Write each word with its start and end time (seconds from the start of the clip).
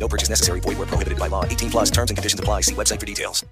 No 0.00 0.08
purchase 0.08 0.30
necessary. 0.30 0.60
Void 0.60 0.78
where 0.78 0.86
prohibited 0.86 1.18
by 1.18 1.28
law. 1.28 1.44
18 1.44 1.70
plus 1.70 1.90
terms 1.90 2.10
and 2.10 2.16
conditions 2.16 2.40
apply. 2.40 2.62
See 2.62 2.74
website 2.74 2.98
for 2.98 3.06
details. 3.06 3.44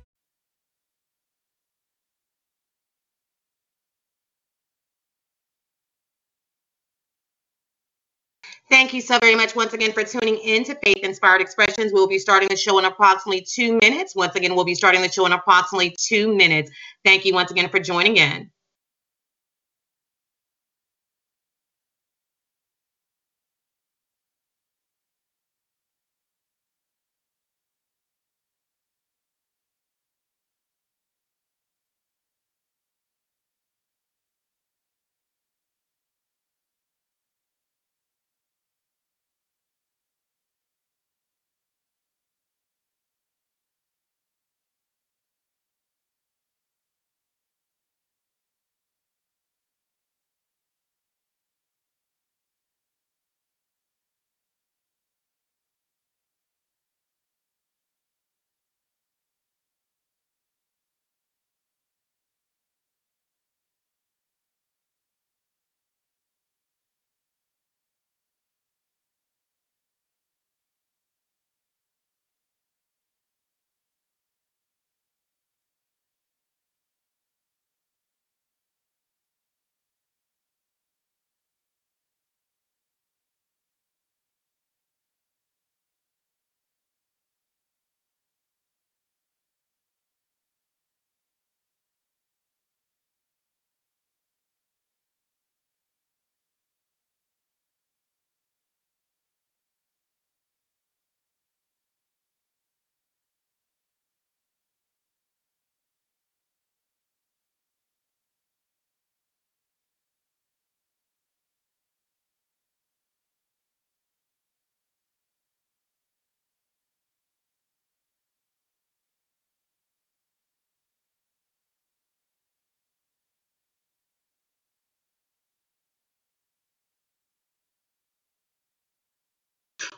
Thank 8.71 8.93
you 8.93 9.01
so 9.01 9.19
very 9.19 9.35
much 9.35 9.57
once 9.57 9.73
again 9.73 9.93
for 9.93 10.05
tuning 10.05 10.37
in 10.37 10.63
to 10.65 10.75
Faith 10.85 10.99
Inspired 10.99 11.41
Expressions. 11.41 11.91
We'll 11.91 12.07
be 12.07 12.19
starting 12.19 12.51
the 12.51 12.57
show 12.57 12.79
in 12.79 12.85
approximately 12.85 13.41
two 13.41 13.79
minutes. 13.81 14.15
Once 14.15 14.35
again, 14.35 14.55
we'll 14.55 14.67
be 14.67 14.75
starting 14.75 15.01
the 15.01 15.11
show 15.11 15.25
in 15.25 15.33
approximately 15.33 15.97
two 15.99 16.37
minutes. 16.37 16.71
Thank 17.03 17.25
you 17.25 17.33
once 17.33 17.51
again 17.51 17.71
for 17.71 17.79
joining 17.79 18.19
in. 18.19 18.51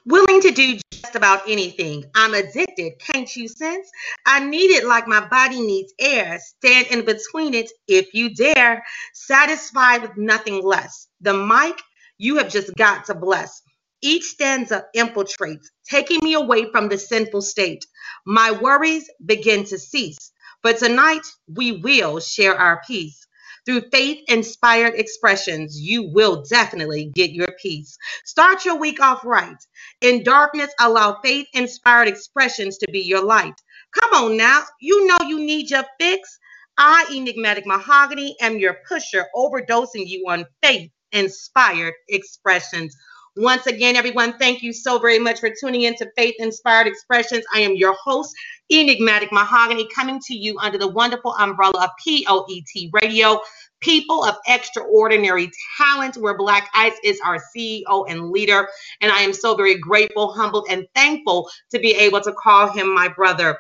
Willing 0.06 0.41
to 0.43 0.50
do 0.50 0.78
just 0.93 1.15
about 1.15 1.43
anything. 1.49 2.05
I'm 2.15 2.34
addicted, 2.34 2.99
can't 2.99 3.34
you 3.37 3.49
sense? 3.49 3.88
I 4.27 4.44
need 4.44 4.71
it 4.71 4.84
like 4.87 5.06
my 5.06 5.27
body 5.27 5.61
needs 5.61 5.93
air. 5.99 6.38
Stand 6.38 6.88
in 6.88 7.05
between 7.05 7.55
it 7.55 7.71
if 7.88 8.12
you 8.15 8.34
dare. 8.34 8.83
Satisfied 9.15 10.03
with 10.03 10.16
nothing 10.16 10.62
less. 10.62 11.09
The 11.21 11.34
mic 11.34 11.81
you 12.19 12.37
have 12.39 12.50
just 12.50 12.75
got 12.77 13.06
to 13.06 13.15
bless. 13.15 13.62
Each 14.03 14.25
stanza 14.25 14.84
infiltrates, 14.97 15.66
taking 15.89 16.21
me 16.22 16.34
away 16.34 16.71
from 16.71 16.89
the 16.89 16.99
sinful 16.99 17.43
state. 17.43 17.87
My 18.27 18.50
worries 18.50 19.10
begin 19.25 19.65
to 19.65 19.78
cease. 19.78 20.33
But 20.62 20.78
tonight 20.78 21.27
we 21.55 21.72
will 21.72 22.21
share 22.21 22.55
our 22.55 22.83
peace. 22.87 23.27
Through 23.66 23.91
faith 23.93 24.25
inspired 24.28 24.94
expressions, 24.94 25.81
you 25.81 26.10
will 26.10 26.43
definitely 26.48 27.10
get 27.15 27.32
your 27.32 27.48
peace. 27.60 27.97
Start 28.25 28.65
your 28.65 28.76
week 28.76 29.00
off 29.00 29.25
right. 29.25 29.56
In 30.00 30.22
darkness, 30.22 30.72
allow 30.81 31.21
faith 31.22 31.47
inspired 31.53 32.09
expressions 32.09 32.78
to 32.78 32.91
be 32.91 33.00
your 33.00 33.25
light. 33.25 33.54
Come 33.98 34.25
on 34.25 34.37
now, 34.37 34.65
you 34.81 35.06
know 35.06 35.19
you 35.26 35.38
need 35.38 35.71
your 35.71 35.84
fix. 36.00 36.38
I, 36.78 37.06
Enigmatic 37.12 37.66
Mahogany, 37.66 38.37
am 38.41 38.59
your 38.59 38.78
pusher, 38.88 39.26
overdosing 39.37 40.06
you 40.06 40.25
on 40.28 40.47
faith 40.62 40.91
inspired 41.12 41.94
expressions. 42.09 42.97
Once 43.41 43.67
again, 43.67 43.97
everyone, 43.97 44.37
thank 44.37 44.62
you 44.62 44.71
so 44.71 44.99
very 44.99 45.19
much 45.19 45.41
for 45.41 45.49
tuning 45.59 45.83
in 45.84 45.95
to 45.95 46.06
Faith 46.15 46.34
Inspired 46.41 46.87
Expressions. 46.87 47.43
I 47.55 47.61
am 47.61 47.75
your 47.75 47.95
host, 47.95 48.34
Enigmatic 48.71 49.33
Mahogany, 49.33 49.89
coming 49.95 50.21
to 50.27 50.34
you 50.34 50.59
under 50.59 50.77
the 50.77 50.89
wonderful 50.89 51.34
umbrella 51.37 51.84
of 51.84 51.91
POET 52.06 52.91
Radio, 53.01 53.41
People 53.81 54.23
of 54.25 54.37
Extraordinary 54.47 55.51
Talent, 55.78 56.19
where 56.19 56.37
Black 56.37 56.69
Ice 56.75 56.99
is 57.03 57.19
our 57.25 57.43
CEO 57.56 58.05
and 58.11 58.31
leader. 58.31 58.69
And 59.01 59.11
I 59.11 59.21
am 59.21 59.33
so 59.33 59.57
very 59.57 59.78
grateful, 59.78 60.34
humbled, 60.34 60.67
and 60.69 60.87
thankful 60.95 61.49
to 61.71 61.78
be 61.78 61.93
able 61.93 62.21
to 62.21 62.34
call 62.34 62.71
him 62.71 62.95
my 62.95 63.09
brother. 63.09 63.57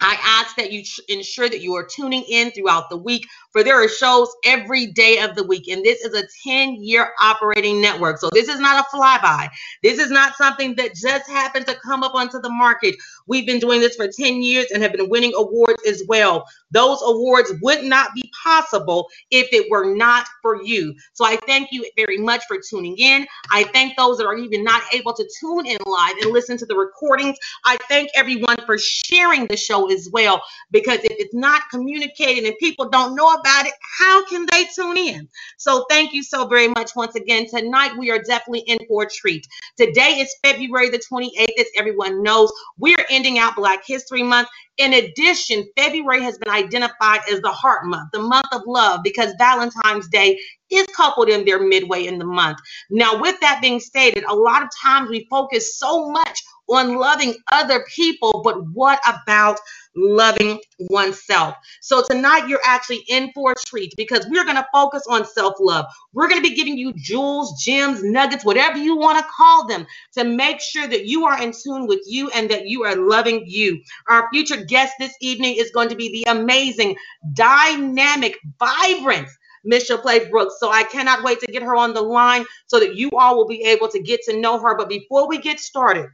I 0.00 0.16
ask 0.22 0.56
that 0.56 0.70
you 0.70 0.84
ensure 1.08 1.48
that 1.48 1.60
you 1.60 1.74
are 1.74 1.84
tuning 1.84 2.22
in 2.28 2.50
throughout 2.52 2.88
the 2.88 2.96
week, 2.96 3.26
for 3.50 3.64
there 3.64 3.82
are 3.82 3.88
shows 3.88 4.28
every 4.44 4.86
day 4.86 5.18
of 5.18 5.34
the 5.34 5.44
week. 5.44 5.68
And 5.68 5.84
this 5.84 6.04
is 6.04 6.14
a 6.14 6.26
10 6.44 6.82
year 6.82 7.10
operating 7.20 7.80
network. 7.80 8.18
So 8.18 8.30
this 8.32 8.48
is 8.48 8.60
not 8.60 8.84
a 8.84 8.96
flyby. 8.96 9.48
This 9.82 9.98
is 9.98 10.10
not 10.10 10.36
something 10.36 10.76
that 10.76 10.94
just 10.94 11.28
happened 11.28 11.66
to 11.66 11.74
come 11.74 12.02
up 12.02 12.14
onto 12.14 12.40
the 12.40 12.50
market. 12.50 12.94
We've 13.26 13.46
been 13.46 13.58
doing 13.58 13.80
this 13.80 13.96
for 13.96 14.08
10 14.08 14.40
years 14.42 14.66
and 14.72 14.82
have 14.82 14.92
been 14.92 15.08
winning 15.08 15.32
awards 15.36 15.82
as 15.86 16.04
well. 16.06 16.44
Those 16.70 17.00
awards 17.02 17.52
would 17.62 17.84
not 17.84 18.14
be 18.14 18.30
possible 18.44 19.08
if 19.30 19.48
it 19.52 19.70
were 19.70 19.94
not 19.94 20.26
for 20.42 20.62
you. 20.62 20.94
So 21.12 21.24
I 21.24 21.36
thank 21.46 21.72
you 21.72 21.88
very 21.96 22.18
much 22.18 22.44
for 22.46 22.58
tuning 22.58 22.96
in. 22.98 23.26
I 23.50 23.64
thank 23.64 23.96
those 23.96 24.18
that 24.18 24.26
are 24.26 24.36
even 24.36 24.62
not 24.62 24.82
able 24.92 25.12
to 25.14 25.28
tune 25.40 25.66
in 25.66 25.78
live 25.86 26.14
and 26.22 26.30
listen 26.30 26.56
to 26.58 26.66
the 26.66 26.76
recordings. 26.76 27.36
I 27.64 27.76
thank 27.88 28.10
everyone 28.14 28.58
for 28.66 28.78
sharing 28.78 29.46
the 29.46 29.56
show 29.56 29.87
as 29.90 30.08
well, 30.12 30.42
because 30.70 30.98
if 30.98 31.12
it's 31.18 31.34
not 31.34 31.62
communicated 31.70 32.44
and 32.44 32.56
people 32.58 32.88
don't 32.88 33.14
know 33.14 33.32
about 33.32 33.66
it, 33.66 33.72
how 33.98 34.24
can 34.26 34.46
they 34.50 34.66
tune 34.74 34.96
in? 34.96 35.28
So 35.56 35.84
thank 35.90 36.12
you 36.12 36.22
so 36.22 36.46
very 36.46 36.68
much 36.68 36.94
once 36.96 37.14
again. 37.14 37.46
Tonight, 37.48 37.96
we 37.98 38.10
are 38.10 38.22
definitely 38.22 38.64
in 38.66 38.78
for 38.88 39.04
a 39.04 39.08
treat. 39.08 39.46
Today 39.76 40.18
is 40.20 40.34
February 40.44 40.90
the 40.90 40.98
28th, 40.98 41.58
as 41.58 41.66
everyone 41.76 42.22
knows. 42.22 42.52
We 42.78 42.94
are 42.96 43.04
ending 43.10 43.38
out 43.38 43.56
Black 43.56 43.80
History 43.86 44.22
Month. 44.22 44.48
In 44.78 44.94
addition, 44.94 45.68
February 45.76 46.22
has 46.22 46.38
been 46.38 46.52
identified 46.52 47.20
as 47.30 47.40
the 47.40 47.50
heart 47.50 47.84
month, 47.84 48.10
the 48.12 48.20
month 48.20 48.46
of 48.52 48.62
love, 48.64 49.00
because 49.02 49.34
Valentine's 49.36 50.06
Day 50.08 50.38
is 50.70 50.86
coupled 50.94 51.28
in 51.28 51.44
there 51.44 51.60
midway 51.60 52.06
in 52.06 52.18
the 52.18 52.24
month. 52.24 52.58
Now, 52.90 53.20
with 53.20 53.40
that 53.40 53.60
being 53.60 53.80
stated, 53.80 54.24
a 54.24 54.34
lot 54.34 54.62
of 54.62 54.68
times 54.80 55.10
we 55.10 55.26
focus 55.30 55.78
so 55.78 56.10
much 56.10 56.42
on 56.68 56.96
loving 56.96 57.34
other 57.52 57.84
people, 57.94 58.42
but 58.44 58.56
what 58.72 59.00
about 59.06 59.58
loving 59.96 60.60
oneself? 60.78 61.56
So 61.80 62.04
tonight 62.08 62.48
you're 62.48 62.60
actually 62.64 63.04
in 63.08 63.30
for 63.34 63.52
a 63.52 63.54
treat 63.66 63.94
because 63.96 64.26
we're 64.28 64.44
going 64.44 64.56
to 64.56 64.66
focus 64.72 65.02
on 65.08 65.26
self-love. 65.26 65.86
We're 66.12 66.28
going 66.28 66.42
to 66.42 66.48
be 66.48 66.54
giving 66.54 66.76
you 66.76 66.92
jewels, 66.96 67.62
gems, 67.62 68.02
nuggets, 68.02 68.44
whatever 68.44 68.78
you 68.78 68.96
want 68.96 69.18
to 69.18 69.30
call 69.36 69.66
them 69.66 69.86
to 70.14 70.24
make 70.24 70.60
sure 70.60 70.86
that 70.86 71.06
you 71.06 71.24
are 71.24 71.42
in 71.42 71.52
tune 71.52 71.86
with 71.86 72.00
you 72.06 72.30
and 72.30 72.50
that 72.50 72.66
you 72.66 72.84
are 72.84 72.96
loving 72.96 73.44
you. 73.46 73.80
Our 74.08 74.28
future 74.32 74.64
guest 74.64 74.94
this 74.98 75.14
evening 75.20 75.56
is 75.56 75.70
going 75.70 75.88
to 75.88 75.96
be 75.96 76.10
the 76.12 76.30
amazing, 76.30 76.96
dynamic, 77.34 78.36
vibrant 78.58 79.28
Michelle 79.64 79.98
Play 79.98 80.28
Brooks. 80.28 80.56
So 80.60 80.70
I 80.70 80.84
cannot 80.84 81.22
wait 81.22 81.40
to 81.40 81.46
get 81.46 81.62
her 81.62 81.76
on 81.76 81.94
the 81.94 82.02
line 82.02 82.44
so 82.66 82.80
that 82.80 82.96
you 82.96 83.10
all 83.12 83.36
will 83.36 83.48
be 83.48 83.64
able 83.64 83.88
to 83.88 84.00
get 84.00 84.22
to 84.24 84.38
know 84.38 84.58
her. 84.58 84.76
But 84.76 84.88
before 84.88 85.28
we 85.28 85.38
get 85.38 85.60
started, 85.60 86.06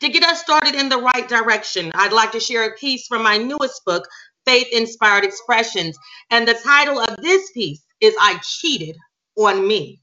to 0.00 0.08
get 0.08 0.24
us 0.24 0.40
started 0.40 0.74
in 0.74 0.88
the 0.88 0.98
right 0.98 1.28
direction, 1.28 1.90
I'd 1.94 2.12
like 2.12 2.32
to 2.32 2.40
share 2.40 2.64
a 2.64 2.76
piece 2.76 3.06
from 3.06 3.22
my 3.22 3.38
newest 3.38 3.84
book, 3.84 4.08
Faith 4.44 4.68
Inspired 4.72 5.24
Expressions. 5.24 5.96
And 6.30 6.46
the 6.46 6.54
title 6.54 6.98
of 7.00 7.16
this 7.22 7.50
piece 7.52 7.82
is 8.00 8.14
I 8.20 8.40
Cheated 8.42 8.96
on 9.36 9.66
Me. 9.66 10.00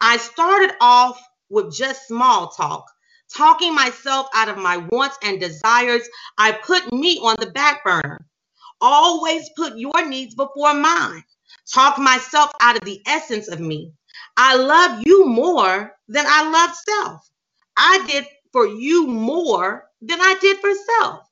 I 0.00 0.16
started 0.16 0.74
off 0.80 1.20
with 1.48 1.74
just 1.74 2.08
small 2.08 2.48
talk, 2.48 2.86
talking 3.34 3.74
myself 3.74 4.28
out 4.34 4.48
of 4.48 4.58
my 4.58 4.78
wants 4.78 5.18
and 5.22 5.40
desires. 5.40 6.08
I 6.38 6.52
put 6.52 6.92
me 6.92 7.18
on 7.18 7.36
the 7.38 7.50
back 7.50 7.84
burner. 7.84 8.26
Always 8.80 9.48
put 9.56 9.78
your 9.78 10.06
needs 10.08 10.34
before 10.34 10.74
mine 10.74 11.22
talk 11.70 11.98
myself 11.98 12.50
out 12.60 12.76
of 12.76 12.84
the 12.84 13.00
essence 13.06 13.48
of 13.48 13.60
me. 13.60 13.92
I 14.36 14.56
love 14.56 15.02
you 15.04 15.26
more 15.26 15.92
than 16.08 16.24
I 16.28 16.50
love 16.50 16.74
self. 16.74 17.28
I 17.76 18.04
did 18.08 18.26
for 18.52 18.66
you 18.66 19.06
more 19.06 19.84
than 20.00 20.20
I 20.20 20.36
did 20.40 20.58
for 20.58 20.70
self. 21.00 21.28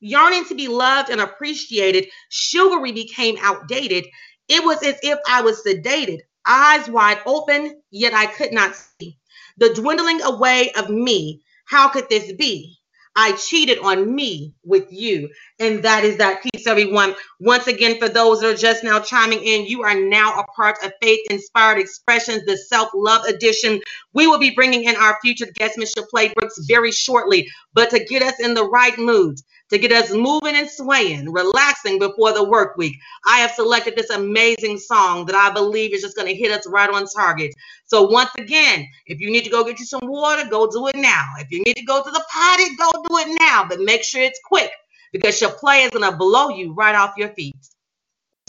Yearning 0.00 0.44
to 0.46 0.54
be 0.54 0.68
loved 0.68 1.10
and 1.10 1.20
appreciated, 1.20 2.08
chivalry 2.28 2.92
became 2.92 3.36
outdated. 3.40 4.04
It 4.48 4.64
was 4.64 4.82
as 4.82 4.98
if 5.02 5.18
I 5.28 5.42
was 5.42 5.62
sedated, 5.64 6.20
eyes 6.44 6.88
wide 6.88 7.20
open, 7.24 7.80
yet 7.90 8.12
I 8.12 8.26
could 8.26 8.52
not 8.52 8.74
see. 8.74 9.18
The 9.58 9.72
dwindling 9.74 10.22
away 10.22 10.72
of 10.72 10.90
me, 10.90 11.42
how 11.66 11.88
could 11.88 12.08
this 12.08 12.32
be? 12.32 12.78
I 13.16 13.32
cheated 13.32 13.78
on 13.78 14.14
me 14.14 14.54
with 14.64 14.92
you. 14.92 15.30
And 15.60 15.82
that 15.82 16.04
is 16.04 16.16
that 16.18 16.42
piece, 16.42 16.66
everyone. 16.66 17.14
Once 17.40 17.66
again, 17.66 17.98
for 17.98 18.08
those 18.08 18.40
that 18.40 18.54
are 18.54 18.56
just 18.56 18.84
now 18.84 19.00
chiming 19.00 19.42
in, 19.42 19.66
you 19.66 19.82
are 19.82 19.94
now 19.94 20.38
a 20.40 20.44
part 20.56 20.76
of 20.82 20.92
Faith 21.02 21.20
Inspired 21.30 21.78
Expressions, 21.78 22.44
the 22.46 22.56
Self 22.56 22.90
Love 22.94 23.24
Edition. 23.26 23.80
We 24.14 24.26
will 24.26 24.38
be 24.38 24.54
bringing 24.54 24.84
in 24.84 24.96
our 24.96 25.18
future 25.22 25.46
guest, 25.54 25.78
Mr. 25.78 26.04
Playbrooks, 26.14 26.66
very 26.66 26.92
shortly. 26.92 27.48
But 27.74 27.90
to 27.90 28.04
get 28.04 28.22
us 28.22 28.40
in 28.40 28.54
the 28.54 28.68
right 28.68 28.96
mood, 28.98 29.38
to 29.72 29.78
get 29.78 29.90
us 29.90 30.12
moving 30.12 30.54
and 30.54 30.68
swaying, 30.68 31.32
relaxing 31.32 31.98
before 31.98 32.32
the 32.32 32.44
work 32.44 32.76
week, 32.76 32.94
I 33.26 33.38
have 33.38 33.52
selected 33.52 33.96
this 33.96 34.10
amazing 34.10 34.78
song 34.78 35.24
that 35.26 35.34
I 35.34 35.50
believe 35.50 35.94
is 35.94 36.02
just 36.02 36.14
going 36.14 36.28
to 36.28 36.34
hit 36.34 36.52
us 36.52 36.66
right 36.66 36.90
on 36.90 37.06
target. 37.06 37.54
So 37.86 38.02
once 38.02 38.30
again, 38.36 38.86
if 39.06 39.18
you 39.18 39.30
need 39.30 39.44
to 39.44 39.50
go 39.50 39.64
get 39.64 39.78
you 39.78 39.86
some 39.86 40.02
water, 40.04 40.48
go 40.48 40.70
do 40.70 40.88
it 40.88 40.96
now. 40.96 41.24
If 41.38 41.50
you 41.50 41.62
need 41.64 41.76
to 41.76 41.84
go 41.84 42.02
to 42.02 42.10
the 42.10 42.22
potty, 42.30 42.76
go 42.76 42.90
do 43.08 43.16
it 43.18 43.36
now. 43.40 43.64
But 43.66 43.80
make 43.80 44.04
sure 44.04 44.20
it's 44.20 44.40
quick 44.44 44.70
because 45.10 45.40
your 45.40 45.52
play 45.52 45.84
is 45.84 45.90
going 45.90 46.10
to 46.10 46.16
blow 46.16 46.50
you 46.50 46.74
right 46.74 46.94
off 46.94 47.14
your 47.16 47.30
feet. 47.30 47.56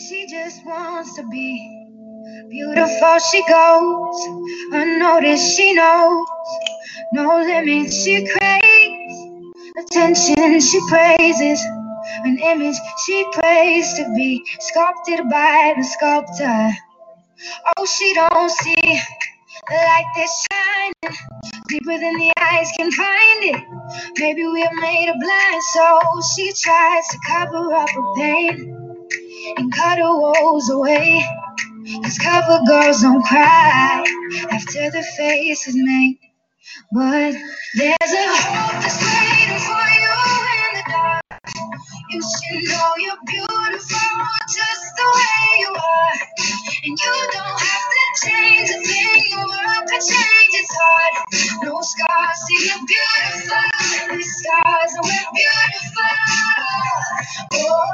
She 0.01 0.27
just 0.27 0.65
wants 0.65 1.15
to 1.15 1.27
be 1.29 1.85
beautiful. 2.49 3.17
She 3.31 3.41
goes 3.47 4.25
unnoticed. 4.73 5.55
She 5.55 5.73
knows 5.73 6.27
no 7.13 7.39
limits. 7.39 8.03
She 8.03 8.27
craves 8.27 8.93
attention. 9.77 10.59
She 10.59 10.79
praises 10.87 11.61
an 12.25 12.37
image 12.37 12.75
she 13.05 13.25
prays 13.31 13.93
to 13.93 14.13
be 14.15 14.43
sculpted 14.59 15.29
by 15.29 15.73
the 15.77 15.83
sculptor. 15.83 16.69
Oh, 17.77 17.85
she 17.85 18.13
don't 18.13 18.51
see 18.51 19.01
the 19.69 19.75
light 19.75 20.11
that's 20.15 20.47
shining 20.51 21.17
deeper 21.69 21.97
than 21.97 22.17
the 22.17 22.31
eyes 22.39 22.69
can 22.77 22.91
find 22.91 23.43
it. 23.43 23.63
Maybe 24.19 24.43
we're 24.45 24.81
made 24.81 25.09
of 25.09 25.15
blind, 25.19 25.63
so 25.63 25.99
she 26.35 26.51
tries 26.53 27.07
to 27.09 27.17
cover 27.27 27.73
up 27.73 27.89
her 27.89 28.13
pain 28.15 29.07
and 29.57 29.73
cut 29.73 29.99
her 29.99 30.15
woes 30.15 30.69
away. 30.69 31.25
Cause 32.03 32.17
cover 32.17 32.61
girls 32.65 33.01
don't 33.01 33.23
cry 33.23 34.05
after 34.51 34.89
the 34.91 35.03
face 35.17 35.67
is 35.67 35.75
made. 35.75 36.19
But 36.91 37.35
there's 37.75 38.13
a 38.13 38.27
hope 38.27 38.81
that's 38.81 39.03
waiting 39.03 39.32
You 42.09 42.21
should 42.21 42.63
know 42.69 42.91
you're 42.97 43.18
beautiful 43.25 44.25
just 44.47 44.95
the 44.97 45.07
way 45.15 45.59
you 45.59 45.69
are. 45.74 46.19
And 46.85 47.00
you 47.00 47.13
don't 47.33 47.62
have 47.62 47.88
to 47.95 48.06
change 48.27 48.69
a 48.69 48.80
thing. 48.81 49.24
The 49.31 49.38
world 49.38 49.83
could 49.89 50.01
change 50.01 50.53
its 50.53 50.75
heart. 50.80 51.15
No 51.63 51.81
scars, 51.81 52.38
see 52.47 52.68
you're 52.68 52.85
beautiful. 52.88 54.18
These 54.18 54.31
scars, 54.38 54.94
and 54.95 55.06
we're 55.06 55.27
beautiful. 55.35 56.13
Oh, 57.53 57.85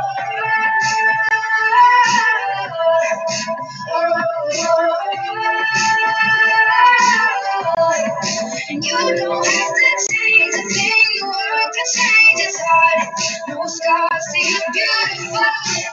and 8.70 8.84
you 8.86 8.98
don't 9.18 9.46
have 9.46 9.74
to 9.76 10.08
change 10.12 10.56
a 10.56 10.70
thing. 10.74 11.09
The 11.20 11.26
world 11.26 11.72
can 11.76 11.88
change 11.96 12.40
its 12.48 12.60
heart. 12.62 13.10
No 13.50 13.66
scars, 13.66 14.26
see 14.32 14.52
you're 14.52 14.72
beautiful. 14.74 15.46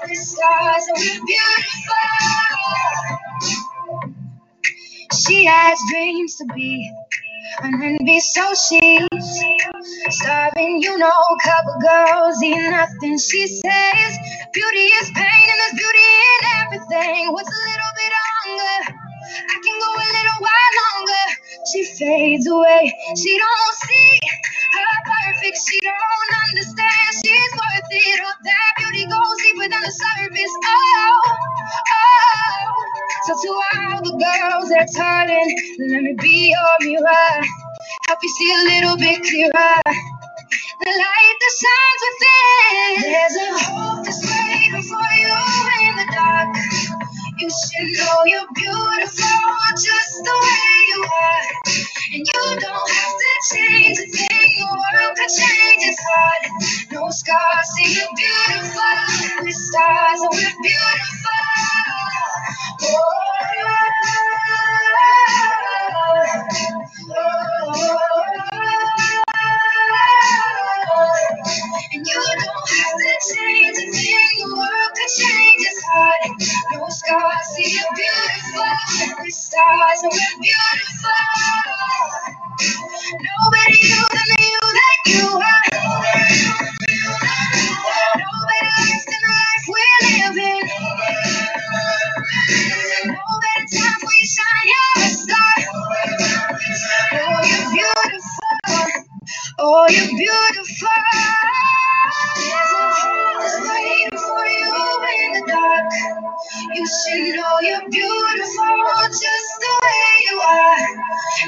These 0.08 0.31
scars, 0.32 0.84
we're 0.96 1.26
beautiful. 1.26 2.08
She 5.14 5.44
has 5.46 5.78
dreams 5.90 6.37
to 6.37 6.44
be 6.55 6.93
and 7.62 7.82
then 7.82 7.99
be 8.05 8.20
so 8.20 8.55
she's 8.55 9.08
starving, 10.11 10.82
you 10.82 10.99
know, 10.99 11.12
couple 11.43 11.81
girls 11.81 12.43
eat 12.43 12.70
nothing. 12.70 13.19
She 13.19 13.46
says 13.46 14.19
beauty 14.52 14.87
is 15.00 15.11
pain 15.11 15.46
and 15.50 15.58
there's 15.61 15.75
beauty 15.75 16.06
in 16.31 16.40
everything. 16.62 17.32
What's 17.32 17.50
a 17.50 17.62
little 17.70 17.93
bit 17.96 18.12
longer? 18.14 18.94
I 19.49 19.56
can 19.64 19.79
go 19.81 19.90
a 19.90 20.08
little 20.17 20.40
while 20.40 20.72
longer. 20.84 21.26
She 21.72 21.84
fades 21.84 22.46
away. 22.46 22.94
She 23.17 23.38
don't 23.38 23.75
see 23.75 24.06
Oh, 28.18 28.32
that 28.44 28.72
beauty 28.78 29.06
goes 29.06 29.36
deeper 29.42 29.68
than 29.68 29.82
the 29.82 29.92
surface. 29.92 30.54
Oh, 30.64 31.22
oh. 31.92 32.84
So 33.26 33.34
to 33.42 33.48
all 33.48 34.02
the 34.02 34.12
girls 34.12 34.70
that's 34.70 34.96
hurting, 34.96 35.58
let 35.90 36.02
me 36.02 36.16
be 36.20 36.50
your 36.54 36.76
mirror. 36.80 37.44
Help 38.08 38.18
you 38.22 38.28
see 38.30 38.52
a 38.54 38.62
little 38.64 38.96
bit 38.96 39.22
clearer. 39.24 39.82
The 40.81 40.90
light 40.90 41.37
that 41.40 41.55
shines 41.62 42.02
within. 42.06 43.12
There's 43.12 43.37
a 43.37 43.64
hope 43.64 44.05
that's 44.05 44.23
waiting 44.25 44.82
for 44.82 45.08
you 45.19 45.37
in 45.89 45.96
the 45.96 46.06
dark. 46.15 46.56
You 47.39 47.50
should 47.50 47.91
know 47.98 48.24
you're 48.27 48.46
beautiful 48.55 49.48
just 49.74 50.15
the 50.24 50.36
way 50.44 50.72
you 50.89 51.00
are. 51.05 51.44
And 52.15 52.22
you 52.29 52.60
don't 52.60 52.91
have 52.93 53.17
to 53.24 53.32
change 53.56 53.98
a 53.98 54.06
thing. 54.06 54.53
The 54.60 54.67
world 54.70 55.17
can 55.17 55.29
change 55.29 55.82
its 55.89 56.03
heart. 56.05 56.44
No 56.93 57.10
scars, 57.10 57.69
see 57.77 57.96
you're 57.96 58.15
beautiful. 58.17 59.44
With 59.44 59.55
stars, 59.55 60.20
and 60.22 60.31
we're 60.32 60.62
beautiful. 60.62 61.43
And 71.93 72.06
you 72.06 72.15
don't 72.15 72.70
have 72.70 72.96
to 72.98 73.34
change 73.34 73.79
a 73.79 73.93
thing. 73.93 74.38
The 74.41 74.55
world 74.56 74.93
can 74.96 75.08
change 75.08 75.62
its 75.62 75.82
heart. 75.84 76.22
No 76.74 76.86
scars, 76.88 77.46
see 77.56 77.74
you're 77.76 77.94
beautiful. 77.96 79.17
With 79.24 79.34
stars, 79.34 80.03
and 80.05 80.12
we're 80.12 80.43
beautiful. 80.43 81.22
Nobody 83.20 83.79
you 83.82 84.05
than 84.15 84.31
you 84.41 84.60
that 84.79 84.98
you 85.06 85.26
are. 85.41 85.70
Nobody 88.17 88.69
likes 88.79 89.06
the 89.06 89.19
life 89.29 89.67
we're 89.69 90.34
living. 90.34 90.70
No 93.06 93.24
better 93.41 93.67
time 93.79 94.00
for 94.00 94.10
you 94.12 94.26
shine, 94.26 94.67
you're 94.67 95.25
Oh, 99.58 99.89
you're 99.89 100.06
beautiful. 100.08 100.89
There's 102.36 102.72
a 102.77 102.89
house 102.93 103.56
waiting 103.65 104.19
for 104.19 104.44
you 104.44 104.69
in 105.17 105.32
the 105.32 105.44
dark. 105.48 105.93
You 106.75 106.84
should 106.86 107.36
know 107.36 107.56
you're 107.63 107.89
beautiful 107.89 109.08
just 109.08 109.53
the 109.65 109.72
way 109.81 110.13
you 110.29 110.36
are. 110.41 110.77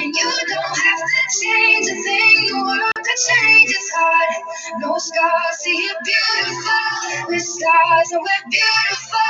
And 0.01 0.15
you 0.17 0.33
don't 0.49 0.79
have 0.89 1.03
to 1.05 1.21
change 1.43 1.87
a 1.87 1.97
thing. 2.01 2.49
The 2.49 2.57
world 2.65 2.93
could 2.97 3.21
change 3.29 3.71
its 3.73 3.93
heart. 3.95 4.43
No 4.81 4.97
scars, 4.97 5.59
see 5.59 5.77
you're 5.77 6.01
beautiful. 6.03 7.29
with 7.29 7.43
stars 7.43 8.13
and 8.13 8.23
we're 8.23 8.49
beautiful. 8.49 9.21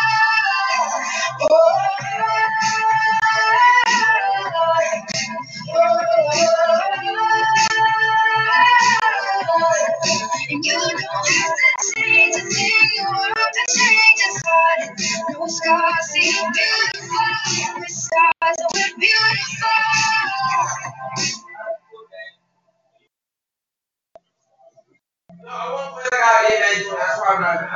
oh. 1.50 1.58
oh, 5.74 5.74
oh, 5.74 6.00
oh 7.02 7.67
and 10.50 10.64
you 10.64 10.72
don't 10.72 11.00
have 11.02 11.54
to 11.56 11.92
change 11.96 12.36
a 12.36 12.40
thing. 12.40 12.90
You 12.96 13.04
want 13.04 13.34
to 13.36 13.64
change 13.78 14.20
his 14.26 14.42
heart. 14.46 14.80
No 15.32 15.46
scars, 15.48 16.06
see 16.10 16.26
you 16.26 16.44
beautiful. 16.52 17.80
We're 17.80 17.88
stars 17.88 18.58
and 18.58 18.70
we're 18.74 18.98
beautiful. 18.98 19.82
No, 25.44 25.50
I 25.50 25.72
won't 25.72 25.94
play 25.94 26.08
that 26.12 26.22
out 26.22 26.98
That's 26.98 27.20
why 27.20 27.36
I'm 27.36 27.42
not. 27.42 27.70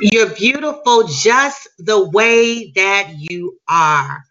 You're 0.00 0.30
beautiful 0.34 1.04
just 1.06 1.68
the 1.78 2.08
way 2.10 2.70
that 2.72 3.14
you 3.16 3.58
are. 3.68 4.24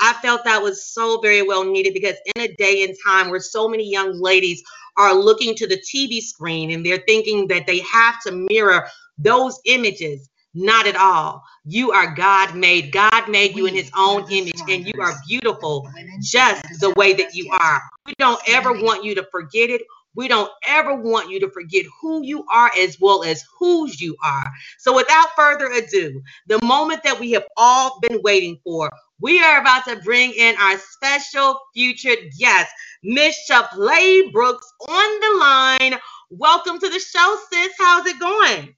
I 0.00 0.12
felt 0.14 0.44
that 0.44 0.62
was 0.62 0.84
so 0.86 1.20
very 1.20 1.42
well 1.42 1.64
needed 1.64 1.94
because 1.94 2.16
in 2.34 2.42
a 2.42 2.54
day 2.56 2.84
and 2.84 2.96
time 3.04 3.30
where 3.30 3.40
so 3.40 3.68
many 3.68 3.88
young 3.88 4.20
ladies 4.20 4.62
are 4.96 5.14
looking 5.14 5.54
to 5.56 5.66
the 5.66 5.78
TV 5.78 6.20
screen 6.20 6.70
and 6.72 6.84
they're 6.84 7.02
thinking 7.06 7.46
that 7.48 7.66
they 7.66 7.80
have 7.80 8.20
to 8.22 8.32
mirror 8.32 8.86
those 9.18 9.60
images, 9.64 10.28
not 10.54 10.86
at 10.86 10.96
all. 10.96 11.42
You 11.64 11.92
are 11.92 12.14
God 12.14 12.54
made. 12.54 12.92
God 12.92 13.28
made 13.28 13.56
you 13.56 13.66
in 13.66 13.74
his 13.74 13.90
own 13.96 14.30
image 14.30 14.60
and 14.68 14.86
you 14.86 15.00
are 15.00 15.14
beautiful 15.28 15.88
just 16.20 16.62
the 16.80 16.90
way 16.96 17.12
that 17.14 17.34
you 17.34 17.50
are. 17.60 17.82
We 18.06 18.14
don't 18.18 18.40
ever 18.48 18.72
want 18.72 19.04
you 19.04 19.14
to 19.14 19.26
forget 19.30 19.70
it 19.70 19.82
we 20.14 20.28
don't 20.28 20.50
ever 20.66 20.94
want 20.94 21.30
you 21.30 21.40
to 21.40 21.50
forget 21.50 21.84
who 22.00 22.24
you 22.24 22.44
are 22.52 22.70
as 22.78 22.98
well 23.00 23.24
as 23.24 23.44
whose 23.58 24.00
you 24.00 24.16
are. 24.24 24.50
So, 24.78 24.94
without 24.94 25.28
further 25.36 25.66
ado, 25.66 26.22
the 26.46 26.60
moment 26.64 27.02
that 27.04 27.18
we 27.18 27.32
have 27.32 27.46
all 27.56 27.98
been 28.00 28.20
waiting 28.22 28.58
for, 28.64 28.90
we 29.20 29.42
are 29.42 29.60
about 29.60 29.84
to 29.86 29.96
bring 29.96 30.32
in 30.32 30.56
our 30.56 30.78
special 30.78 31.60
featured 31.74 32.18
guest, 32.38 32.72
Miss 33.02 33.36
Chaplay 33.48 34.32
Brooks, 34.32 34.72
on 34.88 35.20
the 35.20 35.38
line. 35.40 36.00
Welcome 36.30 36.78
to 36.80 36.88
the 36.88 36.98
show, 36.98 37.36
sis. 37.50 37.72
How's 37.78 38.06
it 38.06 38.18
going? 38.18 38.74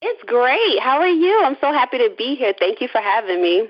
It's 0.00 0.22
great. 0.24 0.80
How 0.80 0.98
are 0.98 1.08
you? 1.08 1.42
I'm 1.44 1.56
so 1.60 1.72
happy 1.72 1.98
to 1.98 2.10
be 2.16 2.36
here. 2.36 2.54
Thank 2.58 2.80
you 2.80 2.88
for 2.88 3.00
having 3.00 3.42
me. 3.42 3.68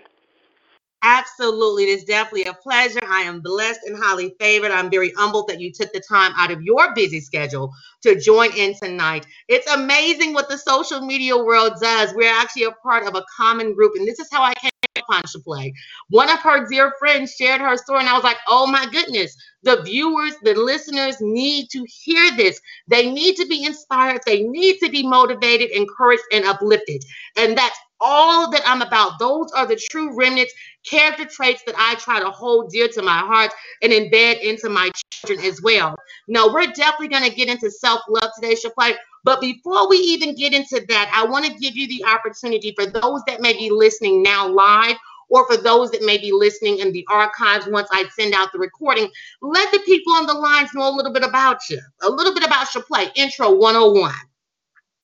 Absolutely. 1.02 1.84
It 1.84 1.90
is 1.90 2.04
definitely 2.04 2.44
a 2.44 2.54
pleasure. 2.54 2.98
I 3.08 3.20
am 3.20 3.40
blessed 3.40 3.80
and 3.86 3.96
highly 3.96 4.34
favored. 4.40 4.72
I'm 4.72 4.90
very 4.90 5.12
humbled 5.16 5.46
that 5.48 5.60
you 5.60 5.72
took 5.72 5.92
the 5.92 6.00
time 6.00 6.32
out 6.36 6.50
of 6.50 6.60
your 6.62 6.92
busy 6.92 7.20
schedule 7.20 7.72
to 8.02 8.18
join 8.18 8.50
in 8.56 8.74
tonight. 8.74 9.24
It's 9.46 9.70
amazing 9.72 10.34
what 10.34 10.48
the 10.48 10.58
social 10.58 11.00
media 11.00 11.36
world 11.36 11.74
does. 11.80 12.12
We're 12.14 12.32
actually 12.34 12.64
a 12.64 12.72
part 12.72 13.06
of 13.06 13.14
a 13.14 13.24
common 13.36 13.74
group, 13.74 13.92
and 13.94 14.08
this 14.08 14.18
is 14.18 14.28
how 14.32 14.42
I 14.42 14.54
came 14.54 14.70
upon 14.96 15.22
Chaplay. 15.22 15.70
One 16.10 16.28
of 16.30 16.40
her 16.40 16.66
dear 16.68 16.92
friends 16.98 17.32
shared 17.34 17.60
her 17.60 17.76
story, 17.76 18.00
and 18.00 18.08
I 18.08 18.14
was 18.14 18.24
like, 18.24 18.38
oh 18.48 18.66
my 18.66 18.84
goodness, 18.90 19.36
the 19.62 19.80
viewers, 19.82 20.34
the 20.42 20.54
listeners 20.54 21.16
need 21.20 21.68
to 21.70 21.86
hear 21.88 22.36
this. 22.36 22.60
They 22.88 23.08
need 23.10 23.36
to 23.36 23.46
be 23.46 23.64
inspired, 23.64 24.22
they 24.26 24.42
need 24.42 24.78
to 24.80 24.90
be 24.90 25.06
motivated, 25.06 25.70
encouraged, 25.70 26.22
and 26.32 26.44
uplifted. 26.44 27.04
And 27.36 27.56
that's 27.56 27.78
all 28.00 28.50
that 28.50 28.62
I'm 28.64 28.82
about. 28.82 29.18
Those 29.18 29.50
are 29.52 29.66
the 29.66 29.80
true 29.90 30.14
remnants, 30.14 30.52
character 30.88 31.24
traits 31.24 31.62
that 31.66 31.74
I 31.78 31.94
try 31.96 32.20
to 32.20 32.30
hold 32.30 32.70
dear 32.70 32.88
to 32.88 33.02
my 33.02 33.18
heart 33.18 33.52
and 33.82 33.92
embed 33.92 34.40
into 34.40 34.68
my 34.68 34.90
children 35.10 35.44
as 35.46 35.60
well. 35.62 35.94
Now, 36.28 36.52
we're 36.52 36.66
definitely 36.66 37.08
going 37.08 37.28
to 37.28 37.34
get 37.34 37.48
into 37.48 37.70
self 37.70 38.00
love 38.08 38.30
today, 38.34 38.54
Chaplay. 38.54 38.94
But 39.24 39.40
before 39.40 39.88
we 39.88 39.96
even 39.98 40.34
get 40.34 40.54
into 40.54 40.84
that, 40.88 41.10
I 41.14 41.28
want 41.28 41.44
to 41.44 41.52
give 41.54 41.76
you 41.76 41.88
the 41.88 42.04
opportunity 42.04 42.72
for 42.76 42.86
those 42.86 43.22
that 43.26 43.40
may 43.40 43.52
be 43.52 43.70
listening 43.70 44.22
now 44.22 44.48
live 44.48 44.96
or 45.28 45.46
for 45.46 45.56
those 45.56 45.90
that 45.90 46.02
may 46.02 46.18
be 46.18 46.32
listening 46.32 46.78
in 46.78 46.92
the 46.92 47.06
archives 47.10 47.66
once 47.68 47.88
I 47.92 48.08
send 48.18 48.34
out 48.34 48.50
the 48.52 48.58
recording, 48.58 49.10
let 49.42 49.70
the 49.72 49.80
people 49.80 50.14
on 50.14 50.26
the 50.26 50.34
lines 50.34 50.70
know 50.74 50.88
a 50.88 50.94
little 50.94 51.12
bit 51.12 51.24
about 51.24 51.58
you, 51.68 51.80
a 52.02 52.08
little 52.08 52.32
bit 52.32 52.44
about 52.44 52.68
Chaplay. 52.68 53.10
Intro 53.14 53.54
101. 53.54 54.14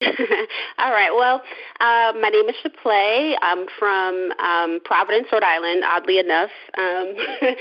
All 0.78 0.90
right. 0.90 1.11
Well, 1.12 1.42
uh, 1.80 2.12
my 2.20 2.28
name 2.28 2.49
is 2.49 2.56
Chaplay. 2.64 3.37
I'm 3.42 3.66
from 3.78 4.32
um, 4.38 4.80
Providence, 4.84 5.28
Rhode 5.32 5.42
Island. 5.42 5.84
Oddly 5.84 6.18
enough, 6.18 6.50
um, 6.76 7.14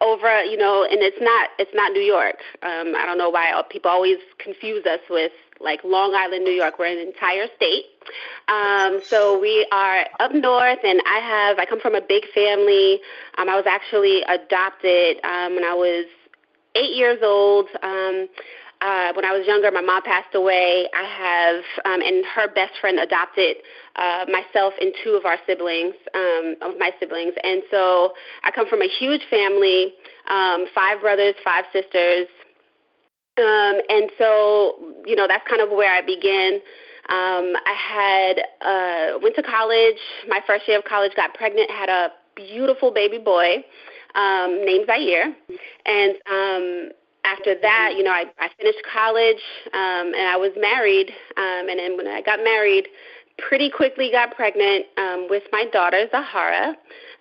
over 0.00 0.44
you 0.44 0.56
know, 0.56 0.84
and 0.84 1.00
it's 1.00 1.20
not 1.20 1.50
it's 1.58 1.70
not 1.74 1.92
New 1.92 2.02
York. 2.02 2.36
Um, 2.62 2.94
I 2.96 3.04
don't 3.06 3.18
know 3.18 3.30
why 3.30 3.52
people 3.70 3.90
always 3.90 4.18
confuse 4.38 4.84
us 4.86 5.00
with 5.08 5.32
like 5.60 5.82
Long 5.82 6.14
Island, 6.14 6.44
New 6.44 6.52
York. 6.52 6.78
We're 6.78 6.86
an 6.86 6.98
entire 6.98 7.46
state. 7.56 7.86
Um, 8.48 9.00
so 9.04 9.38
we 9.38 9.66
are 9.72 10.06
up 10.20 10.32
north, 10.32 10.78
and 10.84 11.00
I 11.06 11.18
have 11.20 11.58
I 11.58 11.64
come 11.64 11.80
from 11.80 11.94
a 11.94 12.02
big 12.02 12.24
family. 12.34 13.00
Um, 13.38 13.48
I 13.48 13.56
was 13.56 13.66
actually 13.66 14.22
adopted 14.22 15.18
um, 15.24 15.54
when 15.54 15.64
I 15.64 15.74
was 15.74 16.06
eight 16.74 16.94
years 16.94 17.20
old. 17.22 17.68
Um, 17.82 18.28
uh, 18.80 19.12
when 19.14 19.24
I 19.24 19.36
was 19.36 19.46
younger, 19.46 19.70
my 19.70 19.80
mom 19.80 20.02
passed 20.02 20.34
away. 20.34 20.88
I 20.94 21.04
have, 21.04 21.64
um, 21.84 22.00
and 22.00 22.24
her 22.26 22.46
best 22.48 22.74
friend 22.80 23.00
adopted 23.00 23.56
uh, 23.96 24.24
myself 24.30 24.74
and 24.80 24.94
two 25.02 25.18
of 25.18 25.24
our 25.24 25.38
siblings, 25.46 25.94
um, 26.14 26.54
of 26.62 26.78
my 26.78 26.92
siblings. 27.00 27.34
And 27.42 27.62
so 27.70 28.12
I 28.44 28.50
come 28.50 28.68
from 28.68 28.82
a 28.82 28.88
huge 28.88 29.22
family, 29.30 29.94
um, 30.30 30.66
five 30.74 31.00
brothers, 31.00 31.34
five 31.42 31.64
sisters. 31.72 32.28
Um, 33.38 33.80
and 33.88 34.10
so, 34.18 34.74
you 35.04 35.16
know, 35.16 35.26
that's 35.26 35.46
kind 35.48 35.62
of 35.62 35.70
where 35.70 35.92
I 35.92 36.02
begin. 36.02 36.60
Um, 37.08 37.54
I 37.64 37.74
had 37.74 38.34
uh, 38.60 39.18
went 39.22 39.34
to 39.36 39.42
college. 39.42 39.98
My 40.28 40.40
first 40.46 40.68
year 40.68 40.78
of 40.78 40.84
college, 40.84 41.12
got 41.16 41.34
pregnant, 41.34 41.70
had 41.70 41.88
a 41.88 42.10
beautiful 42.36 42.92
baby 42.92 43.18
boy 43.18 43.64
um, 44.14 44.64
named 44.64 44.86
Zaire, 44.86 45.34
and 45.86 46.14
um, 46.30 46.90
after 47.28 47.54
that, 47.60 47.94
you 47.96 48.02
know, 48.02 48.10
I, 48.10 48.24
I 48.38 48.48
finished 48.56 48.78
college 48.90 49.42
um, 49.72 50.14
and 50.16 50.28
I 50.28 50.36
was 50.36 50.52
married. 50.56 51.10
Um, 51.36 51.68
and 51.68 51.78
then 51.78 51.96
when 51.96 52.06
I 52.06 52.22
got 52.22 52.40
married, 52.42 52.88
pretty 53.38 53.70
quickly 53.70 54.10
got 54.10 54.34
pregnant 54.34 54.86
um, 54.96 55.26
with 55.28 55.44
my 55.52 55.64
daughter 55.72 56.06
Zahara. 56.10 56.74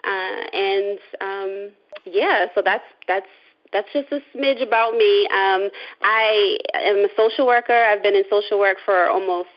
Uh, 0.04 0.58
and 0.58 1.00
um, 1.22 1.72
yeah, 2.06 2.46
so 2.56 2.62
that's 2.64 2.86
that's 3.08 3.28
that's 3.74 3.88
just 3.92 4.12
a 4.12 4.22
smidge 4.36 4.66
about 4.66 4.94
me. 4.94 5.28
Um, 5.28 5.70
I 6.02 6.58
am 6.74 6.98
a 6.98 7.10
social 7.18 7.46
worker. 7.46 7.74
I've 7.74 8.02
been 8.02 8.16
in 8.16 8.24
social 8.30 8.60
work 8.60 8.78
for 8.86 9.10
almost 9.10 9.50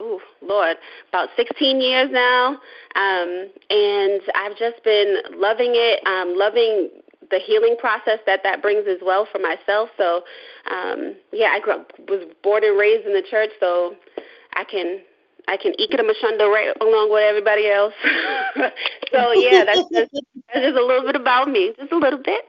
oh 0.00 0.20
Lord, 0.42 0.76
about 1.10 1.28
16 1.36 1.80
years 1.80 2.10
now, 2.10 2.58
um, 2.96 3.48
and 3.70 4.20
I've 4.34 4.56
just 4.58 4.82
been 4.82 5.18
loving 5.36 5.72
it, 5.74 6.04
um, 6.06 6.36
loving 6.36 6.90
the 7.32 7.40
healing 7.40 7.76
process 7.80 8.20
that 8.26 8.40
that 8.44 8.62
brings 8.62 8.86
as 8.86 8.98
well 9.02 9.26
for 9.26 9.40
myself. 9.40 9.88
So, 9.96 10.22
um, 10.70 11.16
yeah, 11.32 11.48
I 11.52 11.60
grew 11.60 11.72
up, 11.72 11.90
was 12.08 12.28
born 12.44 12.62
and 12.62 12.78
raised 12.78 13.06
in 13.06 13.12
the 13.12 13.24
church, 13.28 13.50
so 13.58 13.96
I 14.54 14.64
can 14.64 15.00
I 15.48 15.56
can 15.56 15.72
eke 15.80 15.92
it 15.92 16.00
a 16.00 16.04
right 16.04 16.76
along 16.80 17.10
with 17.10 17.24
everybody 17.24 17.68
else. 17.68 17.94
so 19.12 19.32
yeah, 19.32 19.64
that's 19.64 19.88
just, 19.90 20.10
that's 20.52 20.64
just 20.66 20.78
a 20.78 20.84
little 20.84 21.02
bit 21.02 21.16
about 21.16 21.48
me, 21.48 21.72
just 21.76 21.90
a 21.90 21.96
little 21.96 22.22
bit. 22.22 22.44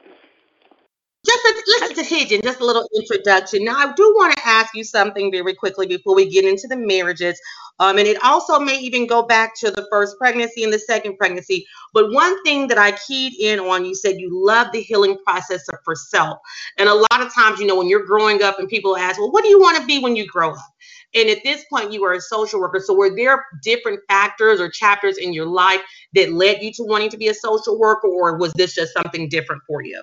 Just 1.26 1.46
a, 1.46 1.64
let's 1.80 2.10
hit 2.10 2.44
just 2.44 2.60
a 2.60 2.66
little 2.66 2.88
introduction. 2.94 3.64
Now, 3.64 3.78
I 3.78 3.94
do 3.94 4.04
want 4.18 4.36
to 4.36 4.46
ask 4.46 4.76
you 4.76 4.84
something 4.84 5.32
very 5.32 5.56
quickly 5.56 5.88
before 5.88 6.16
we 6.16 6.30
get 6.30 6.44
into 6.44 6.68
the 6.68 6.76
marriages. 6.76 7.40
Um, 7.80 7.98
and 7.98 8.08
it 8.08 8.24
also 8.24 8.60
may 8.60 8.78
even 8.80 9.08
go 9.08 9.24
back 9.24 9.56
to 9.60 9.72
the 9.72 9.88
first 9.92 10.18
pregnancy 10.18 10.64
and 10.64 10.72
the 10.72 10.80
second 10.80 11.18
pregnancy. 11.18 11.66
But 11.94 12.12
one 12.12 12.42
thing 12.44 12.68
that 12.68 12.78
I 12.78 12.92
keyed 12.92 13.34
in 13.40 13.60
on, 13.60 13.86
you 13.86 13.96
said 13.96 14.20
you 14.20 14.30
love 14.32 14.68
the 14.72 14.82
healing 14.82 15.18
process 15.26 15.68
of 15.70 15.80
for 15.84 15.96
self. 15.96 16.38
And 16.78 16.88
a 16.88 16.94
lot 16.94 17.22
of 17.22 17.34
times, 17.34 17.60
you 17.60 17.68
know, 17.68 17.76
when 17.76 17.90
you're 17.90 18.06
growing 18.06 18.44
up 18.44 18.60
and 18.60 18.70
people 18.70 18.96
ask, 18.96 19.20
well, 19.20 19.32
what 19.32 19.44
do 19.44 19.50
you 19.50 19.60
want 19.60 19.78
to 19.78 19.86
be 19.86 20.00
when 20.00 20.16
you 20.16 20.28
grow 20.28 20.52
up? 20.52 20.74
And 21.16 21.30
at 21.30 21.44
this 21.44 21.64
point, 21.66 21.92
you 21.92 22.04
are 22.06 22.14
a 22.14 22.22
social 22.22 22.60
worker. 22.60 22.80
So, 22.80 22.96
were 22.96 23.16
there 23.16 23.46
different 23.62 24.00
factors 24.10 24.60
or 24.60 24.70
chapters 24.70 25.18
in 25.18 25.32
your 25.32 25.46
life 25.46 25.82
that 26.14 26.32
led 26.32 26.62
you 26.62 26.72
to 26.74 26.84
wanting 26.84 27.10
to 27.10 27.18
be 27.18 27.28
a 27.28 27.34
social 27.34 27.78
worker, 27.78 28.08
or 28.08 28.38
was 28.38 28.52
this 28.54 28.74
just 28.74 28.94
something 28.94 29.30
different 29.30 29.62
for 29.68 29.84
you? 29.84 30.02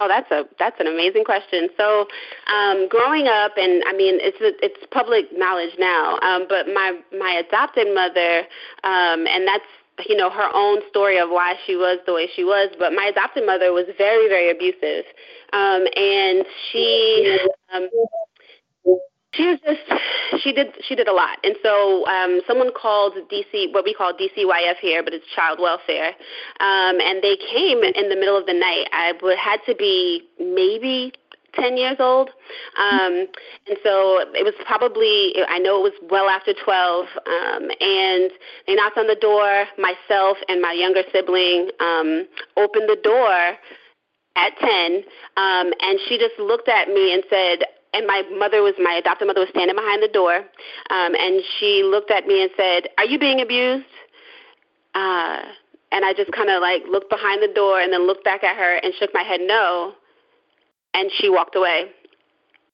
Oh, 0.00 0.08
that's 0.08 0.30
a 0.30 0.44
that's 0.58 0.80
an 0.80 0.86
amazing 0.86 1.24
question. 1.24 1.68
So, 1.76 2.06
um, 2.48 2.88
growing 2.88 3.28
up, 3.28 3.52
and 3.58 3.82
I 3.86 3.92
mean, 3.92 4.16
it's 4.20 4.38
it's 4.40 4.80
public 4.90 5.26
knowledge 5.32 5.74
now. 5.78 6.18
Um, 6.22 6.46
but 6.48 6.66
my 6.68 6.98
my 7.16 7.42
adopted 7.46 7.94
mother, 7.94 8.40
um, 8.82 9.26
and 9.28 9.46
that's 9.46 9.68
you 10.08 10.16
know 10.16 10.30
her 10.30 10.48
own 10.54 10.80
story 10.88 11.18
of 11.18 11.28
why 11.28 11.54
she 11.66 11.76
was 11.76 11.98
the 12.06 12.14
way 12.14 12.28
she 12.34 12.44
was. 12.44 12.70
But 12.78 12.94
my 12.94 13.12
adopted 13.12 13.44
mother 13.44 13.72
was 13.72 13.84
very 13.98 14.26
very 14.28 14.50
abusive, 14.50 15.04
um, 15.52 15.84
and 15.94 16.46
she 16.72 17.38
um, 17.74 17.88
she 19.32 19.46
was 19.46 19.58
just 19.64 20.42
she 20.42 20.52
did 20.52 20.74
she 20.82 20.94
did 20.94 21.08
a 21.08 21.12
lot. 21.12 21.38
And 21.44 21.54
so 21.62 22.06
um 22.06 22.40
someone 22.46 22.70
called 22.72 23.14
dc 23.30 23.72
what 23.72 23.84
we 23.84 23.94
call 23.94 24.12
dcyf 24.12 24.76
here 24.80 25.02
but 25.02 25.12
it's 25.12 25.26
child 25.34 25.58
welfare. 25.60 26.08
Um 26.60 27.00
and 27.00 27.22
they 27.22 27.36
came 27.36 27.78
in 27.82 28.08
the 28.08 28.16
middle 28.16 28.36
of 28.36 28.46
the 28.46 28.54
night. 28.54 28.88
I 28.92 29.12
would 29.22 29.38
had 29.38 29.60
to 29.66 29.74
be 29.74 30.22
maybe 30.38 31.12
10 31.54 31.76
years 31.76 31.96
old. 32.00 32.30
Um 32.78 33.26
and 33.68 33.78
so 33.84 34.18
it 34.34 34.44
was 34.44 34.54
probably 34.66 35.34
i 35.48 35.58
know 35.58 35.78
it 35.84 35.92
was 35.92 36.10
well 36.10 36.28
after 36.28 36.52
12 36.52 37.06
um 37.26 37.70
and 37.80 38.30
they 38.66 38.74
knocked 38.74 38.98
on 38.98 39.06
the 39.06 39.18
door. 39.20 39.64
Myself 39.78 40.38
and 40.48 40.60
my 40.60 40.72
younger 40.72 41.02
sibling 41.12 41.70
um 41.78 42.26
opened 42.56 42.88
the 42.88 42.98
door 43.02 43.56
at 44.36 44.56
10 44.58 45.04
um 45.36 45.72
and 45.80 46.00
she 46.08 46.18
just 46.18 46.38
looked 46.38 46.68
at 46.68 46.88
me 46.88 47.14
and 47.14 47.22
said 47.30 47.64
and 47.92 48.06
my 48.06 48.22
mother 48.36 48.62
was 48.62 48.74
my 48.82 48.94
adopted 48.94 49.26
mother 49.26 49.40
was 49.40 49.48
standing 49.50 49.76
behind 49.76 50.02
the 50.02 50.08
door 50.08 50.36
um 50.90 51.14
and 51.14 51.42
she 51.58 51.82
looked 51.84 52.10
at 52.10 52.26
me 52.26 52.42
and 52.42 52.50
said 52.56 52.88
are 52.98 53.06
you 53.06 53.18
being 53.18 53.40
abused? 53.40 53.86
Uh 54.94 55.42
and 55.92 56.04
i 56.04 56.12
just 56.12 56.32
kind 56.32 56.50
of 56.50 56.60
like 56.60 56.82
looked 56.90 57.10
behind 57.10 57.42
the 57.42 57.52
door 57.54 57.80
and 57.80 57.92
then 57.92 58.06
looked 58.06 58.24
back 58.24 58.44
at 58.44 58.56
her 58.56 58.76
and 58.82 58.94
shook 58.98 59.10
my 59.12 59.22
head 59.22 59.40
no 59.42 59.94
and 60.94 61.10
she 61.18 61.28
walked 61.28 61.56
away. 61.56 61.86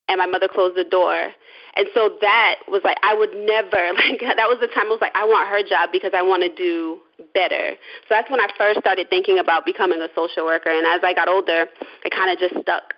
And 0.09 0.19
my 0.19 0.25
mother 0.25 0.47
closed 0.47 0.77
the 0.77 0.85
door. 0.85 1.33
And 1.75 1.87
so 1.93 2.17
that 2.21 2.55
was 2.67 2.81
like 2.83 2.97
i 3.03 3.13
would 3.13 3.33
never 3.35 3.93
like 3.93 4.21
that 4.21 4.49
was 4.49 4.57
the 4.59 4.67
time 4.67 4.87
i 4.87 4.89
was 4.89 5.01
like 5.01 5.13
i 5.13 5.23
want 5.23 5.47
her 5.47 5.61
job 5.61 5.89
because 5.91 6.11
i 6.15 6.21
want 6.23 6.41
to 6.41 6.49
do 6.49 6.97
better. 7.33 7.77
So 8.07 8.17
that's 8.17 8.31
when 8.31 8.39
i 8.39 8.47
first 8.57 8.79
started 8.79 9.09
thinking 9.09 9.37
about 9.37 9.65
becoming 9.65 10.01
a 10.01 10.09
social 10.15 10.45
worker. 10.45 10.69
And 10.69 10.87
as 10.87 11.01
i 11.03 11.13
got 11.13 11.27
older 11.27 11.67
it 12.03 12.11
kind 12.11 12.31
of 12.31 12.39
just 12.39 12.57
stuck 12.61 12.96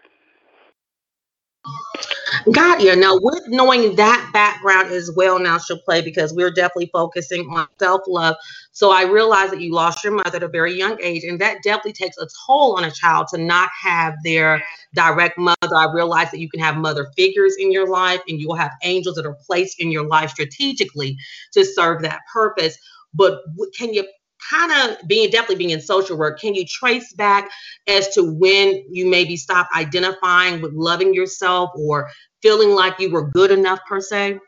Got 2.53 2.81
you. 2.81 2.95
Now, 2.95 3.17
with 3.21 3.43
knowing 3.47 3.95
that 3.95 4.29
background 4.33 4.91
as 4.91 5.11
well, 5.15 5.39
now 5.39 5.57
she'll 5.57 5.79
play 5.79 6.01
because 6.01 6.33
we're 6.33 6.51
definitely 6.51 6.89
focusing 6.93 7.47
on 7.49 7.67
self 7.79 8.01
love. 8.07 8.35
So 8.71 8.91
I 8.91 9.03
realize 9.03 9.49
that 9.51 9.61
you 9.61 9.73
lost 9.73 10.03
your 10.03 10.13
mother 10.13 10.37
at 10.37 10.43
a 10.43 10.47
very 10.47 10.73
young 10.73 10.97
age, 11.01 11.23
and 11.23 11.39
that 11.41 11.61
definitely 11.63 11.93
takes 11.93 12.17
a 12.17 12.27
toll 12.45 12.77
on 12.77 12.85
a 12.85 12.91
child 12.91 13.27
to 13.29 13.37
not 13.37 13.69
have 13.81 14.13
their 14.23 14.63
direct 14.93 15.37
mother. 15.37 15.75
I 15.75 15.91
realize 15.93 16.31
that 16.31 16.39
you 16.39 16.49
can 16.49 16.59
have 16.61 16.77
mother 16.77 17.07
figures 17.15 17.55
in 17.59 17.71
your 17.71 17.89
life, 17.89 18.21
and 18.27 18.39
you'll 18.39 18.55
have 18.55 18.71
angels 18.83 19.15
that 19.15 19.25
are 19.25 19.37
placed 19.45 19.79
in 19.79 19.91
your 19.91 20.07
life 20.07 20.31
strategically 20.31 21.17
to 21.51 21.65
serve 21.65 22.01
that 22.03 22.21
purpose. 22.31 22.77
But 23.13 23.41
can 23.75 23.93
you 23.93 24.07
kind 24.49 24.71
of 24.71 25.07
being 25.07 25.29
definitely 25.29 25.55
being 25.55 25.69
in 25.71 25.81
social 25.81 26.17
work, 26.17 26.39
can 26.39 26.55
you 26.55 26.65
trace 26.65 27.13
back 27.13 27.49
as 27.87 28.09
to 28.15 28.23
when 28.23 28.83
you 28.89 29.07
maybe 29.07 29.35
stop 29.35 29.67
identifying 29.75 30.61
with 30.61 30.73
loving 30.73 31.13
yourself 31.13 31.71
or 31.75 32.09
feeling 32.41 32.71
like 32.71 32.99
you 32.99 33.11
were 33.11 33.29
good 33.29 33.51
enough 33.51 33.79
per 33.87 33.99
se? 33.99 34.39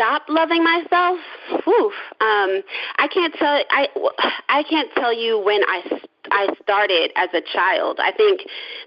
Stop 0.00 0.22
loving 0.28 0.62
myself. 0.62 1.18
Oof. 1.66 1.92
Um, 2.20 2.62
I 2.98 3.08
can't 3.12 3.34
tell. 3.34 3.62
I 3.70 3.88
I 4.48 4.62
can't 4.62 4.88
tell 4.94 5.12
you 5.12 5.40
when 5.40 5.60
I 5.64 6.00
I 6.30 6.48
started 6.62 7.12
as 7.16 7.28
a 7.32 7.40
child. 7.40 7.98
I 8.00 8.12
think 8.12 8.42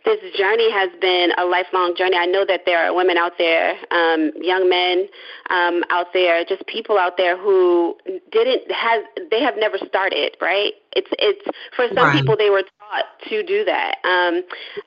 this 0.06 0.20
journey 0.38 0.72
has 0.72 0.90
been 1.00 1.32
a 1.38 1.46
lifelong 1.46 1.96
journey. 1.98 2.18
I 2.18 2.26
know 2.26 2.46
that 2.46 2.62
there 2.66 2.86
are 2.86 2.94
women 2.96 3.18
out 3.18 3.34
there, 3.38 3.76
um, 3.92 4.32
young 4.36 4.70
men 4.70 5.08
um, 5.50 5.84
out 5.90 6.08
there, 6.14 6.44
just 6.46 6.66
people 6.68 6.98
out 6.98 7.18
there 7.18 7.38
who 7.38 7.96
didn't 8.32 8.72
has 8.72 9.04
they 9.30 9.42
have 9.42 9.56
never 9.58 9.78
started. 9.88 10.38
Right? 10.42 10.74
It's 10.94 11.10
it's 11.20 11.46
for 11.76 11.88
some 11.88 12.08
right. 12.08 12.16
people 12.16 12.38
they 12.38 12.50
were 12.50 12.64
taught 12.64 13.06
to 13.30 13.44
do 13.44 13.66
that. 13.66 13.96
Um, 14.04 14.44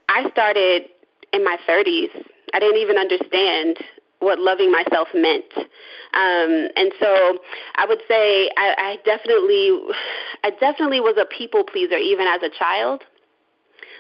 I 0.09 0.31
started 0.31 0.85
in 1.33 1.45
my 1.45 1.59
30s. 1.69 2.11
I 2.55 2.61
didn't 2.61 2.81
even 2.81 2.97
understand 2.97 3.79
what 4.25 4.39
loving 4.39 4.73
myself 4.73 5.09
meant. 5.15 5.45
Um, 5.57 6.69
and 6.77 6.93
so 7.01 7.39
I 7.77 7.87
would 7.87 8.01
say 8.09 8.51
I, 8.57 8.75
I 8.79 8.99
definitely, 9.05 9.79
I 10.43 10.51
definitely 10.61 11.01
was 11.01 11.17
a 11.21 11.27
people 11.27 11.65
pleaser 11.65 11.97
even 11.97 12.27
as 12.27 12.43
a 12.43 12.51
child. 12.57 13.03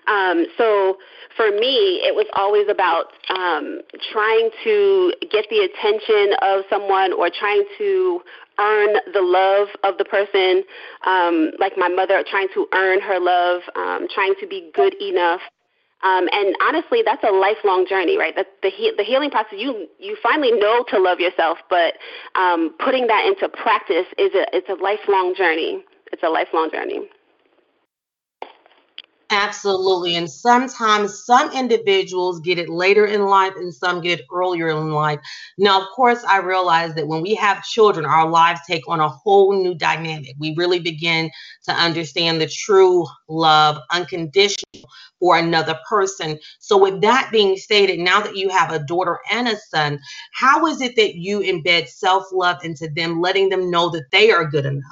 Um, 0.06 0.46
so 0.58 0.98
for 1.36 1.50
me, 1.50 2.00
it 2.04 2.14
was 2.14 2.26
always 2.34 2.68
about 2.68 3.06
um, 3.30 3.80
trying 4.12 4.50
to 4.62 5.12
get 5.30 5.46
the 5.50 5.66
attention 5.66 6.36
of 6.42 6.64
someone 6.70 7.12
or 7.12 7.30
trying 7.30 7.64
to 7.78 8.20
earn 8.58 8.94
the 9.12 9.22
love 9.22 9.68
of 9.82 9.98
the 9.98 10.04
person, 10.04 10.62
um, 11.06 11.50
like 11.58 11.72
my 11.76 11.88
mother, 11.88 12.22
trying 12.30 12.48
to 12.54 12.66
earn 12.72 13.00
her 13.00 13.18
love, 13.18 13.62
um, 13.74 14.06
trying 14.14 14.34
to 14.40 14.46
be 14.46 14.70
good 14.74 14.94
enough. 15.02 15.40
Um, 16.04 16.28
and 16.32 16.54
honestly, 16.60 17.02
that's 17.04 17.24
a 17.24 17.32
lifelong 17.32 17.86
journey, 17.88 18.18
right? 18.18 18.36
That 18.36 18.48
the 18.62 18.68
he- 18.70 18.92
the 18.96 19.02
healing 19.02 19.30
process. 19.30 19.58
You 19.58 19.88
you 19.98 20.16
finally 20.22 20.52
know 20.52 20.84
to 20.90 20.98
love 20.98 21.18
yourself, 21.18 21.58
but 21.70 21.94
um, 22.34 22.74
putting 22.78 23.06
that 23.06 23.24
into 23.26 23.48
practice 23.48 24.06
is 24.18 24.32
a 24.34 24.44
it's 24.54 24.68
a 24.68 24.74
lifelong 24.74 25.34
journey. 25.34 25.82
It's 26.12 26.22
a 26.22 26.28
lifelong 26.28 26.70
journey. 26.70 27.08
Absolutely. 29.30 30.16
And 30.16 30.30
sometimes 30.30 31.24
some 31.24 31.50
individuals 31.52 32.40
get 32.40 32.58
it 32.58 32.68
later 32.68 33.06
in 33.06 33.26
life 33.26 33.54
and 33.56 33.72
some 33.74 34.00
get 34.00 34.20
it 34.20 34.26
earlier 34.32 34.68
in 34.68 34.90
life. 34.92 35.18
Now, 35.58 35.80
of 35.80 35.88
course, 35.94 36.22
I 36.24 36.38
realize 36.38 36.94
that 36.94 37.08
when 37.08 37.22
we 37.22 37.34
have 37.34 37.64
children, 37.64 38.04
our 38.06 38.28
lives 38.28 38.60
take 38.66 38.86
on 38.88 39.00
a 39.00 39.08
whole 39.08 39.52
new 39.60 39.74
dynamic. 39.74 40.34
We 40.38 40.54
really 40.56 40.78
begin 40.78 41.30
to 41.64 41.72
understand 41.72 42.40
the 42.40 42.48
true 42.48 43.06
love, 43.28 43.78
unconditional 43.90 44.56
for 45.18 45.36
another 45.38 45.78
person. 45.88 46.38
So, 46.60 46.76
with 46.78 47.00
that 47.02 47.30
being 47.32 47.56
stated, 47.56 47.98
now 47.98 48.20
that 48.20 48.36
you 48.36 48.48
have 48.50 48.72
a 48.72 48.84
daughter 48.86 49.18
and 49.30 49.48
a 49.48 49.56
son, 49.56 49.98
how 50.34 50.66
is 50.66 50.80
it 50.80 50.96
that 50.96 51.16
you 51.16 51.40
embed 51.40 51.88
self 51.88 52.24
love 52.32 52.58
into 52.62 52.88
them, 52.94 53.20
letting 53.20 53.48
them 53.48 53.70
know 53.70 53.90
that 53.90 54.04
they 54.12 54.30
are 54.30 54.44
good 54.48 54.66
enough? 54.66 54.82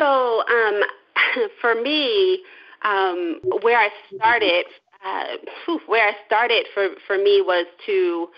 So, 0.00 0.42
um, 0.48 0.82
for 1.60 1.74
me, 1.74 2.40
um, 2.82 3.40
where 3.62 3.78
I 3.78 3.88
started, 4.14 4.66
uh, 5.04 5.76
where 5.86 6.08
I 6.08 6.12
started 6.26 6.66
for 6.74 6.88
for 7.06 7.16
me 7.16 7.42
was 7.42 7.66
to 7.86 8.28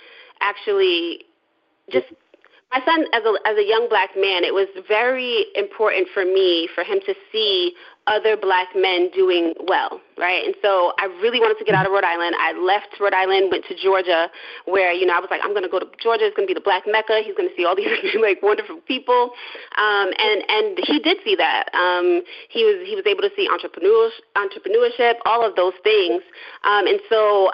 actually 0.40 1.24
just 1.90 2.06
my 2.72 2.80
son 2.84 3.04
as 3.12 3.22
a 3.24 3.48
as 3.48 3.56
a 3.56 3.66
young 3.66 3.88
black 3.88 4.10
man 4.16 4.44
it 4.44 4.52
was 4.54 4.68
very 4.86 5.46
important 5.54 6.08
for 6.12 6.24
me 6.24 6.68
for 6.74 6.84
him 6.84 6.98
to 7.06 7.14
see 7.32 7.72
other 8.08 8.36
black 8.36 8.68
men 8.74 9.10
doing 9.12 9.54
well 9.68 10.00
right? 10.18 10.44
And 10.44 10.54
so 10.60 10.92
i 10.98 11.06
really 11.22 11.38
wanted 11.38 11.58
to 11.58 11.64
get 11.64 11.74
out 11.74 11.86
of 11.86 11.92
rhode 11.92 12.04
island. 12.04 12.34
I 12.38 12.52
left 12.52 12.98
rhode 12.98 13.14
island 13.14 13.48
went 13.50 13.64
to 13.70 13.74
georgia 13.78 14.28
where 14.66 14.92
you 14.92 15.06
know 15.06 15.14
i 15.14 15.20
was 15.20 15.30
like 15.30 15.40
i'm 15.44 15.54
going 15.54 15.62
to 15.62 15.70
go 15.70 15.78
to 15.78 15.86
georgia. 16.02 16.26
It's 16.26 16.36
going 16.36 16.46
to 16.46 16.52
be 16.52 16.58
the 16.58 16.64
black 16.64 16.84
mecca. 16.86 17.22
He's 17.24 17.34
going 17.38 17.48
to 17.48 17.54
see 17.54 17.64
all 17.64 17.76
these 17.78 17.88
like 18.20 18.42
wonderful 18.42 18.82
people. 18.86 19.30
Um 19.78 20.10
and 20.18 20.42
and 20.50 20.66
he 20.82 20.98
did 20.98 21.18
see 21.24 21.36
that. 21.36 21.70
Um 21.72 22.22
he 22.50 22.66
was 22.66 22.82
he 22.82 22.98
was 22.98 23.06
able 23.06 23.22
to 23.22 23.30
see 23.38 23.48
entrepreneurs 23.48 24.12
entrepreneurship 24.34 25.22
all 25.24 25.46
of 25.46 25.54
those 25.54 25.78
things. 25.86 26.22
Um 26.64 26.86
and 26.86 27.00
so 27.08 27.50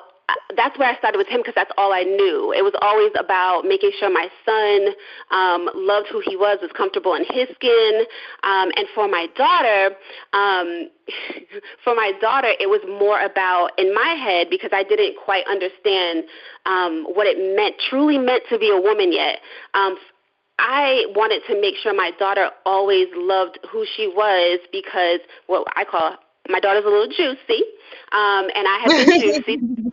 that's 0.57 0.79
where 0.79 0.89
I 0.89 0.97
started 0.97 1.19
with 1.19 1.27
him 1.29 1.41
because 1.41 1.55
that's 1.55 1.71
all 1.77 1.93
I 1.93 2.03
knew. 2.03 2.53
It 2.57 2.63
was 2.63 2.73
always 2.81 3.13
about 3.19 3.65
making 3.65 3.93
sure 3.99 4.11
my 4.11 4.29
son 4.45 4.95
um, 5.31 5.69
loved 5.75 6.09
who 6.11 6.23
he 6.25 6.37
was, 6.37 6.59
was 6.63 6.71
comfortable 6.77 7.15
in 7.15 7.25
his 7.29 7.49
skin. 7.55 8.05
Um, 8.43 8.71
and 8.77 8.87
for 8.95 9.09
my 9.09 9.27
daughter, 9.37 9.97
um, 10.33 10.89
for 11.85 11.95
my 11.95 12.13
daughter, 12.21 12.49
it 12.59 12.69
was 12.69 12.81
more 12.89 13.21
about 13.21 13.73
in 13.79 13.95
my 13.95 14.15
head 14.15 14.49
because 14.49 14.71
I 14.73 14.83
didn't 14.83 15.17
quite 15.23 15.45
understand 15.47 16.25
um, 16.67 17.05
what 17.13 17.27
it 17.27 17.37
meant, 17.57 17.77
truly 17.91 18.19
meant 18.19 18.45
to 18.49 18.59
be 18.59 18.71
a 18.71 18.81
woman 18.81 19.13
yet. 19.13 19.41
Um, 19.75 19.97
I 20.59 21.05
wanted 21.17 21.43
to 21.49 21.61
make 21.61 21.75
sure 21.77 21.93
my 21.93 22.13
daughter 22.19 22.51
always 22.65 23.09
loved 23.15 23.59
who 23.71 23.85
she 23.97 24.07
was 24.07 24.61
because 24.71 25.19
what 25.49 25.67
I 25.75 25.85
call 25.85 26.17
my 26.49 26.61
daughter's 26.61 26.85
a 26.85 26.89
little 26.89 27.09
juicy, 27.09 27.65
um, 28.13 28.49
and 28.55 28.69
I 28.69 28.79
have 28.85 29.09
been 29.09 29.21
juicy 29.45 29.93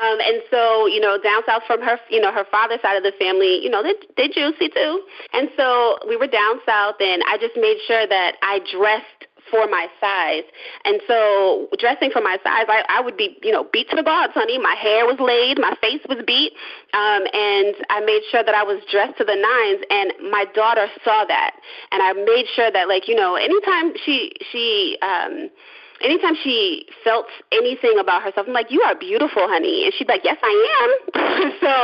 um, 0.00 0.18
and 0.20 0.42
so, 0.50 0.86
you 0.86 1.00
know, 1.00 1.18
down 1.20 1.42
south 1.46 1.62
from 1.66 1.82
her, 1.82 1.98
you 2.08 2.20
know, 2.20 2.32
her 2.32 2.46
father's 2.50 2.80
side 2.80 2.96
of 2.96 3.02
the 3.02 3.12
family, 3.18 3.62
you 3.62 3.70
know, 3.70 3.82
they 3.82 3.94
they 4.16 4.28
juicy 4.28 4.68
too. 4.68 5.02
And 5.32 5.48
so 5.56 5.98
we 6.08 6.16
were 6.16 6.26
down 6.26 6.60
south, 6.64 6.96
and 7.00 7.22
I 7.28 7.36
just 7.38 7.56
made 7.56 7.78
sure 7.86 8.06
that 8.06 8.36
I 8.42 8.60
dressed 8.72 9.28
for 9.50 9.66
my 9.66 9.88
size. 10.00 10.44
And 10.84 11.00
so 11.06 11.68
dressing 11.78 12.10
for 12.10 12.20
my 12.20 12.38
size, 12.44 12.66
I, 12.68 12.84
I 12.88 13.00
would 13.00 13.16
be, 13.16 13.36
you 13.42 13.52
know, 13.52 13.66
beat 13.72 13.90
to 13.90 13.96
the 13.96 14.02
gods, 14.02 14.32
honey. 14.34 14.58
My 14.58 14.74
hair 14.74 15.04
was 15.04 15.18
laid, 15.18 15.58
my 15.58 15.74
face 15.80 16.00
was 16.08 16.22
beat, 16.26 16.52
um, 16.94 17.26
and 17.32 17.74
I 17.90 18.00
made 18.04 18.22
sure 18.30 18.44
that 18.44 18.54
I 18.54 18.62
was 18.62 18.80
dressed 18.90 19.18
to 19.18 19.24
the 19.24 19.34
nines. 19.34 19.84
And 19.90 20.30
my 20.30 20.44
daughter 20.54 20.86
saw 21.04 21.24
that, 21.26 21.56
and 21.90 22.02
I 22.02 22.12
made 22.12 22.46
sure 22.54 22.70
that, 22.70 22.88
like, 22.88 23.08
you 23.08 23.14
know, 23.14 23.34
anytime 23.34 23.92
she 24.04 24.32
she 24.50 24.96
um, 25.02 25.50
anytime 26.00 26.34
she 26.42 26.86
felt 27.04 27.26
anything 27.52 27.98
about 27.98 28.22
herself, 28.22 28.46
I'm 28.46 28.52
like, 28.52 28.70
"You 28.70 28.82
are 28.82 28.94
beautiful, 28.94 29.46
honey," 29.48 29.84
and 29.84 29.94
she'd 29.94 30.08
like, 30.08 30.22
"Yes, 30.24 30.38
I 30.42 30.54
am." 30.80 31.52
so 31.60 31.74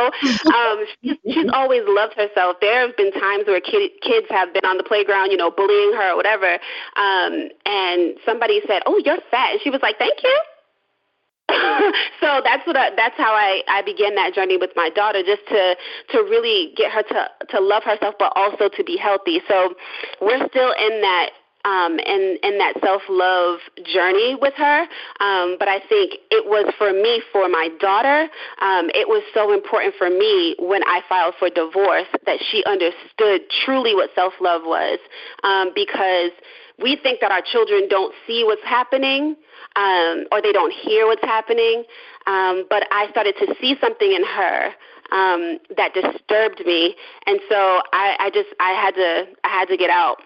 um, 0.52 0.84
she's, 1.02 1.16
she's 1.34 1.50
always 1.52 1.82
loved 1.86 2.14
herself. 2.14 2.56
There 2.60 2.86
have 2.86 2.96
been 2.96 3.12
times 3.12 3.46
where 3.46 3.60
kid, 3.60 3.90
kids 4.02 4.26
have 4.30 4.52
been 4.52 4.64
on 4.64 4.76
the 4.76 4.84
playground, 4.84 5.30
you 5.30 5.36
know, 5.36 5.50
bullying 5.50 5.92
her 5.92 6.12
or 6.12 6.16
whatever, 6.16 6.58
um, 6.96 7.48
and 7.66 8.16
somebody 8.24 8.60
said, 8.66 8.82
"Oh, 8.86 9.00
you're 9.04 9.18
fat," 9.30 9.52
and 9.52 9.60
she 9.62 9.70
was 9.70 9.80
like, 9.82 9.98
"Thank 9.98 10.22
you." 10.22 10.40
so 12.20 12.42
that's 12.42 12.66
what 12.66 12.76
I, 12.76 12.90
that's 12.96 13.16
how 13.16 13.32
I, 13.32 13.62
I 13.68 13.82
began 13.82 14.16
that 14.16 14.34
journey 14.34 14.56
with 14.56 14.70
my 14.74 14.90
daughter, 14.90 15.22
just 15.22 15.46
to 15.48 15.76
to 16.10 16.18
really 16.22 16.74
get 16.76 16.90
her 16.90 17.02
to 17.02 17.28
to 17.50 17.60
love 17.60 17.84
herself, 17.84 18.16
but 18.18 18.32
also 18.34 18.68
to 18.68 18.82
be 18.82 18.96
healthy. 18.96 19.40
So 19.46 19.74
we're 20.20 20.44
still 20.48 20.72
in 20.72 21.00
that 21.02 21.30
um, 21.66 21.98
in 21.98 22.38
in 22.42 22.58
that 22.58 22.74
self 22.80 23.02
love 23.10 23.58
journey 23.84 24.36
with 24.40 24.54
her. 24.54 24.82
Um, 25.20 25.56
but 25.58 25.68
I 25.68 25.80
think 25.88 26.14
it 26.30 26.46
was 26.46 26.72
for 26.78 26.92
me, 26.92 27.20
for 27.32 27.48
my 27.48 27.68
daughter, 27.80 28.30
um, 28.62 28.88
it 28.94 29.08
was 29.08 29.22
so 29.34 29.52
important 29.52 29.94
for 29.98 30.08
me 30.08 30.54
when 30.58 30.82
I 30.84 31.02
filed 31.08 31.34
for 31.38 31.50
divorce 31.50 32.08
that 32.24 32.38
she 32.50 32.64
understood 32.64 33.50
truly 33.64 33.94
what 33.94 34.10
self 34.14 34.34
love 34.40 34.62
was, 34.64 34.98
um, 35.42 35.72
because 35.74 36.30
we 36.78 36.96
think 37.02 37.20
that 37.20 37.32
our 37.32 37.42
children 37.42 37.88
don't 37.88 38.14
see 38.26 38.44
what's 38.44 38.64
happening 38.64 39.34
um, 39.76 40.26
or 40.30 40.42
they 40.42 40.52
don't 40.52 40.72
hear 40.72 41.06
what's 41.06 41.24
happening. 41.24 41.84
Um, 42.26 42.64
but 42.68 42.86
I 42.90 43.08
started 43.10 43.34
to 43.38 43.54
see 43.60 43.76
something 43.80 44.12
in 44.12 44.24
her 44.24 44.70
um, 45.12 45.58
that 45.76 45.94
disturbed 45.94 46.62
me, 46.66 46.96
and 47.26 47.38
so 47.48 47.80
I, 47.92 48.16
I 48.18 48.30
just 48.34 48.48
I 48.58 48.70
had 48.72 48.94
to 48.94 49.26
I 49.44 49.48
had 49.48 49.68
to 49.68 49.76
get 49.76 49.90
out. 49.90 50.18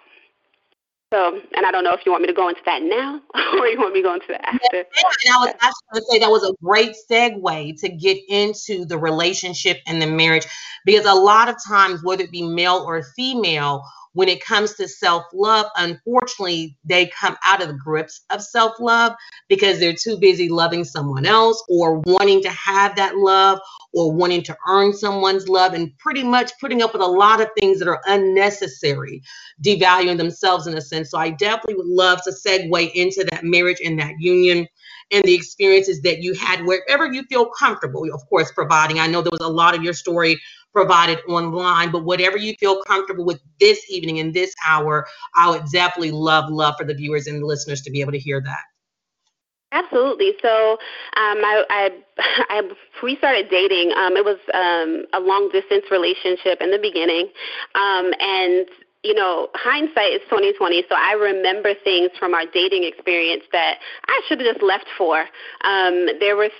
So, 1.12 1.40
and 1.56 1.66
I 1.66 1.72
don't 1.72 1.82
know 1.82 1.92
if 1.92 2.06
you 2.06 2.12
want 2.12 2.22
me 2.22 2.28
to 2.28 2.32
go 2.34 2.48
into 2.48 2.60
that 2.66 2.82
now 2.82 3.20
or 3.58 3.66
you 3.66 3.80
want 3.80 3.94
me 3.94 4.00
to 4.00 4.08
go 4.08 4.14
into 4.14 4.28
that 4.28 4.46
after. 4.46 4.76
Yeah, 4.76 5.02
and 5.24 5.34
I 5.34 5.38
was 5.38 5.54
actually 5.60 5.86
going 5.92 6.02
to 6.02 6.06
say 6.08 6.18
that 6.20 6.30
was 6.30 6.44
a 6.44 6.52
great 6.62 6.94
segue 7.10 7.80
to 7.80 7.88
get 7.88 8.18
into 8.28 8.84
the 8.84 8.96
relationship 8.96 9.78
and 9.88 10.00
the 10.00 10.06
marriage 10.06 10.46
because 10.86 11.06
a 11.06 11.14
lot 11.14 11.48
of 11.48 11.56
times, 11.66 12.04
whether 12.04 12.22
it 12.22 12.30
be 12.30 12.42
male 12.42 12.84
or 12.86 13.02
female, 13.16 13.82
when 14.12 14.28
it 14.28 14.44
comes 14.44 14.74
to 14.74 14.88
self 14.88 15.24
love, 15.32 15.66
unfortunately, 15.76 16.76
they 16.84 17.06
come 17.08 17.36
out 17.44 17.62
of 17.62 17.68
the 17.68 17.74
grips 17.74 18.22
of 18.30 18.42
self 18.42 18.78
love 18.78 19.12
because 19.48 19.78
they're 19.78 19.94
too 19.94 20.18
busy 20.18 20.48
loving 20.48 20.84
someone 20.84 21.26
else 21.26 21.62
or 21.68 21.98
wanting 22.00 22.42
to 22.42 22.50
have 22.50 22.96
that 22.96 23.16
love 23.16 23.58
or 23.92 24.12
wanting 24.12 24.42
to 24.44 24.56
earn 24.68 24.92
someone's 24.92 25.48
love 25.48 25.72
and 25.74 25.96
pretty 25.98 26.22
much 26.22 26.52
putting 26.60 26.82
up 26.82 26.92
with 26.92 27.02
a 27.02 27.06
lot 27.06 27.40
of 27.40 27.48
things 27.58 27.78
that 27.78 27.88
are 27.88 28.00
unnecessary, 28.06 29.22
devaluing 29.64 30.16
themselves 30.16 30.66
in 30.66 30.76
a 30.76 30.80
sense. 30.80 31.10
So 31.10 31.18
I 31.18 31.30
definitely 31.30 31.74
would 31.74 31.86
love 31.86 32.22
to 32.24 32.30
segue 32.30 32.92
into 32.94 33.24
that 33.30 33.44
marriage 33.44 33.78
and 33.84 33.98
that 33.98 34.14
union 34.18 34.66
and 35.10 35.24
the 35.24 35.34
experiences 35.34 36.02
that 36.02 36.22
you 36.22 36.34
had 36.34 36.64
wherever 36.64 37.12
you 37.12 37.24
feel 37.24 37.50
comfortable, 37.58 38.04
of 38.14 38.20
course, 38.28 38.52
providing. 38.52 39.00
I 39.00 39.08
know 39.08 39.22
there 39.22 39.32
was 39.32 39.40
a 39.40 39.52
lot 39.52 39.74
of 39.74 39.82
your 39.82 39.94
story 39.94 40.40
provided 40.72 41.18
online. 41.28 41.90
But 41.90 42.04
whatever 42.04 42.36
you 42.36 42.54
feel 42.58 42.82
comfortable 42.82 43.24
with 43.24 43.40
this 43.58 43.84
evening 43.90 44.18
in 44.18 44.32
this 44.32 44.54
hour, 44.66 45.06
I 45.34 45.50
would 45.50 45.64
definitely 45.72 46.12
love, 46.12 46.50
love 46.50 46.74
for 46.78 46.84
the 46.84 46.94
viewers 46.94 47.26
and 47.26 47.42
the 47.42 47.46
listeners 47.46 47.82
to 47.82 47.90
be 47.90 48.00
able 48.00 48.12
to 48.12 48.18
hear 48.18 48.40
that. 48.40 48.79
Absolutely. 49.72 50.32
So, 50.42 50.72
um, 51.16 51.38
I, 51.44 51.64
I, 51.70 51.90
I, 52.48 52.62
we 53.02 53.16
started 53.16 53.48
dating. 53.50 53.92
Um, 53.96 54.16
it 54.16 54.24
was 54.24 54.38
um, 54.52 55.04
a 55.12 55.20
long 55.24 55.48
distance 55.52 55.84
relationship 55.90 56.60
in 56.60 56.70
the 56.70 56.78
beginning, 56.78 57.28
um, 57.76 58.10
and 58.18 58.66
you 59.02 59.14
know, 59.14 59.48
hindsight 59.54 60.12
is 60.12 60.20
twenty 60.28 60.52
twenty. 60.52 60.84
So 60.88 60.94
I 60.94 61.12
remember 61.12 61.72
things 61.84 62.10
from 62.18 62.34
our 62.34 62.44
dating 62.52 62.84
experience 62.84 63.44
that 63.52 63.78
I 64.06 64.20
should 64.28 64.40
have 64.40 64.52
just 64.52 64.62
left 64.62 64.86
for. 64.98 65.20
Um, 65.64 66.06
there 66.20 66.36
were 66.36 66.50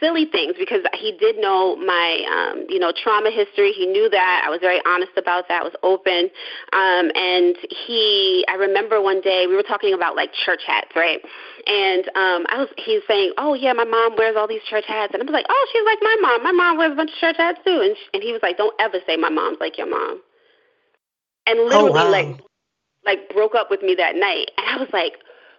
silly 0.00 0.26
things 0.26 0.54
because 0.58 0.82
he 0.94 1.16
did 1.18 1.38
know 1.38 1.76
my, 1.76 2.24
um, 2.26 2.66
you 2.68 2.80
know, 2.80 2.92
trauma 2.92 3.30
history. 3.30 3.70
He 3.70 3.86
knew 3.86 4.08
that. 4.10 4.42
I 4.44 4.50
was 4.50 4.58
very 4.60 4.80
honest 4.86 5.12
about 5.16 5.46
that. 5.48 5.62
I 5.62 5.64
was 5.64 5.76
open. 5.84 6.30
Um, 6.72 7.14
and 7.14 7.56
he, 7.86 8.44
I 8.48 8.54
remember 8.54 9.00
one 9.00 9.20
day 9.20 9.46
we 9.46 9.54
were 9.54 9.62
talking 9.62 9.94
about 9.94 10.16
like 10.16 10.32
church 10.32 10.62
hats, 10.66 10.90
right? 10.96 11.20
And 11.66 12.04
um, 12.18 12.44
I 12.50 12.58
was, 12.58 12.68
he's 12.76 13.02
saying, 13.06 13.32
"Oh 13.38 13.54
yeah, 13.54 13.72
my 13.72 13.84
mom 13.84 14.16
wears 14.18 14.36
all 14.36 14.48
these 14.48 14.62
church 14.68 14.84
hats," 14.86 15.14
and 15.14 15.22
I 15.22 15.24
was 15.24 15.32
like, 15.32 15.46
"Oh, 15.48 15.66
she's 15.72 15.84
like 15.86 15.98
my 16.02 16.16
mom. 16.20 16.42
My 16.42 16.52
mom 16.52 16.76
wears 16.76 16.92
a 16.92 16.96
bunch 16.96 17.10
of 17.10 17.16
church 17.18 17.36
hats 17.38 17.60
too." 17.64 17.80
And, 17.80 17.96
sh- 17.96 18.10
and 18.12 18.22
he 18.22 18.32
was 18.32 18.42
like, 18.42 18.58
"Don't 18.58 18.74
ever 18.80 18.98
say 19.06 19.16
my 19.16 19.30
mom's 19.30 19.58
like 19.60 19.78
your 19.78 19.88
mom." 19.88 20.20
And 21.46 21.58
oh, 21.58 21.64
literally 21.64 21.90
oh, 21.90 21.92
wow. 21.92 22.10
like 22.10 22.40
like 23.04 23.28
broke 23.30 23.54
up 23.54 23.70
with 23.70 23.82
me 23.82 23.94
that 23.94 24.16
night. 24.16 24.50
And 24.58 24.66
i 24.68 24.76
was 24.76 24.88
like 24.92 25.14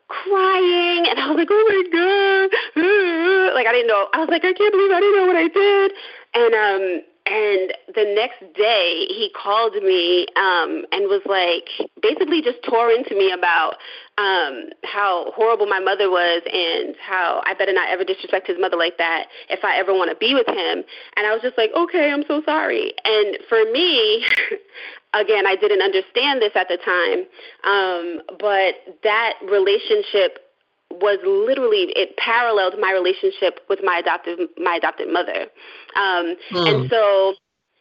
crying. 0.08 1.08
And 1.08 1.20
i 1.20 1.28
was 1.28 1.38
like 1.38 1.50
oh 1.52 1.66
my 1.70 1.84
god. 1.92 2.50
Like 3.56 3.68
i 3.68 3.72
didn't 3.72 3.88
know. 3.88 4.08
I 4.14 4.20
was 4.20 4.30
like 4.30 4.44
i 4.44 4.54
can't 4.54 4.74
believe 4.74 4.92
i 4.92 5.00
didn't 5.00 5.16
know 5.16 5.28
what 5.28 5.38
i 5.38 5.48
did. 5.48 5.92
And 6.34 6.54
um 6.54 7.02
and 7.26 7.74
the 7.96 8.14
next 8.14 8.40
day 8.54 9.06
he 9.10 9.32
called 9.36 9.74
me 9.76 10.28
um 10.36 10.86
and 10.92 11.10
was 11.10 11.22
like 11.26 11.68
basically 12.02 12.42
just 12.42 12.62
tore 12.64 12.92
into 12.92 13.16
me 13.16 13.32
about 13.32 13.76
um 14.18 14.70
how 14.84 15.32
horrible 15.36 15.66
my 15.66 15.80
mother 15.80 16.10
was 16.10 16.44
and 16.52 16.96
how 17.02 17.42
I 17.46 17.54
better 17.56 17.74
not 17.74 17.90
ever 17.90 18.04
disrespect 18.04 18.48
his 18.48 18.58
mother 18.60 18.78
like 18.78 18.98
that 19.00 19.28
if 19.50 19.64
I 19.64 19.78
ever 19.78 19.94
want 19.94 20.12
to 20.12 20.16
be 20.18 20.34
with 20.34 20.48
him. 20.48 20.84
And 21.18 21.26
I 21.26 21.34
was 21.34 21.42
just 21.42 21.58
like 21.58 21.72
okay 21.76 22.12
I'm 22.12 22.24
so 22.28 22.42
sorry. 22.46 22.94
And 23.04 23.38
for 23.50 23.64
me 23.72 24.26
again 25.14 25.48
I 25.48 25.56
didn't 25.56 25.82
understand 25.82 26.42
this 26.42 26.54
at 26.56 26.68
the 26.68 26.78
time 26.78 27.26
um 27.66 28.22
but 28.40 29.02
that 29.04 29.34
relationship 29.50 30.45
was 30.92 31.20
literally 31.26 31.92
it 31.96 32.16
paralleled 32.18 32.76
my 32.80 32.92
relationship 32.92 33.60
with 33.70 33.80
my 33.84 33.98
adoptive 33.98 34.40
my 34.58 34.76
adopted 34.76 35.12
mother 35.12 35.48
um 35.96 36.36
mm. 36.52 36.70
and 36.70 36.90
so 36.90 37.34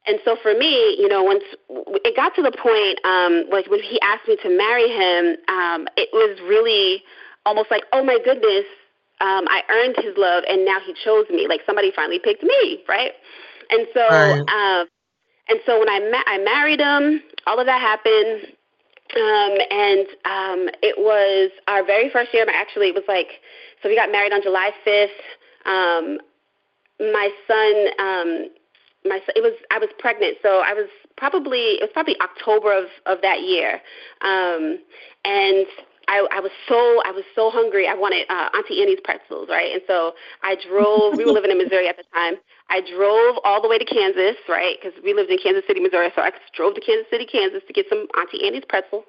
and 0.06 0.18
so 0.24 0.36
for 0.42 0.54
me 0.54 0.96
you 0.98 1.08
know 1.08 1.22
once 1.22 1.44
it 2.04 2.16
got 2.16 2.34
to 2.34 2.42
the 2.42 2.52
point 2.52 2.98
um 3.04 3.44
like 3.50 3.68
when 3.70 3.82
he 3.82 4.00
asked 4.00 4.26
me 4.26 4.36
to 4.42 4.48
marry 4.50 4.88
him 4.88 5.36
um 5.48 5.86
it 5.96 6.08
was 6.12 6.38
really 6.48 7.02
almost 7.46 7.70
like 7.70 7.84
oh 7.92 8.02
my 8.02 8.18
goodness 8.24 8.64
um 9.20 9.44
i 9.48 9.62
earned 9.70 9.94
his 9.98 10.16
love 10.16 10.42
and 10.48 10.64
now 10.64 10.78
he 10.84 10.94
chose 11.04 11.26
me 11.30 11.46
like 11.46 11.60
somebody 11.66 11.92
finally 11.94 12.18
picked 12.18 12.42
me 12.42 12.82
right 12.88 13.12
and 13.70 13.86
so 13.94 14.00
right. 14.00 14.40
um 14.48 14.86
and 15.48 15.60
so 15.66 15.78
when 15.78 15.88
i 15.88 16.00
ma- 16.10 16.26
i 16.26 16.38
married 16.38 16.80
him 16.80 17.22
all 17.46 17.60
of 17.60 17.66
that 17.66 17.80
happened 17.80 18.56
um, 19.12 19.58
and 19.70 20.06
um, 20.24 20.68
it 20.82 20.96
was 20.98 21.50
our 21.68 21.84
very 21.84 22.10
first 22.10 22.32
year. 22.32 22.46
Actually, 22.48 22.88
it 22.88 22.94
was 22.94 23.04
like 23.06 23.40
so. 23.82 23.88
We 23.88 23.96
got 23.96 24.10
married 24.10 24.32
on 24.32 24.42
July 24.42 24.70
fifth. 24.82 25.10
Um, 25.66 26.18
my 26.98 27.28
son, 27.46 27.74
um, 27.98 28.48
my 29.04 29.18
son, 29.18 29.34
it 29.36 29.42
was 29.42 29.52
I 29.70 29.78
was 29.78 29.90
pregnant, 29.98 30.38
so 30.42 30.62
I 30.64 30.72
was 30.72 30.88
probably 31.16 31.78
it 31.78 31.82
was 31.82 31.90
probably 31.92 32.16
October 32.20 32.72
of 32.72 32.86
of 33.06 33.20
that 33.22 33.42
year, 33.42 33.80
um, 34.22 34.78
and 35.24 35.66
I, 36.08 36.26
I 36.30 36.40
was 36.40 36.52
so 36.68 37.00
I 37.04 37.10
was 37.10 37.24
so 37.34 37.50
hungry. 37.50 37.88
I 37.88 37.94
wanted 37.94 38.26
uh, 38.28 38.48
Auntie 38.54 38.82
Annie's 38.82 39.00
pretzels, 39.02 39.48
right? 39.48 39.72
And 39.72 39.82
so 39.86 40.12
I 40.42 40.56
drove. 40.56 41.16
we 41.16 41.24
were 41.24 41.32
living 41.32 41.50
in 41.50 41.58
Missouri 41.58 41.88
at 41.88 41.96
the 41.96 42.04
time. 42.12 42.34
I 42.70 42.80
drove 42.80 43.36
all 43.44 43.60
the 43.60 43.68
way 43.68 43.78
to 43.78 43.84
Kansas, 43.84 44.36
right? 44.48 44.76
Because 44.80 44.96
we 45.02 45.14
lived 45.14 45.30
in 45.30 45.38
Kansas 45.38 45.64
City, 45.66 45.80
Missouri. 45.80 46.10
So 46.16 46.22
I 46.22 46.32
drove 46.56 46.74
to 46.74 46.80
Kansas 46.80 47.06
City, 47.10 47.26
Kansas, 47.26 47.62
to 47.66 47.72
get 47.72 47.86
some 47.88 48.06
Auntie 48.16 48.46
Annie's 48.46 48.64
pretzel. 48.68 49.04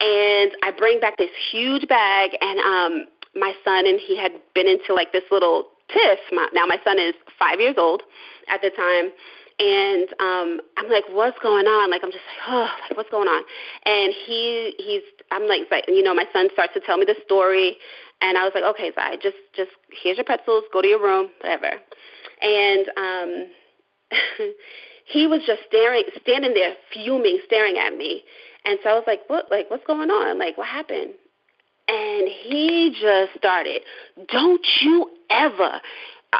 And 0.00 0.52
I 0.62 0.72
bring 0.76 1.00
back 1.00 1.16
this 1.16 1.30
huge 1.50 1.86
bag, 1.88 2.36
and 2.40 2.58
um, 2.60 2.92
my 3.34 3.52
son 3.64 3.86
and 3.86 4.00
he 4.00 4.16
had 4.16 4.32
been 4.54 4.66
into 4.66 4.94
like 4.94 5.12
this 5.12 5.24
little 5.30 5.68
tiff. 5.92 6.18
My, 6.32 6.48
now 6.52 6.66
my 6.66 6.78
son 6.84 6.98
is 6.98 7.14
five 7.38 7.60
years 7.60 7.76
old 7.78 8.02
at 8.48 8.60
the 8.62 8.70
time, 8.70 9.12
and 9.58 10.08
um 10.20 10.60
I'm 10.76 10.88
like, 10.88 11.04
what's 11.10 11.38
going 11.40 11.66
on? 11.66 11.90
Like 11.90 12.02
I'm 12.04 12.12
just 12.12 12.24
like, 12.26 12.48
oh, 12.48 12.68
like 12.88 12.96
what's 12.96 13.10
going 13.10 13.28
on? 13.28 13.42
And 13.84 14.14
he 14.26 14.74
he's 14.78 15.02
I'm 15.30 15.46
like, 15.48 15.62
you 15.88 16.02
know, 16.02 16.14
my 16.14 16.26
son 16.32 16.48
starts 16.52 16.74
to 16.74 16.80
tell 16.80 16.96
me 16.96 17.04
the 17.04 17.16
story, 17.24 17.76
and 18.20 18.38
I 18.38 18.44
was 18.44 18.52
like, 18.54 18.64
okay, 18.64 18.92
Zai, 18.94 19.16
just 19.16 19.36
just 19.56 19.70
here's 20.02 20.16
your 20.16 20.24
pretzels, 20.24 20.64
go 20.72 20.80
to 20.80 20.88
your 20.88 21.02
room, 21.02 21.30
whatever. 21.40 21.72
And 22.40 22.88
um 22.96 23.46
he 25.04 25.26
was 25.26 25.42
just 25.46 25.62
staring, 25.66 26.04
standing 26.22 26.54
there, 26.54 26.74
fuming, 26.92 27.40
staring 27.46 27.78
at 27.78 27.96
me. 27.96 28.22
And 28.64 28.78
so 28.82 28.90
I 28.90 28.94
was 28.94 29.04
like, 29.06 29.20
what? 29.28 29.50
Like 29.50 29.70
what's 29.70 29.86
going 29.86 30.10
on? 30.10 30.38
Like 30.38 30.56
what 30.56 30.68
happened? 30.68 31.14
And 31.88 32.28
he 32.28 32.94
just 33.00 33.34
started, 33.36 33.82
don't 34.30 34.66
you 34.82 35.10
ever 35.30 35.80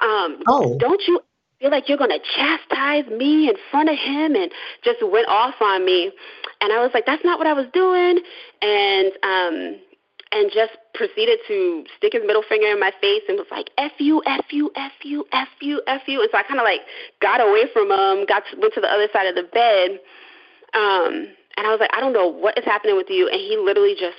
um 0.03 0.43
oh. 0.47 0.77
don't 0.79 1.03
you 1.09 1.21
feel 1.61 1.71
like 1.71 1.89
you're 1.89 1.99
going 1.99 2.11
to 2.11 2.21
chastise 2.37 3.07
me 3.11 3.49
in 3.49 3.57
front 3.71 3.89
of 3.89 3.99
him 3.99 4.35
and 4.35 4.51
just 4.85 4.99
went 5.03 5.29
off 5.29 5.55
on 5.61 5.85
me. 5.85 6.13
And 6.61 6.73
i 6.73 6.83
was 6.83 6.91
like 6.95 7.07
that's 7.07 7.25
not 7.25 7.39
what 7.39 7.47
i 7.47 7.53
was 7.53 7.67
doing. 7.73 8.21
And 8.63 9.13
um 9.23 9.81
and 10.31 10.51
just 10.53 10.77
proceeded 10.95 11.39
to 11.49 11.85
stick 11.97 12.13
his 12.13 12.23
middle 12.27 12.43
finger 12.47 12.67
in 12.67 12.79
my 12.79 12.93
face 13.01 13.23
and 13.29 13.39
was 13.39 13.47
like 13.51 13.71
f 13.79 13.93
you 13.99 14.23
f 14.27 14.45
you 14.51 14.71
f 14.77 14.93
you 15.03 15.25
f 15.33 15.49
you 15.61 15.83
f 15.87 16.03
you. 16.07 16.21
And 16.21 16.29
so 16.31 16.39
i 16.39 16.43
kind 16.43 16.61
of 16.61 16.65
like 16.65 16.83
got 17.21 17.41
away 17.41 17.65
from 17.73 17.91
him 17.91 18.27
got 18.27 18.43
to, 18.51 18.61
went 18.61 18.75
to 18.75 18.81
the 18.81 18.91
other 18.91 19.09
side 19.13 19.27
of 19.27 19.35
the 19.35 19.49
bed. 19.51 19.99
Um 20.75 21.29
and 21.57 21.67
i 21.67 21.71
was 21.71 21.81
like 21.81 21.91
i 21.93 22.01
don't 22.01 22.13
know 22.13 22.29
what 22.29 22.59
is 22.59 22.65
happening 22.65 22.97
with 22.97 23.11
you. 23.11 23.29
And 23.29 23.41
he 23.41 23.57
literally 23.57 23.97
just 23.99 24.19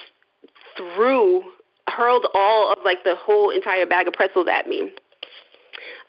threw 0.76 1.44
hurled 1.88 2.28
all 2.36 2.72
of 2.72 2.80
like 2.86 3.04
the 3.04 3.16
whole 3.16 3.50
entire 3.50 3.86
bag 3.86 4.08
of 4.08 4.14
pretzels 4.14 4.48
at 4.48 4.68
me 4.68 4.92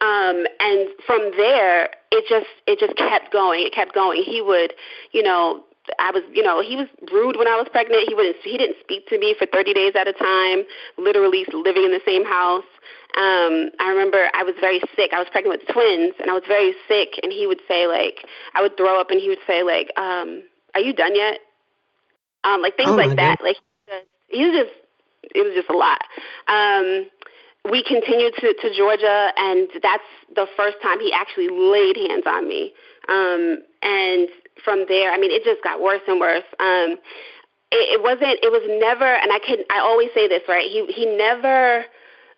um, 0.00 0.46
and 0.60 0.88
from 1.06 1.30
there, 1.36 1.90
it 2.10 2.24
just 2.28 2.46
it 2.66 2.78
just 2.78 2.96
kept 2.96 3.32
going. 3.32 3.66
It 3.66 3.72
kept 3.72 3.94
going. 3.94 4.22
He 4.22 4.40
would, 4.42 4.72
you 5.12 5.22
know, 5.22 5.64
I 5.98 6.10
was, 6.10 6.22
you 6.32 6.42
know, 6.42 6.62
he 6.62 6.76
was 6.76 6.86
rude 7.12 7.36
when 7.36 7.48
I 7.48 7.56
was 7.56 7.68
pregnant. 7.70 8.08
He 8.08 8.14
wouldn't, 8.14 8.36
he 8.44 8.56
didn't 8.58 8.76
speak 8.80 9.08
to 9.08 9.18
me 9.18 9.34
for 9.38 9.46
30 9.46 9.74
days 9.74 9.92
at 9.98 10.06
a 10.06 10.12
time, 10.12 10.64
literally 10.98 11.44
living 11.52 11.84
in 11.84 11.90
the 11.90 12.00
same 12.06 12.24
house. 12.24 12.68
um, 13.16 13.70
I 13.80 13.88
remember 13.90 14.28
I 14.34 14.42
was 14.44 14.54
very 14.60 14.80
sick. 14.94 15.12
I 15.12 15.18
was 15.18 15.28
pregnant 15.32 15.58
with 15.60 15.68
twins, 15.74 16.14
and 16.20 16.30
I 16.30 16.34
was 16.34 16.44
very 16.46 16.74
sick. 16.86 17.18
And 17.22 17.32
he 17.32 17.46
would 17.46 17.60
say 17.66 17.86
like, 17.86 18.26
I 18.54 18.62
would 18.62 18.76
throw 18.76 19.00
up, 19.00 19.10
and 19.10 19.20
he 19.20 19.28
would 19.28 19.42
say 19.46 19.62
like, 19.62 19.90
um, 19.96 20.42
"Are 20.74 20.80
you 20.80 20.92
done 20.92 21.16
yet?" 21.16 21.38
Um, 22.44 22.62
like 22.62 22.76
things 22.76 22.90
oh 22.90 22.96
like 22.96 23.16
that. 23.16 23.38
God. 23.38 23.44
Like 23.44 23.56
he 24.28 24.44
was 24.46 24.54
just, 24.54 24.74
it 25.34 25.42
was 25.44 25.54
just 25.54 25.68
a 25.70 25.76
lot. 25.76 26.00
Um, 26.46 27.10
we 27.68 27.83
continued 27.83 28.35
to, 28.40 28.55
to 28.55 28.75
Georgia, 28.75 29.33
and 29.37 29.68
that's 29.83 30.05
the 30.35 30.46
first 30.57 30.77
time 30.83 31.01
he 31.01 31.12
actually 31.12 31.49
laid 31.49 31.96
hands 31.96 32.25
on 32.27 32.49
me. 32.49 32.73
Um, 33.09 33.59
and 33.83 34.29
from 34.64 34.85
there, 34.88 35.12
I 35.12 35.18
mean, 35.18 35.31
it 35.31 35.44
just 35.44 35.62
got 35.62 35.81
worse 35.81 36.01
and 36.09 36.20
worse. 36.20 36.44
Um, 36.59 36.96
it, 37.73 38.01
it 38.01 38.03
wasn't. 38.03 38.40
It 38.42 38.51
was 38.51 38.64
never. 38.81 39.05
And 39.05 39.33
I 39.33 39.38
can. 39.38 39.59
I 39.70 39.81
always 39.81 40.09
say 40.14 40.29
this, 40.29 40.42
right? 40.49 40.64
He 40.64 40.87
he 40.92 41.05
never 41.05 41.85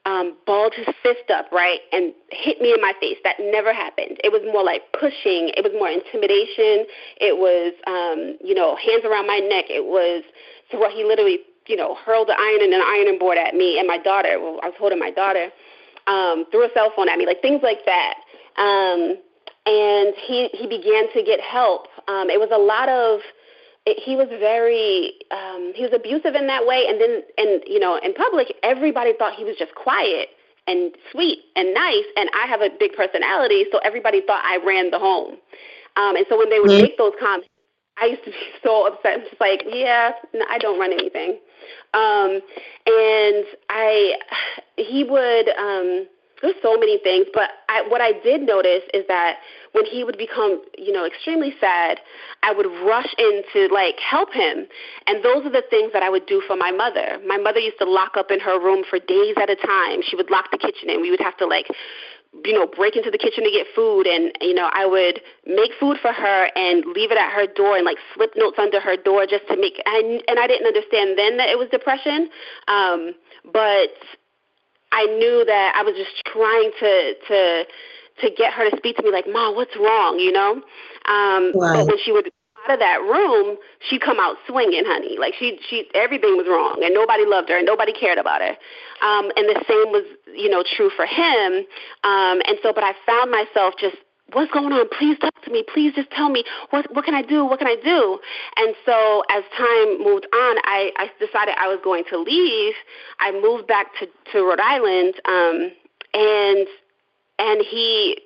um, 0.04 0.36
balled 0.46 0.74
his 0.74 0.86
fist 1.02 1.30
up, 1.30 1.50
right, 1.52 1.80
and 1.92 2.12
hit 2.30 2.60
me 2.60 2.72
in 2.72 2.80
my 2.80 2.92
face. 3.00 3.18
That 3.22 3.36
never 3.38 3.72
happened. 3.72 4.18
It 4.24 4.32
was 4.32 4.42
more 4.52 4.64
like 4.64 4.82
pushing. 4.98 5.54
It 5.54 5.62
was 5.62 5.72
more 5.72 5.88
intimidation. 5.88 6.86
It 7.22 7.38
was, 7.38 7.72
um, 7.86 8.38
you 8.42 8.54
know, 8.54 8.74
hands 8.76 9.04
around 9.04 9.26
my 9.26 9.38
neck. 9.38 9.66
It 9.70 9.86
was 9.86 10.24
so 10.70 10.78
what 10.78 10.92
he 10.92 11.04
literally, 11.04 11.40
you 11.66 11.76
know, 11.76 11.94
hurled 11.94 12.28
the 12.28 12.36
iron 12.38 12.62
and 12.62 12.74
an 12.74 12.82
ironing 12.82 13.18
board 13.18 13.38
at 13.38 13.54
me 13.54 13.78
and 13.78 13.86
my 13.86 13.98
daughter. 13.98 14.40
Well, 14.40 14.60
I 14.62 14.66
was 14.66 14.74
holding 14.78 14.98
my 14.98 15.10
daughter. 15.10 15.50
Um, 16.06 16.46
threw 16.50 16.64
a 16.64 16.68
cell 16.74 16.92
phone 16.96 17.08
at 17.08 17.18
me, 17.18 17.26
like 17.26 17.40
things 17.42 17.60
like 17.62 17.84
that. 17.86 18.14
Um, 18.58 19.18
and 19.66 20.14
he 20.26 20.48
he 20.52 20.66
began 20.66 21.12
to 21.12 21.22
get 21.22 21.40
help. 21.40 21.86
Um, 22.08 22.28
it 22.30 22.40
was 22.40 22.50
a 22.52 22.58
lot 22.58 22.88
of 22.88 23.20
it, 23.86 23.98
he 24.02 24.16
was 24.16 24.28
very 24.28 25.14
um, 25.30 25.72
he 25.74 25.82
was 25.82 25.92
abusive 25.94 26.34
in 26.34 26.46
that 26.46 26.66
way, 26.66 26.86
and 26.88 27.00
then 27.00 27.22
and 27.38 27.62
you 27.66 27.78
know 27.78 27.98
in 28.02 28.14
public 28.14 28.54
everybody 28.62 29.12
thought 29.18 29.34
he 29.34 29.44
was 29.44 29.56
just 29.56 29.74
quiet 29.74 30.28
and 30.66 30.94
sweet 31.10 31.40
and 31.56 31.74
nice, 31.74 32.06
and 32.16 32.30
I 32.34 32.46
have 32.46 32.60
a 32.60 32.70
big 32.78 32.94
personality, 32.94 33.66
so 33.72 33.78
everybody 33.78 34.22
thought 34.26 34.44
I 34.44 34.58
ran 34.64 34.90
the 34.90 34.98
home. 34.98 35.36
Um, 35.96 36.16
and 36.16 36.24
so 36.28 36.38
when 36.38 36.48
they 36.48 36.60
would 36.60 36.70
mm-hmm. 36.70 36.82
make 36.82 36.98
those 36.98 37.12
comments, 37.20 37.48
I 38.00 38.06
used 38.06 38.24
to 38.24 38.30
be 38.30 38.36
so 38.64 38.86
upset. 38.86 39.14
I'm 39.14 39.20
just 39.20 39.40
like, 39.40 39.64
yeah, 39.68 40.12
I 40.50 40.58
don't 40.58 40.78
run 40.78 40.92
anything. 40.92 41.38
Um, 41.94 42.40
and 42.86 43.44
I, 43.68 44.14
he 44.76 45.04
would. 45.04 45.48
Um, 45.50 46.06
there's 46.42 46.56
so 46.60 46.76
many 46.76 46.98
things, 46.98 47.26
but 47.32 47.50
I, 47.68 47.86
what 47.86 48.00
I 48.00 48.12
did 48.20 48.42
notice 48.42 48.82
is 48.92 49.06
that 49.06 49.36
when 49.72 49.86
he 49.86 50.02
would 50.02 50.18
become, 50.18 50.60
you 50.76 50.92
know, 50.92 51.06
extremely 51.06 51.54
sad, 51.60 52.00
I 52.42 52.52
would 52.52 52.66
rush 52.84 53.14
in 53.16 53.42
to 53.52 53.72
like 53.72 53.98
help 54.00 54.32
him. 54.32 54.66
And 55.06 55.24
those 55.24 55.46
are 55.46 55.52
the 55.52 55.62
things 55.70 55.92
that 55.92 56.02
I 56.02 56.10
would 56.10 56.26
do 56.26 56.42
for 56.46 56.56
my 56.56 56.72
mother. 56.72 57.18
My 57.26 57.38
mother 57.38 57.60
used 57.60 57.78
to 57.78 57.88
lock 57.88 58.16
up 58.16 58.32
in 58.32 58.40
her 58.40 58.58
room 58.58 58.82
for 58.90 58.98
days 58.98 59.36
at 59.40 59.50
a 59.50 59.56
time. 59.56 60.02
She 60.02 60.16
would 60.16 60.30
lock 60.30 60.50
the 60.50 60.58
kitchen 60.58 60.90
and 60.90 61.00
we 61.00 61.10
would 61.10 61.20
have 61.20 61.36
to 61.38 61.46
like 61.46 61.68
you 62.44 62.52
know, 62.52 62.66
break 62.66 62.96
into 62.96 63.10
the 63.10 63.18
kitchen 63.18 63.44
to 63.44 63.50
get 63.50 63.66
food 63.74 64.06
and 64.06 64.32
you 64.40 64.54
know, 64.54 64.70
I 64.72 64.86
would 64.86 65.20
make 65.46 65.72
food 65.78 65.98
for 66.00 66.12
her 66.12 66.50
and 66.56 66.84
leave 66.86 67.12
it 67.12 67.18
at 67.18 67.32
her 67.32 67.46
door 67.46 67.76
and 67.76 67.84
like 67.84 67.98
slip 68.14 68.32
notes 68.36 68.58
under 68.58 68.80
her 68.80 68.96
door 68.96 69.26
just 69.26 69.46
to 69.48 69.56
make 69.56 69.80
and 69.84 70.22
and 70.26 70.38
I 70.38 70.46
didn't 70.46 70.66
understand 70.66 71.18
then 71.18 71.36
that 71.36 71.48
it 71.48 71.58
was 71.58 71.68
depression. 71.70 72.30
Um 72.68 73.14
but 73.52 73.92
I 74.92 75.06
knew 75.06 75.44
that 75.44 75.74
I 75.76 75.82
was 75.82 75.94
just 75.96 76.24
trying 76.26 76.70
to 76.80 77.14
to 77.28 77.64
to 78.20 78.30
get 78.36 78.52
her 78.52 78.70
to 78.70 78.76
speak 78.76 78.96
to 78.96 79.02
me 79.02 79.10
like, 79.10 79.26
"Ma, 79.26 79.50
what's 79.50 79.76
wrong?" 79.76 80.18
You 80.18 80.32
know. 80.32 80.62
Um, 81.06 81.52
right. 81.54 81.78
But 81.78 81.86
when 81.86 81.98
she 82.04 82.12
would 82.12 82.30
out 82.64 82.74
of 82.74 82.78
that 82.80 83.00
room, 83.02 83.56
she'd 83.88 84.00
come 84.00 84.18
out 84.20 84.36
swinging, 84.46 84.84
honey. 84.86 85.18
Like 85.18 85.34
she 85.38 85.58
she 85.68 85.88
everything 85.94 86.36
was 86.36 86.46
wrong, 86.48 86.82
and 86.84 86.94
nobody 86.94 87.24
loved 87.26 87.48
her, 87.48 87.56
and 87.56 87.66
nobody 87.66 87.92
cared 87.92 88.18
about 88.18 88.40
her. 88.40 88.56
Um, 89.02 89.30
and 89.36 89.48
the 89.48 89.62
same 89.66 89.92
was 89.92 90.04
you 90.34 90.48
know 90.48 90.62
true 90.62 90.90
for 90.94 91.06
him. 91.06 91.64
Um, 92.04 92.42
and 92.46 92.58
so, 92.62 92.72
but 92.72 92.84
I 92.84 92.92
found 93.06 93.30
myself 93.30 93.74
just 93.78 93.96
what's 94.32 94.50
going 94.52 94.72
on? 94.72 94.88
Please 94.98 95.18
talk 95.18 95.42
to 95.44 95.50
me. 95.50 95.64
Please 95.72 95.92
just 95.94 96.10
tell 96.10 96.28
me 96.28 96.44
what 96.70 96.86
what 96.94 97.04
can 97.04 97.14
I 97.14 97.22
do? 97.22 97.44
What 97.44 97.58
can 97.58 97.68
I 97.68 97.76
do? 97.82 98.18
And 98.56 98.74
so 98.84 99.22
as 99.30 99.44
time 99.56 100.02
moved 100.02 100.26
on, 100.32 100.56
I, 100.64 100.92
I 100.96 101.10
decided 101.18 101.54
I 101.58 101.68
was 101.68 101.78
going 101.82 102.04
to 102.10 102.18
leave. 102.18 102.74
I 103.20 103.32
moved 103.32 103.66
back 103.66 103.88
to, 104.00 104.06
to 104.32 104.44
Rhode 104.44 104.60
Island, 104.60 105.14
um, 105.26 105.72
and 106.14 106.66
and 107.38 107.64
he 107.68 108.18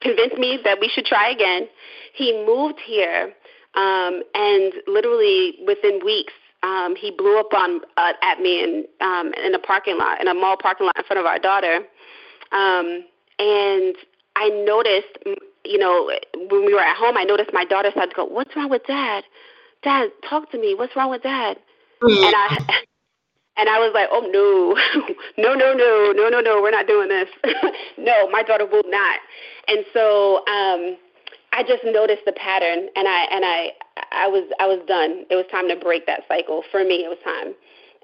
convinced 0.00 0.38
me 0.38 0.58
that 0.64 0.78
we 0.80 0.88
should 0.88 1.04
try 1.04 1.30
again. 1.30 1.68
He 2.14 2.44
moved 2.46 2.80
here, 2.84 3.32
um, 3.74 4.22
and 4.34 4.72
literally 4.86 5.56
within 5.66 6.00
weeks, 6.04 6.32
um, 6.62 6.96
he 6.96 7.10
blew 7.10 7.38
up 7.38 7.52
on 7.52 7.80
uh, 7.96 8.12
at 8.22 8.40
me 8.40 8.62
in 8.62 8.84
um, 9.00 9.32
in 9.34 9.54
a 9.54 9.58
parking 9.58 9.98
lot, 9.98 10.20
in 10.20 10.28
a 10.28 10.34
mall 10.34 10.56
parking 10.56 10.86
lot 10.86 10.96
in 10.96 11.04
front 11.04 11.20
of 11.20 11.26
our 11.26 11.38
daughter. 11.38 11.76
Um, 12.52 13.04
and 13.38 13.94
I 14.36 14.48
noticed, 14.66 15.18
you 15.64 15.78
know, 15.78 16.10
when 16.34 16.64
we 16.64 16.72
were 16.74 16.80
at 16.80 16.96
home, 16.96 17.16
I 17.16 17.24
noticed 17.24 17.50
my 17.52 17.64
daughter 17.64 17.90
started 17.90 18.10
to 18.10 18.16
go, 18.16 18.24
"What's 18.24 18.54
wrong 18.56 18.70
with 18.70 18.86
Dad? 18.86 19.24
Dad, 19.82 20.10
talk 20.28 20.50
to 20.52 20.58
me. 20.58 20.74
What's 20.74 20.96
wrong 20.96 21.10
with 21.10 21.22
Dad?" 21.22 21.58
Mm-hmm. 22.02 22.24
And 22.24 22.34
I 22.34 22.82
and 23.56 23.68
I 23.68 23.78
was 23.78 23.92
like, 23.94 24.08
"Oh 24.10 24.24
no, 24.28 24.76
no, 25.42 25.54
no, 25.54 25.72
no, 25.72 26.12
no, 26.14 26.28
no, 26.28 26.40
no, 26.40 26.62
we're 26.62 26.70
not 26.70 26.86
doing 26.86 27.08
this. 27.08 27.28
no, 27.98 28.28
my 28.30 28.42
daughter 28.42 28.66
will 28.66 28.86
not." 28.86 29.18
And 29.68 29.84
so 29.92 30.38
um, 30.46 30.96
I 31.52 31.62
just 31.66 31.84
noticed 31.84 32.22
the 32.26 32.32
pattern, 32.32 32.88
and 32.94 33.08
I 33.08 33.20
and 33.30 33.44
I 33.44 33.72
I 34.12 34.28
was 34.28 34.44
I 34.60 34.66
was 34.66 34.80
done. 34.86 35.24
It 35.30 35.36
was 35.36 35.46
time 35.50 35.68
to 35.68 35.76
break 35.76 36.06
that 36.06 36.22
cycle. 36.28 36.62
For 36.70 36.84
me, 36.84 37.04
it 37.04 37.08
was 37.08 37.18
time. 37.24 37.54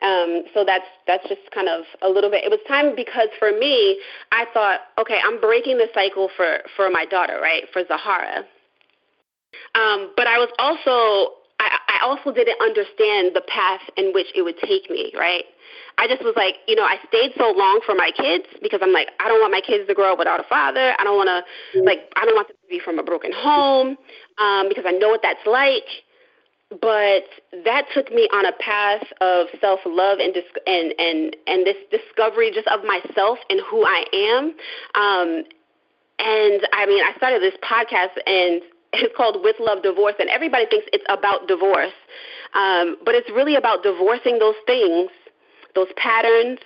Um, 0.02 0.42
so 0.52 0.64
that's 0.64 0.86
that's 1.06 1.26
just 1.28 1.42
kind 1.54 1.68
of 1.68 1.84
a 2.02 2.08
little 2.08 2.30
bit. 2.30 2.44
It 2.44 2.50
was 2.50 2.60
time 2.66 2.96
because 2.96 3.28
for 3.38 3.52
me, 3.52 4.00
I 4.32 4.46
thought, 4.52 4.80
okay, 4.98 5.20
I'm 5.24 5.40
breaking 5.40 5.78
the 5.78 5.88
cycle 5.94 6.28
for 6.36 6.58
for 6.76 6.90
my 6.90 7.04
daughter, 7.04 7.38
right, 7.40 7.64
for 7.72 7.84
Zahara. 7.86 8.44
Um, 9.74 10.12
but 10.16 10.26
I 10.26 10.38
was 10.38 10.48
also 10.58 11.41
I, 11.70 11.98
I 12.00 12.06
also 12.06 12.32
didn't 12.32 12.60
understand 12.60 13.34
the 13.34 13.42
path 13.46 13.82
in 13.96 14.12
which 14.12 14.28
it 14.34 14.42
would 14.42 14.58
take 14.58 14.90
me, 14.90 15.12
right? 15.16 15.44
I 15.98 16.08
just 16.08 16.22
was 16.22 16.34
like, 16.36 16.56
you 16.66 16.74
know, 16.74 16.84
I 16.84 16.96
stayed 17.08 17.32
so 17.36 17.52
long 17.52 17.80
for 17.84 17.94
my 17.94 18.10
kids 18.16 18.44
because 18.62 18.80
I'm 18.82 18.92
like, 18.92 19.08
I 19.20 19.28
don't 19.28 19.40
want 19.40 19.52
my 19.52 19.60
kids 19.60 19.86
to 19.88 19.94
grow 19.94 20.12
up 20.12 20.18
without 20.18 20.40
a 20.40 20.48
father. 20.48 20.94
I 20.98 21.04
don't 21.04 21.16
want 21.16 21.28
to, 21.28 21.80
like, 21.82 22.10
I 22.16 22.24
don't 22.24 22.34
want 22.34 22.48
them 22.48 22.56
to 22.56 22.68
be 22.68 22.80
from 22.80 22.98
a 22.98 23.02
broken 23.02 23.32
home 23.32 23.96
um, 24.38 24.68
because 24.68 24.84
I 24.86 24.92
know 24.92 25.08
what 25.08 25.20
that's 25.22 25.44
like 25.46 25.84
but 26.80 27.24
that 27.64 27.84
took 27.92 28.10
me 28.12 28.28
on 28.32 28.46
a 28.46 28.52
path 28.52 29.04
of 29.20 29.48
self 29.60 29.80
love 29.84 30.18
and 30.20 30.32
dis- 30.32 30.44
and 30.66 30.94
and 30.98 31.36
and 31.46 31.66
this 31.66 31.76
discovery 31.90 32.50
just 32.50 32.66
of 32.68 32.80
myself 32.84 33.38
and 33.50 33.60
who 33.68 33.84
I 33.84 34.04
am. 34.14 34.44
Um, 34.94 35.44
and 36.18 36.62
I 36.72 36.86
mean, 36.86 37.02
I 37.04 37.12
started 37.16 37.42
this 37.42 37.54
podcast 37.62 38.16
and 38.26 38.62
it's 38.92 39.16
called 39.16 39.42
With 39.42 39.56
Love 39.58 39.82
Divorce, 39.82 40.14
and 40.18 40.28
everybody 40.28 40.66
thinks 40.66 40.86
it's 40.92 41.04
about 41.08 41.48
divorce, 41.48 41.96
um, 42.54 42.96
but 43.04 43.14
it's 43.14 43.30
really 43.30 43.56
about 43.56 43.82
divorcing 43.82 44.38
those 44.38 44.58
things, 44.66 45.10
those 45.74 45.88
patterns, 45.96 46.58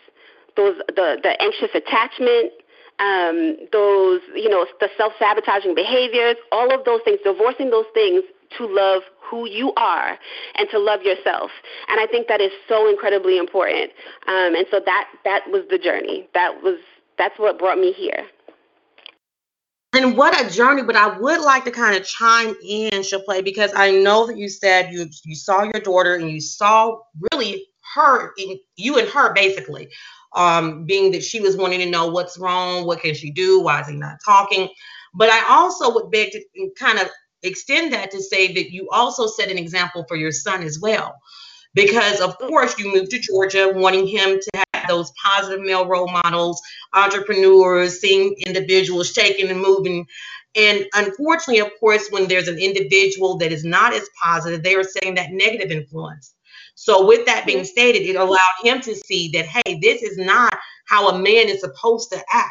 those 0.56 0.76
the 0.88 1.18
the 1.22 1.40
anxious 1.40 1.70
attachment, 1.74 2.52
um, 2.98 3.56
those 3.72 4.20
you 4.34 4.48
know 4.48 4.66
the 4.80 4.88
self 4.96 5.12
sabotaging 5.18 5.74
behaviors, 5.74 6.36
all 6.50 6.72
of 6.74 6.84
those 6.84 7.00
things, 7.04 7.18
divorcing 7.24 7.70
those 7.70 7.86
things 7.94 8.22
to 8.58 8.66
love 8.66 9.02
who 9.20 9.48
you 9.48 9.72
are 9.76 10.18
and 10.54 10.68
to 10.70 10.78
love 10.78 11.02
yourself. 11.02 11.50
And 11.88 12.00
I 12.00 12.06
think 12.06 12.28
that 12.28 12.40
is 12.40 12.52
so 12.68 12.88
incredibly 12.88 13.38
important. 13.38 13.90
Um, 14.28 14.54
and 14.54 14.66
so 14.70 14.80
that 14.84 15.08
that 15.24 15.42
was 15.50 15.62
the 15.70 15.78
journey. 15.78 16.28
That 16.34 16.62
was 16.62 16.78
that's 17.18 17.38
what 17.38 17.58
brought 17.58 17.78
me 17.78 17.92
here. 17.92 18.26
And 19.92 20.16
what 20.16 20.38
a 20.38 20.50
journey! 20.50 20.82
But 20.82 20.96
I 20.96 21.18
would 21.18 21.40
like 21.40 21.64
to 21.64 21.70
kind 21.70 21.96
of 21.96 22.06
chime 22.06 22.54
in, 22.62 23.02
play 23.24 23.40
because 23.40 23.72
I 23.74 23.90
know 23.90 24.26
that 24.26 24.36
you 24.36 24.48
said 24.48 24.92
you 24.92 25.08
you 25.24 25.34
saw 25.34 25.62
your 25.62 25.80
daughter 25.80 26.16
and 26.16 26.30
you 26.30 26.40
saw 26.40 26.98
really 27.32 27.66
her, 27.94 28.34
you 28.76 28.98
and 28.98 29.08
her 29.08 29.32
basically, 29.32 29.88
um, 30.34 30.84
being 30.84 31.12
that 31.12 31.24
she 31.24 31.40
was 31.40 31.56
wanting 31.56 31.80
to 31.80 31.86
know 31.86 32.08
what's 32.08 32.38
wrong, 32.38 32.86
what 32.86 33.00
can 33.00 33.14
she 33.14 33.30
do, 33.30 33.60
why 33.60 33.80
is 33.80 33.88
he 33.88 33.94
not 33.94 34.18
talking. 34.24 34.68
But 35.14 35.30
I 35.30 35.46
also 35.48 35.94
would 35.94 36.10
beg 36.10 36.32
to 36.32 36.70
kind 36.78 36.98
of 36.98 37.08
extend 37.42 37.92
that 37.92 38.10
to 38.10 38.22
say 38.22 38.52
that 38.52 38.70
you 38.70 38.88
also 38.90 39.26
set 39.26 39.50
an 39.50 39.58
example 39.58 40.04
for 40.08 40.16
your 40.16 40.32
son 40.32 40.62
as 40.62 40.78
well. 40.78 41.14
Because, 41.74 42.20
of 42.20 42.38
course, 42.38 42.78
you 42.78 42.92
moved 42.92 43.10
to 43.10 43.18
Georgia 43.18 43.70
wanting 43.74 44.06
him 44.06 44.38
to 44.40 44.50
have 44.54 44.65
those 44.88 45.12
positive 45.22 45.60
male 45.60 45.86
role 45.86 46.08
models, 46.08 46.60
entrepreneurs, 46.94 48.00
seeing 48.00 48.34
individuals 48.46 49.10
shaking 49.12 49.50
and 49.50 49.60
moving. 49.60 50.06
And 50.54 50.86
unfortunately, 50.94 51.60
of 51.60 51.70
course, 51.78 52.08
when 52.10 52.28
there's 52.28 52.48
an 52.48 52.58
individual 52.58 53.36
that 53.38 53.52
is 53.52 53.64
not 53.64 53.92
as 53.92 54.08
positive, 54.22 54.62
they 54.62 54.74
are 54.74 54.84
saying 54.84 55.16
that 55.16 55.32
negative 55.32 55.70
influence. 55.70 56.34
So, 56.74 57.06
with 57.06 57.24
that 57.26 57.46
being 57.46 57.64
stated, 57.64 58.02
it 58.02 58.16
allowed 58.16 58.54
him 58.62 58.80
to 58.82 58.94
see 58.94 59.30
that, 59.30 59.46
hey, 59.46 59.78
this 59.80 60.02
is 60.02 60.18
not 60.18 60.56
how 60.86 61.08
a 61.08 61.18
man 61.18 61.48
is 61.48 61.60
supposed 61.60 62.10
to 62.12 62.22
act. 62.32 62.50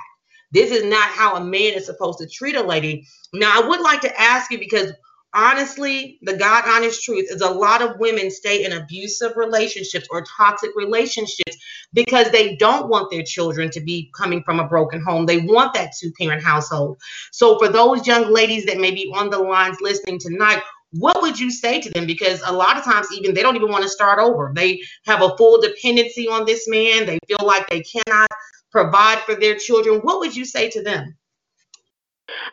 This 0.51 0.71
is 0.71 0.83
not 0.83 1.09
how 1.09 1.35
a 1.35 1.43
man 1.43 1.73
is 1.73 1.85
supposed 1.85 2.19
to 2.19 2.27
treat 2.27 2.55
a 2.55 2.63
lady. 2.63 3.05
Now, 3.33 3.51
I 3.53 3.67
would 3.67 3.81
like 3.81 4.01
to 4.01 4.21
ask 4.21 4.51
you 4.51 4.57
because 4.57 4.91
honestly, 5.35 6.17
the 6.21 6.37
God 6.37 6.63
honest 6.65 7.03
truth 7.03 7.27
is 7.29 7.41
a 7.41 7.49
lot 7.49 7.81
of 7.81 7.99
women 7.99 8.31
stay 8.31 8.63
in 8.63 8.71
abusive 8.71 9.33
relationships 9.35 10.07
or 10.09 10.23
toxic 10.23 10.71
relationships 10.75 11.57
because 11.93 12.31
they 12.31 12.55
don't 12.55 12.89
want 12.89 13.11
their 13.11 13.23
children 13.23 13.69
to 13.71 13.81
be 13.81 14.09
coming 14.17 14.41
from 14.43 14.59
a 14.59 14.67
broken 14.67 15.03
home. 15.03 15.25
They 15.25 15.41
want 15.41 15.73
that 15.75 15.91
two 15.99 16.11
parent 16.19 16.43
household. 16.43 16.97
So, 17.31 17.59
for 17.59 17.67
those 17.67 18.07
young 18.07 18.31
ladies 18.31 18.65
that 18.65 18.79
may 18.79 18.91
be 18.91 19.11
on 19.13 19.29
the 19.29 19.39
lines 19.39 19.77
listening 19.81 20.19
tonight, 20.19 20.63
what 20.91 21.21
would 21.21 21.39
you 21.39 21.51
say 21.51 21.81
to 21.81 21.89
them? 21.89 22.05
Because 22.05 22.41
a 22.45 22.53
lot 22.53 22.77
of 22.77 22.83
times, 22.85 23.07
even 23.11 23.33
they 23.33 23.41
don't 23.41 23.57
even 23.57 23.69
want 23.69 23.83
to 23.83 23.89
start 23.89 24.19
over. 24.19 24.51
They 24.55 24.81
have 25.05 25.21
a 25.21 25.35
full 25.37 25.61
dependency 25.61 26.27
on 26.27 26.45
this 26.45 26.67
man. 26.67 27.05
They 27.05 27.19
feel 27.27 27.45
like 27.45 27.67
they 27.69 27.81
cannot 27.81 28.29
provide 28.71 29.19
for 29.19 29.35
their 29.35 29.55
children. 29.55 29.99
What 29.99 30.19
would 30.19 30.35
you 30.35 30.45
say 30.45 30.69
to 30.69 30.81
them? 30.81 31.17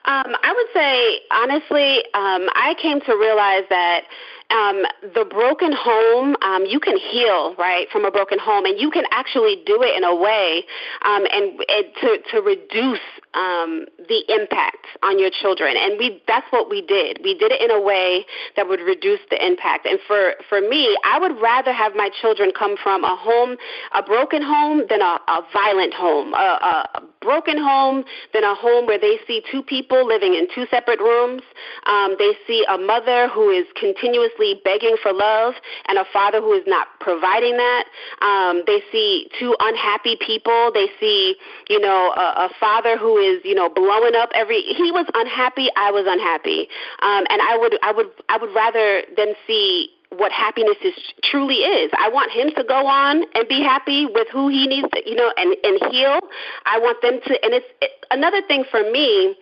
Um, 0.04 0.36
I 0.42 0.52
would 0.52 0.66
say, 0.74 1.20
honestly, 1.30 2.04
um, 2.14 2.48
I 2.54 2.74
came 2.80 3.00
to 3.02 3.12
realize 3.16 3.64
that 3.70 4.04
um, 4.50 4.82
the 5.14 5.24
broken 5.24 5.72
home, 5.72 6.36
um, 6.42 6.66
you 6.66 6.78
can 6.78 6.98
heal, 6.98 7.54
right, 7.56 7.88
from 7.90 8.04
a 8.04 8.10
broken 8.10 8.38
home, 8.38 8.66
and 8.66 8.78
you 8.78 8.90
can 8.90 9.04
actually 9.10 9.62
do 9.64 9.82
it 9.82 9.96
in 9.96 10.04
a 10.04 10.14
way 10.14 10.64
um, 11.04 11.24
and, 11.32 11.58
and 11.68 11.86
to, 12.00 12.18
to 12.32 12.42
reduce 12.42 13.00
um, 13.34 13.86
the 14.08 14.22
impact 14.28 14.86
on 15.02 15.18
your 15.18 15.30
children. 15.30 15.74
And 15.76 15.98
we 15.98 16.22
that's 16.26 16.46
what 16.50 16.68
we 16.68 16.82
did. 16.82 17.20
We 17.22 17.36
did 17.36 17.52
it 17.52 17.60
in 17.60 17.70
a 17.70 17.80
way 17.80 18.24
that 18.56 18.68
would 18.68 18.80
reduce 18.80 19.20
the 19.30 19.44
impact. 19.44 19.86
And 19.86 19.98
for, 20.06 20.34
for 20.48 20.60
me, 20.60 20.96
I 21.04 21.18
would 21.18 21.40
rather 21.40 21.72
have 21.72 21.94
my 21.94 22.10
children 22.20 22.52
come 22.56 22.76
from 22.82 23.04
a 23.04 23.16
home, 23.16 23.56
a 23.94 24.02
broken 24.02 24.42
home, 24.42 24.82
than 24.88 25.00
a, 25.00 25.18
a 25.28 25.42
violent 25.52 25.94
home. 25.94 26.34
A, 26.34 26.88
a 26.96 27.02
broken 27.22 27.56
home 27.56 28.04
than 28.34 28.44
a 28.44 28.54
home 28.54 28.86
where 28.86 28.98
they 28.98 29.18
see 29.26 29.42
two 29.50 29.62
people 29.62 30.06
living 30.06 30.34
in 30.34 30.46
two 30.54 30.66
separate 30.70 30.98
rooms. 30.98 31.42
Um, 31.86 32.16
they 32.18 32.32
see 32.46 32.64
a 32.68 32.76
mother 32.76 33.28
who 33.28 33.48
is 33.50 33.64
continuously 33.78 34.60
begging 34.64 34.96
for 35.02 35.12
love 35.12 35.54
and 35.86 35.98
a 35.98 36.04
father 36.12 36.40
who 36.40 36.52
is 36.52 36.64
not 36.66 36.88
providing 37.00 37.56
that. 37.56 37.84
Um, 38.20 38.62
they 38.66 38.82
see 38.90 39.30
two 39.38 39.54
unhappy 39.60 40.16
people. 40.20 40.70
They 40.74 40.88
see, 41.00 41.36
you 41.68 41.80
know, 41.80 42.12
a, 42.16 42.46
a 42.46 42.50
father 42.58 42.98
who 42.98 43.18
is 43.22 43.40
you 43.44 43.54
know 43.54 43.68
blowing 43.68 44.14
up 44.14 44.30
every 44.34 44.60
he 44.62 44.90
was 44.90 45.06
unhappy 45.14 45.68
i 45.76 45.90
was 45.90 46.04
unhappy 46.06 46.68
um 47.00 47.24
and 47.30 47.40
i 47.40 47.56
would 47.56 47.78
i 47.82 47.92
would 47.92 48.10
i 48.28 48.36
would 48.36 48.52
rather 48.54 49.02
than 49.16 49.34
see 49.46 49.88
what 50.16 50.30
happiness 50.30 50.76
is 50.84 50.94
truly 51.24 51.56
is. 51.64 51.90
I 51.98 52.08
want 52.08 52.30
him 52.32 52.50
to 52.56 52.64
go 52.64 52.86
on 52.86 53.24
and 53.34 53.48
be 53.48 53.62
happy 53.62 54.06
with 54.06 54.28
who 54.30 54.48
he 54.48 54.66
needs 54.66 54.88
to, 54.92 55.02
you 55.08 55.14
know, 55.14 55.32
and 55.36 55.56
and 55.62 55.92
heal. 55.92 56.20
I 56.66 56.78
want 56.78 57.00
them 57.02 57.18
to, 57.26 57.44
and 57.44 57.54
it's 57.54 57.66
it, 57.80 57.90
another 58.10 58.42
thing 58.46 58.64
for 58.70 58.82
me. 58.90 59.34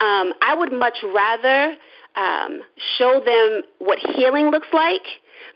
Um, 0.00 0.34
I 0.42 0.54
would 0.54 0.72
much 0.72 0.98
rather 1.02 1.76
um, 2.16 2.62
show 2.98 3.20
them 3.24 3.62
what 3.78 3.98
healing 3.98 4.50
looks 4.50 4.68
like 4.72 5.02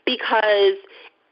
because 0.05 0.75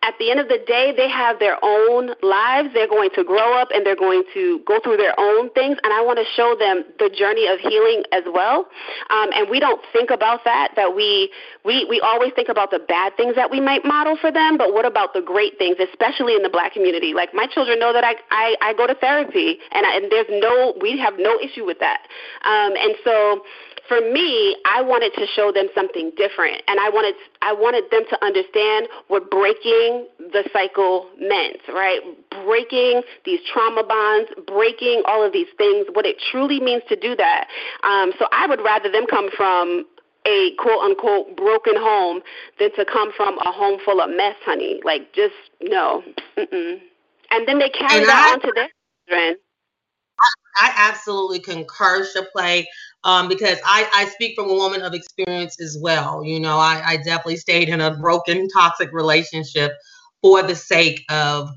at 0.02 0.14
the 0.18 0.32
end 0.32 0.40
of 0.40 0.48
the 0.48 0.60
day, 0.66 0.94
they 0.96 1.10
have 1.10 1.40
their 1.40 1.58
own 1.62 2.16
lives. 2.24 2.70
They're 2.74 2.88
going 2.88 3.10
to 3.16 3.24
grow 3.24 3.60
up 3.60 3.68
and 3.74 3.86
they're 3.86 4.00
going 4.00 4.24
to 4.34 4.60
go 4.66 4.80
through 4.80 4.96
their 4.96 5.14
own 5.20 5.52
things. 5.52 5.78
And 5.84 5.92
I 5.92 6.00
want 6.00 6.20
to 6.20 6.26
show 6.36 6.56
them 6.58 6.86
the 7.00 7.10
journey 7.12 7.48
of 7.48 7.60
healing 7.60 8.04
as 8.14 8.24
well. 8.32 8.68
Um, 9.10 9.30
and 9.36 9.50
we 9.50 9.60
don't 9.60 9.82
think 9.92 10.10
about 10.10 10.46
that. 10.46 10.72
That 10.78 10.96
we 10.96 11.32
we 11.66 11.84
we 11.90 12.00
always 12.00 12.32
think 12.34 12.48
about 12.48 12.72
the 12.72 12.80
bad 12.80 13.18
things 13.18 13.36
that 13.36 13.52
we 13.52 13.60
might 13.60 13.84
model 13.84 14.16
for 14.16 14.32
them. 14.32 14.58
But 14.58 14.74
what 14.74 14.86
about 14.86 15.14
the 15.14 15.22
great 15.22 15.58
things, 15.58 15.76
especially 15.84 16.34
in 16.34 16.44
the 16.44 16.50
Black 16.50 16.72
community? 16.72 17.14
Like 17.14 17.34
my 17.34 17.46
children 17.46 17.78
know 17.78 17.92
that 17.92 18.06
I 18.06 18.16
I, 18.32 18.56
I 18.62 18.74
go 18.76 18.88
to 18.88 18.96
therapy, 18.96 19.60
and 19.72 19.86
I, 19.86 19.98
and 19.98 20.10
there's 20.10 20.32
no 20.32 20.76
we 20.80 20.98
have 20.98 21.16
no 21.20 21.38
issue 21.44 21.66
with 21.66 21.80
that. 21.80 22.08
Um, 22.48 22.72
and 22.80 22.96
so 23.04 23.44
for 23.90 24.00
me, 24.00 24.56
I 24.66 24.84
wanted 24.84 25.14
to 25.16 25.28
show 25.28 25.52
them 25.52 25.68
something 25.76 26.14
different, 26.16 26.62
and 26.68 26.80
I 26.80 26.90
wanted 26.90 27.16
I 27.42 27.54
wanted 27.54 27.86
them 27.92 28.04
to 28.10 28.26
understand 28.26 28.88
what 29.10 29.32
breaking 29.32 30.08
the 30.20 30.48
cycle 30.54 31.10
meant, 31.20 31.58
right? 31.68 32.00
Breaking 32.46 33.02
these 33.26 33.42
trauma 33.52 33.84
bonds, 33.84 34.30
breaking 34.48 35.02
all 35.06 35.26
of 35.26 35.34
these 35.34 35.50
things, 35.58 35.88
what 35.94 36.06
it 36.06 36.18
truly 36.32 36.62
means 36.62 36.84
to 36.90 36.96
do 36.96 37.16
that. 37.18 37.48
Um, 37.84 38.14
so 38.20 38.28
I 38.32 38.48
would 38.48 38.62
rather 38.62 38.92
them 38.92 39.08
come 39.10 39.32
from 39.36 39.86
a 40.28 40.52
quote 40.60 40.84
unquote 40.84 41.36
broken 41.36 41.76
home 41.76 42.22
than 42.60 42.74
to 42.76 42.86
come 42.86 43.12
from 43.18 43.40
a 43.40 43.52
home 43.52 43.80
full 43.84 44.02
of 44.02 44.12
mess, 44.12 44.36
honey. 44.46 44.82
Like 44.86 45.14
just 45.14 45.36
no. 45.62 46.04
Mm-mm. 46.38 46.80
And 47.32 47.48
then 47.48 47.60
they 47.60 47.70
carry 47.70 48.00
and 48.02 48.10
that 48.10 48.30
I, 48.30 48.34
on 48.34 48.42
to 48.42 48.52
their 48.56 48.70
children. 49.10 49.38
I 50.58 50.74
absolutely 50.78 51.40
concur, 51.40 52.06
Shaplay 52.06 52.66
um, 53.04 53.28
because 53.28 53.58
I, 53.66 53.90
I 53.94 54.06
speak 54.06 54.36
from 54.36 54.50
a 54.50 54.54
woman 54.54 54.82
of 54.82 54.94
experience 54.94 55.60
as 55.62 55.78
well. 55.80 56.24
You 56.24 56.40
know, 56.40 56.58
I, 56.58 56.82
I 56.86 56.98
definitely 56.98 57.38
stayed 57.38 57.70
in 57.70 57.82
a 57.82 57.96
broken, 57.96 58.48
toxic 58.50 58.92
relationship 58.92 59.74
for 60.22 60.44
the 60.44 60.56
sake 60.56 61.04
of 61.10 61.50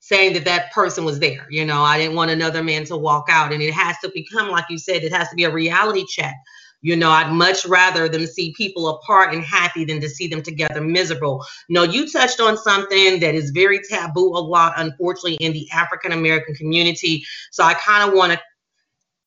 saying 0.00 0.34
that 0.34 0.44
that 0.44 0.72
person 0.72 1.04
was 1.04 1.18
there. 1.18 1.46
You 1.50 1.64
know, 1.64 1.82
I 1.82 1.98
didn't 1.98 2.14
want 2.14 2.30
another 2.30 2.62
man 2.62 2.84
to 2.84 2.96
walk 2.96 3.26
out. 3.28 3.52
And 3.52 3.60
it 3.60 3.74
has 3.74 3.96
to 4.04 4.10
become, 4.14 4.48
like 4.48 4.66
you 4.70 4.78
said, 4.78 5.02
it 5.02 5.12
has 5.12 5.28
to 5.30 5.36
be 5.36 5.44
a 5.44 5.52
reality 5.52 6.04
check. 6.08 6.34
You 6.82 6.94
know, 6.94 7.10
I'd 7.10 7.32
much 7.32 7.66
rather 7.66 8.08
them 8.08 8.26
see 8.26 8.54
people 8.56 8.88
apart 8.88 9.34
and 9.34 9.42
happy 9.44 9.84
than 9.84 10.00
to 10.00 10.08
see 10.08 10.28
them 10.28 10.42
together 10.42 10.80
miserable. 10.80 11.44
No, 11.68 11.82
you 11.82 12.08
touched 12.08 12.38
on 12.38 12.56
something 12.56 13.18
that 13.18 13.34
is 13.34 13.50
very 13.50 13.80
taboo 13.90 14.28
a 14.28 14.38
lot, 14.38 14.74
unfortunately, 14.76 15.34
in 15.44 15.52
the 15.52 15.68
African 15.72 16.12
American 16.12 16.54
community. 16.54 17.24
So 17.50 17.64
I 17.64 17.74
kind 17.74 18.08
of 18.08 18.16
want 18.16 18.34
to 18.34 18.40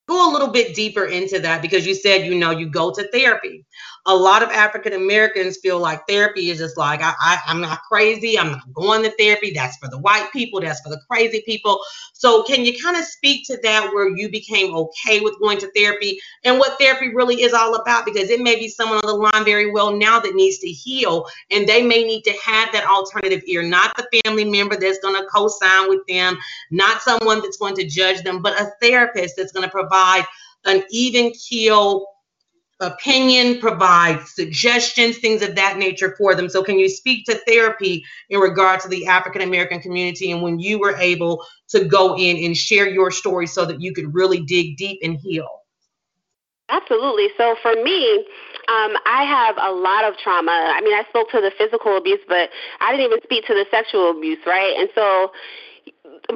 go 0.10 0.30
a 0.30 0.34
little 0.34 0.50
bit 0.50 0.76
deeper 0.76 1.06
into 1.06 1.39
that 1.39 1.62
because 1.62 1.88
you 1.88 1.95
said 1.95 2.26
you 2.26 2.36
know 2.36 2.52
you 2.52 2.67
go 2.69 2.91
to 2.93 3.08
therapy 3.12 3.65
a 4.06 4.16
lot 4.16 4.42
of 4.42 4.50
african 4.50 4.94
americans 4.94 5.58
feel 5.58 5.80
like 5.80 6.02
therapy 6.08 6.50
is 6.50 6.58
just 6.58 6.78
like 6.78 7.02
I, 7.02 7.14
I, 7.20 7.40
i'm 7.48 7.62
not 7.62 7.80
crazy. 7.90 8.38
I'm 8.38 8.52
not 8.52 8.74
going 8.74 9.04
to 9.04 9.12
therapy. 9.18 9.52
That's 9.52 9.78
for 9.78 9.90
the 9.90 9.98
white 9.98 10.30
people. 10.32 10.62
That's 10.62 10.80
for 10.82 10.90
the 10.90 11.02
crazy 11.10 11.42
people. 11.46 11.80
So 12.14 12.44
can 12.44 12.64
you 12.64 12.78
kind 12.82 12.96
of 12.96 13.04
speak 13.04 13.46
to 13.48 13.58
that 13.64 13.92
where 13.94 14.10
you 14.16 14.30
became 14.30 14.74
okay 14.76 15.20
with 15.20 15.40
going 15.40 15.58
to 15.60 15.72
therapy 15.72 16.20
and 16.44 16.60
what 16.60 16.78
therapy 16.80 17.14
really 17.14 17.42
is 17.42 17.54
all 17.54 17.76
about? 17.76 18.06
Because 18.06 18.30
it 18.30 18.42
may 18.42 18.56
be 18.56 18.68
someone 18.68 19.00
on 19.00 19.08
the 19.08 19.14
line 19.14 19.46
very 19.46 19.72
well 19.72 19.96
now 19.96 20.20
that 20.20 20.36
needs 20.36 20.60
to 20.60 20.68
heal 20.68 21.26
and 21.50 21.68
they 21.68 21.82
may 21.82 22.04
need 22.04 22.24
to 22.24 22.34
have 22.44 22.72
that 22.74 22.86
alternative 22.86 23.42
ear. 23.48 23.64
Not 23.64 23.96
the 23.98 24.22
family 24.24 24.46
member 24.46 24.76
that's 24.76 25.00
going 25.00 25.16
to 25.16 25.28
co-sign 25.28 25.90
with 25.90 26.06
them 26.08 26.38
not 26.72 27.02
someone 27.02 27.42
that's 27.42 27.58
going 27.58 27.76
to 27.76 27.86
judge 27.86 28.22
them 28.24 28.42
but 28.42 28.60
a 28.60 28.72
therapist 28.82 29.36
that's 29.36 29.52
going 29.52 29.66
to 29.66 29.72
provide 29.72 30.24
an 30.66 30.84
even 30.92 31.32
keel 31.32 32.06
opinion, 32.80 33.60
provide 33.60 34.26
suggestions, 34.28 35.18
things 35.18 35.42
of 35.42 35.56
that 35.56 35.78
nature 35.78 36.15
for 36.18 36.36
them. 36.36 36.50
So, 36.50 36.63
can 36.63 36.80
you 36.80 36.89
speak 36.89 37.26
to 37.26 37.36
therapy 37.48 38.04
in 38.30 38.39
regard 38.39 38.80
to 38.82 38.88
the 38.88 39.08
African 39.08 39.42
American 39.42 39.82
community 39.82 40.32
and 40.32 40.42
when 40.42 40.60
you 40.60 40.80
were 40.80 40.96
able 40.98 41.46
to 41.70 41.86
go 41.86 42.15
in 42.18 42.38
and 42.44 42.56
share 42.56 42.88
your 42.88 43.12
story 43.12 43.48
so 43.48 43.65
that 43.65 43.82
you 43.82 43.94
could 43.94 44.13
really 44.13 44.42
dig 44.42 44.78
deep 44.78 45.00
and 45.04 45.18
heal? 45.18 45.50
Absolutely. 46.70 47.30
So, 47.38 47.56
for 47.62 47.74
me, 47.76 48.26
um, 48.68 48.96
I 49.06 49.24
have 49.24 49.58
a 49.58 49.72
lot 49.72 50.06
of 50.06 50.18
trauma. 50.18 50.52
I 50.52 50.82
mean, 50.82 50.94
I 50.94 51.04
spoke 51.10 51.32
to 51.32 51.42
the 51.42 51.52
physical 51.58 51.98
abuse, 51.98 52.20
but 52.28 52.50
I 52.80 52.92
didn't 52.92 53.06
even 53.08 53.22
speak 53.24 53.46
to 53.48 53.54
the 53.54 53.65
sexual 53.72 54.12
abuse, 54.12 54.39
right? 54.46 54.76
And 54.78 54.89
so, 54.94 55.32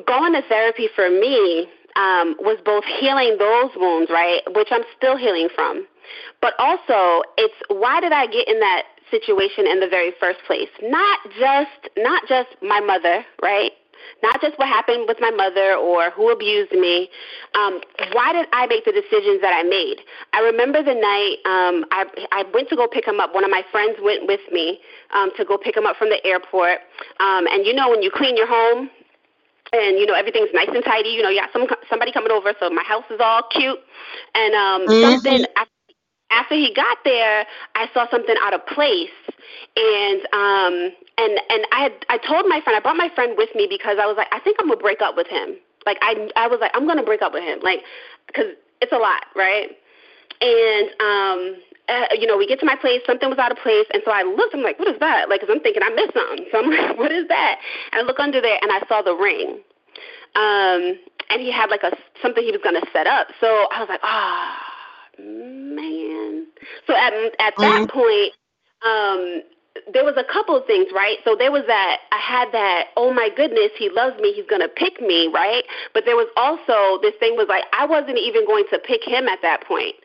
going 0.07 0.33
to 0.33 0.41
therapy 0.49 0.89
for 0.95 1.09
me 1.09 1.67
um, 1.95 2.35
was 2.39 2.57
both 2.65 2.83
healing 2.99 3.37
those 3.37 3.71
wounds, 3.75 4.09
right, 4.09 4.41
which 4.55 4.69
I'm 4.71 4.83
still 4.97 5.17
healing 5.17 5.49
from, 5.53 5.85
but 6.41 6.53
also 6.59 7.23
it's 7.37 7.55
why 7.69 7.99
did 7.99 8.11
I 8.11 8.27
get 8.27 8.47
in 8.47 8.59
that 8.59 8.83
situation 9.11 9.67
in 9.67 9.79
the 9.79 9.87
very 9.87 10.11
first 10.19 10.39
place? 10.45 10.69
Not 10.81 11.19
just 11.39 11.89
not 11.97 12.27
just 12.27 12.49
my 12.61 12.79
mother, 12.79 13.25
right? 13.41 13.71
Not 14.21 14.41
just 14.41 14.57
what 14.59 14.67
happened 14.67 15.05
with 15.07 15.17
my 15.19 15.31
mother 15.31 15.75
or 15.75 16.09
who 16.11 16.29
abused 16.31 16.71
me. 16.71 17.09
Um, 17.55 17.79
why 18.11 18.33
did 18.33 18.47
I 18.51 18.67
make 18.67 18.85
the 18.85 18.91
decisions 18.91 19.41
that 19.41 19.53
I 19.53 19.63
made? 19.63 19.97
I 20.33 20.41
remember 20.41 20.83
the 20.83 20.93
night 20.93 21.37
um, 21.45 21.85
I, 21.91 22.05
I 22.31 22.43
went 22.53 22.69
to 22.69 22.75
go 22.75 22.87
pick 22.87 23.07
him 23.07 23.19
up. 23.19 23.33
One 23.33 23.43
of 23.45 23.51
my 23.51 23.63
friends 23.71 23.97
went 24.01 24.27
with 24.27 24.41
me 24.51 24.79
um, 25.13 25.31
to 25.37 25.45
go 25.45 25.57
pick 25.57 25.77
him 25.77 25.85
up 25.85 25.95
from 25.97 26.09
the 26.09 26.25
airport. 26.25 26.79
Um, 27.19 27.47
and 27.47 27.65
you 27.65 27.73
know, 27.73 27.89
when 27.89 28.01
you 28.01 28.11
clean 28.11 28.35
your 28.35 28.47
home, 28.47 28.89
and 29.73 29.97
you 29.97 30.05
know 30.05 30.13
everything's 30.13 30.49
nice 30.53 30.69
and 30.69 30.83
tidy. 30.85 31.09
You 31.09 31.23
know, 31.23 31.29
you 31.29 31.39
got 31.39 31.51
some 31.51 31.65
somebody 31.89 32.11
coming 32.11 32.31
over, 32.31 32.53
so 32.59 32.69
my 32.69 32.83
house 32.83 33.05
is 33.09 33.19
all 33.19 33.41
cute. 33.49 33.79
And 34.35 34.53
um, 34.53 34.87
mm-hmm. 34.87 35.11
something 35.11 35.45
after, 35.57 35.72
after 36.31 36.55
he 36.55 36.73
got 36.73 36.97
there, 37.03 37.45
I 37.75 37.87
saw 37.93 38.09
something 38.09 38.35
out 38.41 38.53
of 38.53 38.65
place, 38.67 39.13
and 39.75 40.21
um, 40.33 40.73
and 41.17 41.39
and 41.49 41.61
I 41.71 41.83
had 41.83 41.93
I 42.09 42.17
told 42.17 42.47
my 42.47 42.61
friend 42.63 42.77
I 42.77 42.79
brought 42.79 42.97
my 42.97 43.09
friend 43.13 43.35
with 43.37 43.49
me 43.55 43.67
because 43.69 43.97
I 44.01 44.05
was 44.05 44.17
like 44.17 44.27
I 44.31 44.39
think 44.39 44.57
I'm 44.59 44.67
gonna 44.67 44.79
break 44.79 45.01
up 45.01 45.15
with 45.15 45.27
him. 45.27 45.55
Like 45.85 45.97
I 46.01 46.29
I 46.35 46.47
was 46.47 46.59
like 46.59 46.71
I'm 46.73 46.87
gonna 46.87 47.03
break 47.03 47.21
up 47.21 47.33
with 47.33 47.43
him, 47.43 47.59
like 47.61 47.79
because 48.27 48.55
it's 48.81 48.91
a 48.91 48.97
lot, 48.97 49.25
right? 49.35 49.69
And 50.41 50.89
um, 50.99 51.39
uh, 51.89 52.15
you 52.19 52.27
know, 52.27 52.37
we 52.37 52.47
get 52.47 52.59
to 52.59 52.65
my 52.65 52.75
place, 52.75 53.01
something 53.05 53.29
was 53.29 53.39
out 53.39 53.51
of 53.51 53.57
place, 53.57 53.85
and 53.93 54.01
so 54.05 54.11
I 54.11 54.23
looked. 54.23 54.55
I'm 54.55 54.63
like, 54.63 54.79
what 54.79 54.87
is 54.87 54.99
that? 54.99 55.29
Like, 55.29 55.41
cause 55.41 55.49
I'm 55.51 55.59
thinking 55.59 55.83
I 55.83 55.89
missed 55.89 56.13
something. 56.13 56.45
So 56.51 56.59
I'm 56.59 56.69
like, 56.71 56.97
what 56.97 57.11
is 57.11 57.27
that? 57.27 57.59
And 57.91 58.01
I 58.01 58.05
look 58.05 58.19
under 58.19 58.41
there, 58.41 58.57
and 58.61 58.71
I 58.71 58.81
saw 58.87 59.01
the 59.01 59.15
ring. 59.15 59.59
Um, 60.35 60.97
and 61.29 61.41
he 61.41 61.51
had 61.51 61.69
like 61.69 61.83
a 61.83 61.91
something 62.21 62.43
he 62.43 62.51
was 62.51 62.61
gonna 62.63 62.81
set 62.91 63.07
up. 63.07 63.27
So 63.39 63.47
I 63.47 63.79
was 63.79 63.89
like, 63.89 64.01
ah, 64.03 64.57
oh, 65.19 65.23
man. 65.23 66.12
So 66.87 66.95
at 66.95 67.13
at 67.39 67.53
that 67.57 67.87
mm-hmm. 67.87 67.99
point, 67.99 68.33
um, 68.85 69.41
there 69.91 70.05
was 70.05 70.15
a 70.17 70.23
couple 70.23 70.55
of 70.55 70.65
things, 70.65 70.87
right? 70.93 71.17
So 71.25 71.35
there 71.35 71.51
was 71.51 71.63
that 71.67 71.97
I 72.11 72.19
had 72.19 72.51
that, 72.51 72.93
oh 72.95 73.13
my 73.13 73.29
goodness, 73.35 73.71
he 73.77 73.89
loves 73.89 74.19
me, 74.19 74.33
he's 74.33 74.45
gonna 74.45 74.69
pick 74.69 75.01
me, 75.01 75.27
right? 75.33 75.63
But 75.93 76.05
there 76.05 76.15
was 76.15 76.27
also 76.37 77.01
this 77.01 77.15
thing 77.19 77.35
was 77.35 77.47
like 77.49 77.65
I 77.73 77.85
wasn't 77.85 78.17
even 78.17 78.45
going 78.45 78.65
to 78.71 78.79
pick 78.79 79.03
him 79.03 79.27
at 79.27 79.39
that 79.41 79.65
point. 79.65 79.95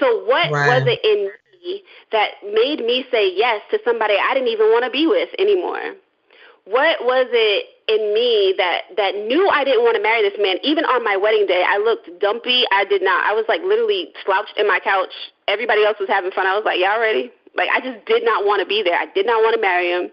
So 0.00 0.24
what 0.24 0.50
right. 0.50 0.82
was 0.82 0.82
it 0.86 1.00
in 1.04 1.30
me 1.62 1.82
that 2.10 2.42
made 2.42 2.80
me 2.84 3.06
say 3.10 3.30
yes 3.34 3.62
to 3.70 3.78
somebody 3.84 4.14
I 4.14 4.34
didn't 4.34 4.48
even 4.48 4.66
want 4.74 4.84
to 4.84 4.90
be 4.90 5.06
with 5.06 5.30
anymore? 5.38 5.94
What 6.64 7.04
was 7.04 7.28
it 7.30 7.66
in 7.86 8.14
me 8.14 8.54
that 8.56 8.96
that 8.96 9.14
knew 9.14 9.48
I 9.48 9.64
didn't 9.64 9.84
want 9.84 9.96
to 9.96 10.02
marry 10.02 10.22
this 10.22 10.38
man? 10.40 10.56
Even 10.62 10.84
on 10.84 11.04
my 11.04 11.16
wedding 11.16 11.46
day, 11.46 11.62
I 11.66 11.78
looked 11.78 12.08
dumpy. 12.20 12.64
I 12.72 12.84
did 12.84 13.02
not. 13.02 13.22
I 13.24 13.32
was 13.32 13.44
like 13.48 13.60
literally 13.62 14.10
slouched 14.24 14.56
in 14.56 14.66
my 14.66 14.80
couch. 14.80 15.12
Everybody 15.48 15.84
else 15.84 15.96
was 16.00 16.08
having 16.08 16.30
fun. 16.30 16.46
I 16.46 16.54
was 16.56 16.64
like, 16.64 16.78
y'all 16.80 17.00
ready? 17.00 17.30
Like 17.56 17.68
I 17.72 17.80
just 17.80 18.04
did 18.06 18.24
not 18.24 18.44
want 18.44 18.60
to 18.60 18.66
be 18.66 18.82
there. 18.82 18.98
I 18.98 19.06
did 19.14 19.26
not 19.26 19.42
want 19.42 19.54
to 19.54 19.60
marry 19.60 19.90
him. 19.90 20.10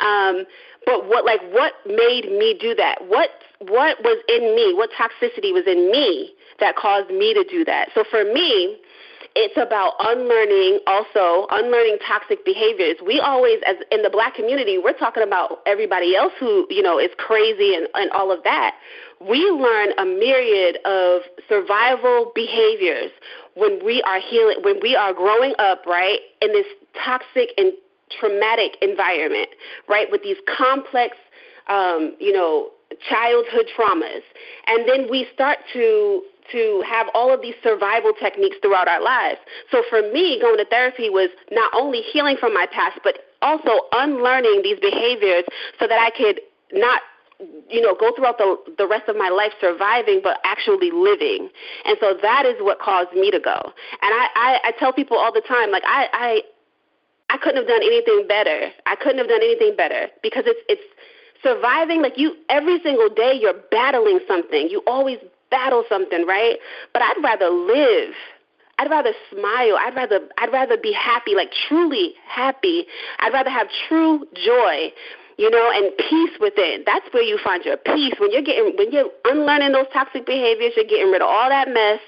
Um, 0.00 0.44
but 0.86 1.08
what 1.08 1.24
like 1.24 1.40
what 1.50 1.72
made 1.86 2.30
me 2.30 2.56
do 2.60 2.74
that? 2.74 3.06
What 3.08 3.30
what 3.58 3.98
was 4.04 4.22
in 4.28 4.54
me? 4.54 4.74
What 4.74 4.90
toxicity 4.92 5.52
was 5.52 5.64
in 5.66 5.90
me 5.90 6.32
that 6.60 6.76
caused 6.76 7.10
me 7.10 7.34
to 7.34 7.44
do 7.44 7.64
that? 7.64 7.88
So 7.94 8.04
for 8.08 8.24
me, 8.24 8.78
it's 9.34 9.56
about 9.56 9.94
unlearning 9.98 10.78
also 10.86 11.46
unlearning 11.50 11.98
toxic 12.06 12.44
behaviors 12.44 12.96
we 13.04 13.18
always 13.18 13.58
as 13.66 13.76
in 13.90 14.02
the 14.02 14.10
black 14.10 14.34
community 14.34 14.78
we're 14.78 14.96
talking 14.96 15.22
about 15.22 15.58
everybody 15.66 16.14
else 16.14 16.32
who 16.38 16.66
you 16.70 16.82
know 16.82 16.98
is 16.98 17.10
crazy 17.18 17.74
and, 17.74 17.88
and 17.94 18.10
all 18.12 18.30
of 18.30 18.44
that 18.44 18.76
we 19.20 19.38
learn 19.50 19.90
a 19.98 20.04
myriad 20.04 20.78
of 20.84 21.22
survival 21.48 22.32
behaviors 22.34 23.10
when 23.54 23.84
we 23.84 24.02
are 24.02 24.20
healing 24.20 24.56
when 24.62 24.80
we 24.82 24.96
are 24.96 25.12
growing 25.12 25.54
up 25.58 25.84
right 25.86 26.20
in 26.42 26.52
this 26.52 26.66
toxic 27.04 27.50
and 27.56 27.72
traumatic 28.18 28.76
environment, 28.82 29.48
right, 29.88 30.10
with 30.10 30.22
these 30.22 30.36
complex, 30.56 31.16
um, 31.68 32.16
you 32.20 32.32
know, 32.32 32.70
childhood 33.08 33.66
traumas. 33.76 34.22
And 34.66 34.88
then 34.88 35.08
we 35.10 35.26
start 35.32 35.58
to 35.72 36.22
to 36.52 36.84
have 36.86 37.06
all 37.14 37.32
of 37.32 37.40
these 37.40 37.54
survival 37.62 38.12
techniques 38.12 38.56
throughout 38.60 38.86
our 38.86 39.02
lives. 39.02 39.38
So 39.70 39.82
for 39.88 40.02
me, 40.12 40.38
going 40.38 40.58
to 40.58 40.66
therapy 40.66 41.08
was 41.08 41.30
not 41.50 41.72
only 41.74 42.02
healing 42.02 42.36
from 42.38 42.52
my 42.52 42.66
past, 42.70 42.98
but 43.02 43.20
also 43.40 43.86
unlearning 43.92 44.60
these 44.62 44.78
behaviors 44.78 45.44
so 45.80 45.86
that 45.86 45.98
I 45.98 46.10
could 46.10 46.42
not 46.70 47.00
you 47.68 47.80
know, 47.80 47.94
go 47.98 48.12
throughout 48.14 48.38
the 48.38 48.56
the 48.78 48.86
rest 48.86 49.08
of 49.08 49.16
my 49.16 49.28
life 49.28 49.52
surviving, 49.60 50.20
but 50.22 50.38
actually 50.44 50.90
living. 50.90 51.48
And 51.84 51.96
so 52.00 52.14
that 52.22 52.46
is 52.46 52.54
what 52.60 52.78
caused 52.78 53.12
me 53.12 53.30
to 53.30 53.40
go. 53.40 53.72
And 54.02 54.12
I 54.14 54.28
I, 54.34 54.58
I 54.64 54.72
tell 54.78 54.92
people 54.92 55.16
all 55.18 55.32
the 55.32 55.42
time, 55.42 55.70
like 55.70 55.82
I 55.86 56.08
I 56.12 56.42
I 57.30 57.38
couldn't 57.38 57.56
have 57.58 57.66
done 57.66 57.82
anything 57.82 58.26
better. 58.28 58.70
I 58.86 58.96
couldn't 58.96 59.18
have 59.18 59.28
done 59.28 59.42
anything 59.42 59.74
better 59.76 60.08
because 60.22 60.44
it's 60.46 60.60
it's 60.68 60.82
surviving 61.42 62.02
like 62.02 62.16
you 62.16 62.36
every 62.48 62.80
single 62.82 63.08
day 63.08 63.32
you're 63.38 63.60
battling 63.70 64.20
something. 64.28 64.68
You 64.70 64.82
always 64.86 65.18
battle 65.50 65.84
something, 65.88 66.26
right? 66.26 66.56
But 66.92 67.02
I'd 67.02 67.22
rather 67.22 67.50
live. 67.50 68.14
I'd 68.78 68.90
rather 68.90 69.12
smile. 69.30 69.76
I'd 69.78 69.94
rather 69.94 70.20
I'd 70.38 70.52
rather 70.52 70.76
be 70.76 70.92
happy, 70.92 71.34
like 71.34 71.50
truly 71.68 72.14
happy. 72.26 72.86
I'd 73.20 73.32
rather 73.32 73.50
have 73.50 73.68
true 73.88 74.26
joy 74.34 74.92
you 75.36 75.50
know, 75.50 75.70
and 75.74 75.90
peace 75.96 76.36
within. 76.40 76.82
That's 76.86 77.06
where 77.12 77.22
you 77.22 77.38
find 77.42 77.64
your 77.64 77.76
peace. 77.76 78.14
When 78.18 78.30
you're 78.30 78.42
getting 78.42 78.74
when 78.76 78.92
you're 78.92 79.10
unlearning 79.24 79.72
those 79.72 79.86
toxic 79.92 80.26
behaviors, 80.26 80.72
you're 80.76 80.86
getting 80.86 81.10
rid 81.10 81.22
of 81.22 81.28
all 81.28 81.48
that 81.48 81.68
mess 81.68 82.00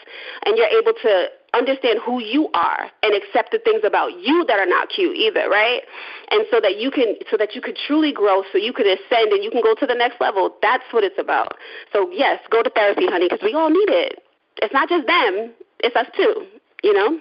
and 0.45 0.57
you're 0.57 0.71
able 0.71 0.93
to 1.03 1.27
understand 1.55 1.99
who 2.05 2.21
you 2.21 2.49
are 2.55 2.91
and 3.03 3.15
accept 3.15 3.51
the 3.51 3.59
things 3.59 3.81
about 3.83 4.13
you 4.21 4.45
that 4.47 4.59
are 4.59 4.67
not 4.67 4.89
cute 4.89 5.17
either, 5.17 5.49
right? 5.49 5.83
And 6.31 6.45
so 6.51 6.61
that 6.61 6.79
you 6.79 6.91
can 6.91 7.17
so 7.31 7.37
that 7.37 7.55
you 7.55 7.61
could 7.61 7.77
truly 7.77 8.13
grow, 8.13 8.43
so 8.53 8.59
you 8.59 8.73
can 8.73 8.87
ascend 8.87 9.33
and 9.33 9.43
you 9.43 9.51
can 9.51 9.63
go 9.63 9.75
to 9.75 9.87
the 9.87 9.95
next 9.95 10.21
level. 10.21 10.55
That's 10.63 10.85
what 10.93 11.03
it's 11.03 11.19
about. 11.19 11.57
So 11.93 12.11
yes, 12.13 12.41
go 12.51 12.63
to 12.63 12.71
therapy, 12.71 13.07
honey, 13.07 13.27
because 13.29 13.43
we 13.43 13.55
all 13.55 13.71
need 13.71 13.91
it. 13.91 14.23
It's 14.63 14.73
not 14.73 14.89
just 14.89 15.07
them; 15.07 15.53
it's 15.81 15.97
us 15.97 16.07
too. 16.17 16.47
You 16.83 16.93
know. 16.93 17.19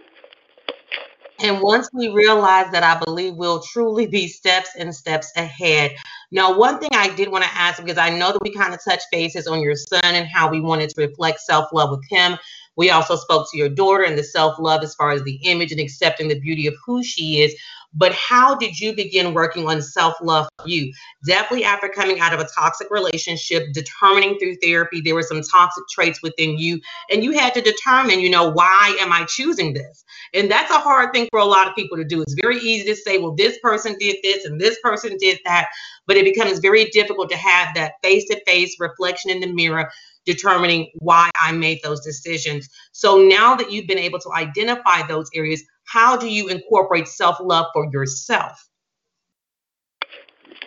And 1.46 1.62
once 1.62 1.88
we 1.94 2.08
realize 2.10 2.72
that, 2.72 2.82
I 2.82 3.00
believe 3.06 3.36
we'll 3.36 3.62
truly 3.62 4.08
be 4.08 4.28
steps 4.28 4.70
and 4.80 4.94
steps 4.96 5.32
ahead. 5.36 5.96
Now, 6.32 6.58
one 6.58 6.80
thing 6.80 6.90
I 6.94 7.14
did 7.16 7.30
want 7.30 7.44
to 7.44 7.54
ask 7.54 7.80
because 7.80 8.00
I 8.00 8.10
know 8.10 8.32
that 8.32 8.42
we 8.42 8.52
kind 8.52 8.74
of 8.74 8.84
touched 8.84 9.06
bases 9.12 9.46
on 9.46 9.62
your 9.62 9.76
son 9.76 10.02
and 10.04 10.28
how 10.28 10.50
we 10.50 10.60
wanted 10.60 10.90
to 10.90 11.02
reflect 11.02 11.40
self 11.42 11.72
love 11.72 11.92
with 11.92 12.04
him. 12.10 12.40
We 12.78 12.90
also 12.90 13.16
spoke 13.16 13.46
to 13.52 13.58
your 13.60 13.70
daughter 13.70 14.06
and 14.06 14.18
the 14.18 14.24
self 14.24 14.58
love 14.58 14.82
as 14.82 14.96
far 14.96 15.12
as 15.12 15.22
the 15.22 15.36
image 15.44 15.72
and 15.72 15.80
accepting 15.80 16.30
the 16.30 16.40
beauty 16.40 16.66
of 16.66 16.74
who 16.84 17.04
she 17.04 17.44
is. 17.44 17.54
But 17.96 18.14
how 18.14 18.56
did 18.56 18.80
you 18.80 18.94
begin 18.94 19.34
working 19.34 19.68
on 19.68 19.82
self 19.82 20.16
love 20.22 20.48
for 20.60 20.68
you? 20.68 20.94
Definitely 21.26 21.66
after 21.66 21.88
coming 21.88 22.20
out 22.20 22.34
of 22.34 22.40
a 22.40 22.48
toxic 22.56 22.90
relationship, 22.92 23.64
determining 23.74 24.38
through 24.38 24.58
therapy 24.62 25.02
there 25.02 25.16
were 25.16 25.24
some 25.24 25.42
toxic 25.42 25.84
traits 25.90 26.22
within 26.22 26.58
you, 26.58 26.80
and 27.10 27.24
you 27.24 27.32
had 27.32 27.54
to 27.54 27.62
determine, 27.62 28.20
you 28.20 28.30
know, 28.30 28.50
why 28.50 28.98
am 29.00 29.12
I 29.12 29.26
choosing 29.26 29.74
this? 29.74 30.04
And 30.34 30.52
that's 30.52 30.72
a 30.72 30.80
hard 30.80 31.14
thing 31.14 31.28
for 31.32 31.40
a 31.40 31.46
lot 31.46 31.68
of 31.68 31.76
people 31.76 31.98
to 31.98 32.04
do. 32.04 32.22
It's 32.22 32.36
very 32.42 32.58
easy 32.60 32.86
to 32.86 32.96
say, 32.96 33.18
well, 33.18 33.34
this 33.36 33.58
person 33.60 33.96
did 34.00 34.18
this 34.24 34.46
and 34.46 34.60
this 34.60 34.78
person 34.84 35.18
did 35.18 35.40
that, 35.46 35.68
but 36.06 36.18
it 36.18 36.26
becomes 36.26 36.60
very 36.60 36.86
difficult 36.86 37.30
to 37.30 37.38
have 37.38 37.74
that 37.76 37.94
face 38.04 38.26
to 38.26 38.42
face 38.46 38.76
reflection 38.80 39.32
in 39.32 39.40
the 39.40 39.54
mirror 39.54 39.90
determining 40.26 40.90
why 40.96 41.30
I 41.36 41.52
made 41.52 41.80
those 41.84 42.04
decisions. 42.04 42.68
So 42.92 43.22
now 43.22 43.56
that 43.56 43.72
you've 43.72 43.88
been 43.88 44.00
able 44.00 44.20
to 44.20 44.32
identify 44.34 45.06
those 45.08 45.30
areas, 45.36 45.64
how 45.88 46.18
do 46.18 46.28
you 46.28 46.50
incorporate 46.50 47.08
self 47.08 47.38
love 47.42 47.68
for 47.74 47.88
yourself? 47.92 48.60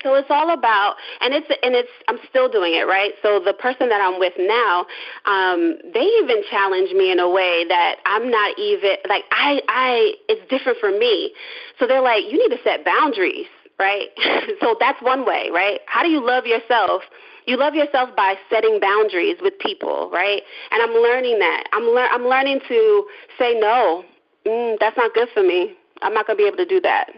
So 0.02 0.14
it's 0.14 0.30
all 0.30 0.50
about, 0.52 0.96
and 1.20 1.34
it's 1.34 1.46
and 1.62 1.74
it's. 1.74 1.90
I'm 2.08 2.18
still 2.28 2.48
doing 2.48 2.74
it, 2.74 2.86
right? 2.86 3.12
So 3.22 3.40
the 3.40 3.52
person 3.54 3.88
that 3.88 4.00
I'm 4.00 4.18
with 4.18 4.34
now, 4.38 4.86
um, 5.26 5.78
they 5.94 6.04
even 6.22 6.42
challenge 6.50 6.92
me 6.92 7.10
in 7.12 7.18
a 7.20 7.28
way 7.28 7.64
that 7.68 7.96
I'm 8.06 8.30
not 8.30 8.58
even 8.58 8.96
like 9.08 9.24
I 9.30 9.62
I. 9.68 10.14
It's 10.28 10.42
different 10.50 10.78
for 10.80 10.90
me. 10.90 11.32
So 11.78 11.86
they're 11.86 12.02
like, 12.02 12.24
you 12.24 12.38
need 12.38 12.56
to 12.56 12.62
set 12.62 12.84
boundaries, 12.84 13.46
right? 13.78 14.08
so 14.60 14.76
that's 14.80 15.00
one 15.02 15.26
way, 15.26 15.50
right? 15.52 15.80
How 15.86 16.02
do 16.02 16.08
you 16.10 16.24
love 16.24 16.46
yourself? 16.46 17.02
You 17.46 17.56
love 17.56 17.74
yourself 17.74 18.10
by 18.16 18.36
setting 18.50 18.78
boundaries 18.80 19.38
with 19.40 19.58
people, 19.58 20.10
right? 20.12 20.42
And 20.70 20.82
I'm 20.82 20.94
learning 21.02 21.38
that. 21.40 21.64
I'm 21.72 21.84
lear- 21.94 22.10
I'm 22.10 22.26
learning 22.28 22.60
to 22.68 23.06
say 23.38 23.58
no. 23.58 24.04
Mm, 24.46 24.76
that's 24.80 24.96
not 24.96 25.14
good 25.14 25.28
for 25.34 25.42
me. 25.42 25.74
I'm 26.02 26.14
not 26.14 26.26
going 26.26 26.36
to 26.36 26.42
be 26.42 26.46
able 26.46 26.58
to 26.58 26.66
do 26.66 26.80
that. 26.80 27.10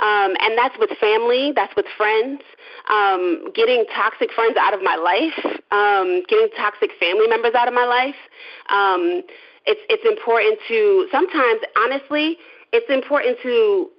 Um, 0.00 0.34
and 0.40 0.56
that's 0.56 0.76
with 0.78 0.90
family, 0.98 1.52
that's 1.54 1.74
with 1.76 1.86
friends, 1.96 2.40
um, 2.88 3.50
getting 3.54 3.84
toxic 3.94 4.32
friends 4.32 4.56
out 4.56 4.72
of 4.72 4.82
my 4.82 4.96
life, 4.96 5.60
um, 5.70 6.22
getting 6.28 6.48
toxic 6.56 6.90
family 6.98 7.26
members 7.28 7.54
out 7.54 7.68
of 7.68 7.74
my 7.74 7.84
life. 7.84 8.16
Um, 8.70 9.22
it's 9.66 9.80
it's 9.90 10.04
important 10.08 10.58
to 10.68 11.08
sometimes, 11.12 11.60
honestly, 11.76 12.38
it's 12.72 12.88
important 12.88 13.38
to 13.42 13.90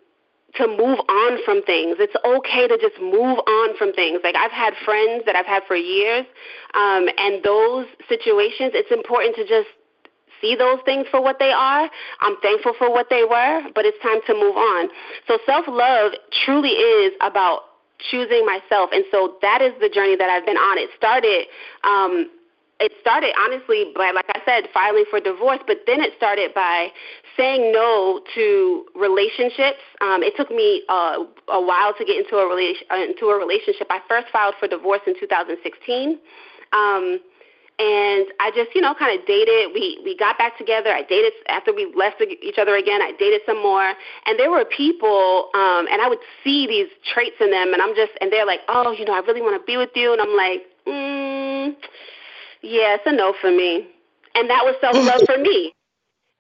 to 0.56 0.66
move 0.66 0.98
on 0.98 1.44
from 1.46 1.62
things. 1.64 1.98
It's 2.00 2.16
okay 2.26 2.68
to 2.68 2.78
just 2.78 3.00
move 3.00 3.38
on 3.38 3.78
from 3.78 3.94
things. 3.94 4.22
Like 4.24 4.36
I've 4.36 4.52
had 4.52 4.74
friends 4.84 5.24
that 5.28 5.36
I've 5.36 5.46
had 5.46 5.62
for 5.68 5.76
years, 5.76 6.26
um, 6.74 7.06
and 7.18 7.44
those 7.44 7.86
situations, 8.08 8.74
it's 8.74 8.92
important 8.92 9.36
to 9.36 9.46
just 9.46 9.70
see 10.42 10.56
those 10.56 10.80
things 10.86 11.08
for 11.12 11.22
what 11.22 11.40
they 11.40 11.52
are. 11.52 11.90
I'm 12.20 12.38
thankful 12.42 12.74
for 12.78 12.92
what 12.92 13.08
they 13.10 13.24
were, 13.24 13.62
but 13.76 13.86
it's 13.86 14.02
time 14.02 14.20
to 14.28 14.34
move 14.34 14.56
on. 14.56 14.90
So 15.28 15.38
self 15.46 15.66
love 15.68 16.14
truly 16.46 16.70
is 16.70 17.14
about 17.22 17.62
choosing 18.00 18.46
myself, 18.46 18.92
and 18.94 19.04
so 19.12 19.36
that 19.42 19.62
is 19.62 19.74
the 19.82 19.90
journey 19.90 20.16
that 20.16 20.30
I've 20.30 20.46
been 20.46 20.58
on. 20.58 20.78
It 20.78 20.90
started. 20.96 21.48
Um, 21.84 22.30
it 22.80 22.94
started 23.02 23.36
honestly 23.44 23.92
by, 23.96 24.12
like 24.16 24.30
I 24.30 24.40
said, 24.46 24.70
filing 24.74 25.04
for 25.10 25.20
divorce, 25.20 25.60
but 25.68 25.80
then 25.86 26.00
it 26.00 26.14
started 26.16 26.54
by 26.54 26.88
saying 27.36 27.74
no 27.74 28.22
to 28.36 28.86
relationships. 28.96 29.84
Um, 30.00 30.24
it 30.24 30.34
took 30.38 30.50
me 30.50 30.84
uh, 30.88 31.20
a 31.50 31.62
while 31.62 31.94
to 31.98 32.06
get 32.06 32.16
into 32.16 32.38
a, 32.38 32.48
rela- 32.48 32.80
uh, 32.90 33.04
into 33.04 33.28
a 33.28 33.38
relationship. 33.38 33.88
I 33.90 34.00
first 34.08 34.28
filed 34.32 34.56
for 34.60 34.68
divorce 34.70 35.02
in 35.08 35.20
2016. 35.20 36.20
Um, 36.72 37.20
and 37.80 38.28
I 38.42 38.52
just, 38.54 38.76
you 38.76 38.82
know, 38.82 38.94
kind 38.94 39.18
of 39.18 39.26
dated. 39.26 39.72
We 39.74 40.00
we 40.04 40.16
got 40.18 40.38
back 40.38 40.58
together. 40.58 40.92
I 40.92 41.04
dated 41.04 41.32
after 41.48 41.74
we 41.74 41.92
left 41.96 42.22
each 42.22 42.58
other 42.60 42.76
again. 42.76 43.02
I 43.02 43.14
dated 43.18 43.42
some 43.46 43.62
more, 43.64 43.94
and 44.26 44.38
there 44.38 44.52
were 44.52 44.66
people, 44.66 45.50
um, 45.56 45.88
and 45.90 46.02
I 46.02 46.10
would 46.10 46.20
see 46.44 46.68
these 46.68 46.88
traits 47.14 47.38
in 47.40 47.52
them, 47.52 47.72
and 47.74 47.82
I'm 47.82 47.96
just, 47.96 48.12
and 48.20 48.32
they're 48.32 48.46
like, 48.46 48.62
oh, 48.68 48.92
you 48.92 49.06
know, 49.06 49.14
I 49.14 49.20
really 49.20 49.42
want 49.42 49.60
to 49.60 49.66
be 49.66 49.78
with 49.78 49.92
you, 49.96 50.12
and 50.12 50.22
I'm 50.22 50.36
like, 50.36 50.68
mm, 50.86 51.76
yeah, 52.62 53.00
it's 53.00 53.08
a 53.08 53.14
no 53.14 53.34
for 53.40 53.50
me, 53.50 53.88
and 54.36 54.50
that 54.50 54.66
was 54.66 54.76
self 54.82 54.96
love 54.96 55.22
for 55.26 55.38
me. 55.38 55.72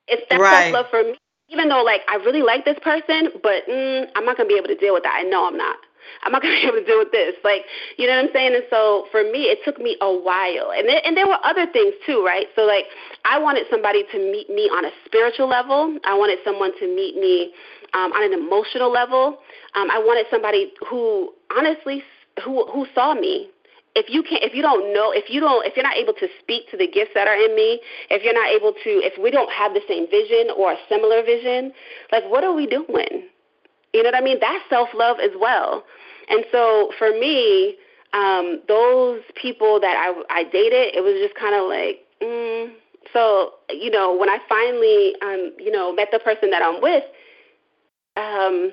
It's 0.07 0.23
that's 0.29 0.41
right. 0.41 0.73
self 0.73 0.73
love 0.73 0.85
for 0.91 1.03
me. 1.03 1.15
Even 1.47 1.69
though 1.69 1.83
like 1.83 2.01
I 2.09 2.15
really 2.15 2.43
like 2.43 2.65
this 2.65 2.77
person, 2.83 3.29
but 3.41 3.63
mm, 3.67 4.07
I'm 4.15 4.25
not 4.25 4.35
gonna 4.35 4.49
be 4.49 4.57
able 4.57 4.67
to 4.67 4.75
deal 4.77 4.93
with 4.93 5.03
that. 5.03 5.15
I 5.15 5.23
know 5.23 5.47
I'm 5.47 5.57
not. 5.57 5.77
I'm 6.23 6.31
not 6.31 6.41
gonna 6.41 6.55
be 6.61 6.67
able 6.67 6.79
to 6.79 6.85
deal 6.85 6.99
with 6.99 7.11
this. 7.11 7.35
Like, 7.43 7.65
you 7.97 8.07
know 8.07 8.15
what 8.15 8.25
I'm 8.25 8.33
saying? 8.33 8.55
And 8.55 8.63
so 8.69 9.07
for 9.11 9.23
me, 9.23 9.51
it 9.51 9.59
took 9.65 9.79
me 9.79 9.97
a 10.01 10.11
while. 10.11 10.71
And 10.75 10.87
there, 10.87 11.01
and 11.05 11.15
there 11.15 11.27
were 11.27 11.39
other 11.43 11.65
things 11.71 11.93
too, 12.05 12.23
right? 12.25 12.47
So 12.55 12.63
like, 12.63 12.85
I 13.25 13.37
wanted 13.37 13.65
somebody 13.69 14.03
to 14.11 14.17
meet 14.17 14.49
me 14.49 14.69
on 14.69 14.85
a 14.85 14.91
spiritual 15.05 15.47
level. 15.47 15.97
I 16.05 16.17
wanted 16.17 16.39
someone 16.43 16.77
to 16.79 16.87
meet 16.87 17.15
me 17.15 17.53
um, 17.93 18.11
on 18.13 18.23
an 18.23 18.33
emotional 18.33 18.91
level. 18.91 19.39
Um, 19.75 19.89
I 19.91 19.99
wanted 19.99 20.25
somebody 20.29 20.73
who 20.89 21.33
honestly 21.55 22.03
who 22.43 22.65
who 22.71 22.85
saw 22.93 23.13
me 23.13 23.49
if 23.95 24.09
you 24.09 24.23
can't 24.23 24.43
if 24.43 24.53
you 24.53 24.61
don't 24.61 24.93
know 24.93 25.11
if 25.11 25.29
you 25.29 25.39
don't 25.39 25.65
if 25.65 25.75
you're 25.75 25.83
not 25.83 25.97
able 25.97 26.13
to 26.13 26.27
speak 26.39 26.69
to 26.69 26.77
the 26.77 26.87
gifts 26.87 27.11
that 27.15 27.27
are 27.27 27.35
in 27.35 27.55
me 27.55 27.81
if 28.09 28.23
you're 28.23 28.33
not 28.33 28.47
able 28.47 28.71
to 28.71 29.01
if 29.03 29.17
we 29.21 29.31
don't 29.31 29.51
have 29.51 29.73
the 29.73 29.81
same 29.87 30.05
vision 30.09 30.53
or 30.55 30.73
a 30.73 30.77
similar 30.87 31.23
vision 31.23 31.73
like 32.11 32.23
what 32.29 32.43
are 32.43 32.53
we 32.53 32.67
doing 32.67 33.27
you 33.93 34.03
know 34.03 34.07
what 34.07 34.15
i 34.15 34.21
mean 34.21 34.37
that's 34.39 34.63
self 34.69 34.89
love 34.93 35.17
as 35.19 35.31
well 35.39 35.83
and 36.29 36.45
so 36.51 36.91
for 36.97 37.11
me 37.11 37.75
um 38.13 38.61
those 38.67 39.21
people 39.35 39.79
that 39.79 39.95
i 39.97 40.39
i 40.39 40.43
dated 40.43 40.95
it 40.95 41.03
was 41.03 41.15
just 41.21 41.35
kind 41.35 41.55
of 41.55 41.67
like 41.67 42.05
mm. 42.21 42.71
so 43.13 43.53
you 43.69 43.91
know 43.91 44.15
when 44.15 44.29
i 44.29 44.39
finally 44.47 45.15
um 45.21 45.53
you 45.59 45.71
know 45.71 45.93
met 45.93 46.09
the 46.11 46.19
person 46.19 46.49
that 46.49 46.61
i'm 46.61 46.81
with 46.81 47.03
um 48.17 48.71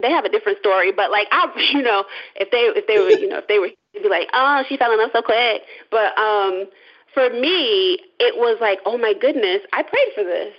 they 0.00 0.10
have 0.10 0.24
a 0.24 0.28
different 0.28 0.58
story, 0.58 0.92
but 0.92 1.10
like 1.10 1.28
I, 1.30 1.48
you 1.72 1.82
know, 1.82 2.04
if 2.34 2.50
they 2.50 2.68
if 2.78 2.86
they 2.86 2.98
were, 2.98 3.10
you 3.10 3.28
know, 3.28 3.38
if 3.38 3.48
they 3.48 3.58
were, 3.58 3.70
they'd 3.94 4.02
be 4.02 4.08
like, 4.08 4.28
oh, 4.32 4.62
she 4.68 4.76
fell 4.76 4.92
in 4.92 4.98
love 4.98 5.10
so 5.12 5.22
quick. 5.22 5.62
But 5.90 6.16
um, 6.18 6.66
for 7.14 7.30
me, 7.30 7.98
it 8.20 8.36
was 8.36 8.58
like, 8.60 8.80
oh 8.84 8.98
my 8.98 9.14
goodness, 9.18 9.62
I 9.72 9.82
prayed 9.82 10.12
for 10.14 10.24
this. 10.24 10.52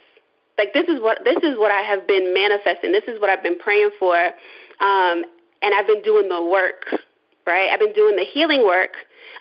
Like 0.58 0.74
this 0.74 0.88
is 0.88 1.02
what 1.02 1.20
this 1.24 1.38
is 1.44 1.58
what 1.58 1.72
I 1.72 1.82
have 1.82 2.08
been 2.08 2.34
manifesting. 2.34 2.92
This 2.92 3.06
is 3.08 3.20
what 3.22 3.30
I've 3.30 3.44
been 3.44 3.60
praying 3.60 3.92
for, 4.00 4.16
um, 4.16 5.24
and 5.62 5.74
I've 5.76 5.88
been 5.88 6.02
doing 6.02 6.30
the 6.30 6.44
work. 6.44 6.86
Right, 7.46 7.70
I've 7.72 7.80
been 7.80 7.94
doing 7.94 8.18
the 8.18 8.26
healing 8.26 8.66
work 8.66 8.92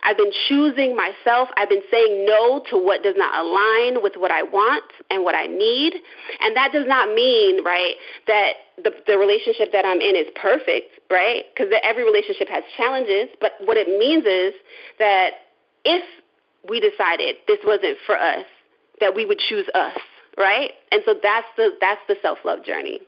I've 0.07 0.17
been 0.17 0.33
choosing 0.49 0.95
myself. 0.95 1.49
I've 1.57 1.69
been 1.69 1.83
saying 1.91 2.27
no 2.27 2.63
to 2.71 2.79
what 2.79 3.03
does 3.03 3.17
not 3.17 3.35
align 3.35 4.03
with 4.03 4.15
what 4.17 4.31
I 4.31 4.43
want 4.43 4.85
and 5.11 5.25
what 5.25 5.35
I 5.35 5.47
need. 5.47 5.95
And 6.41 6.57
that 6.57 6.73
does 6.73 6.87
not 6.87 7.09
mean, 7.15 7.65
right, 7.65 7.95
that 8.29 8.53
the, 8.83 8.93
the 9.07 9.19
relationship 9.19 9.73
that 9.73 9.85
I'm 9.85 10.01
in 10.01 10.15
is 10.15 10.27
perfect, 10.41 11.01
right? 11.11 11.45
Because 11.53 11.73
every 11.83 12.05
relationship 12.05 12.49
has 12.49 12.63
challenges. 12.77 13.29
But 13.41 13.53
what 13.65 13.77
it 13.77 13.89
means 13.89 14.25
is 14.25 14.55
that 15.01 15.31
if 15.85 16.05
we 16.69 16.79
decided 16.79 17.37
this 17.49 17.59
wasn't 17.65 17.99
for 18.07 18.17
us, 18.17 18.45
that 19.01 19.15
we 19.15 19.27
would 19.27 19.39
choose 19.39 19.67
us, 19.75 19.99
right? 20.37 20.73
And 20.93 21.03
so 21.05 21.15
that's 21.23 21.47
the 21.57 21.71
that's 21.81 22.01
the 22.09 22.17
self 22.23 22.39
love 22.45 22.65
journey. 22.65 23.01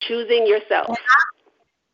Choosing 0.00 0.46
yourself. 0.46 0.96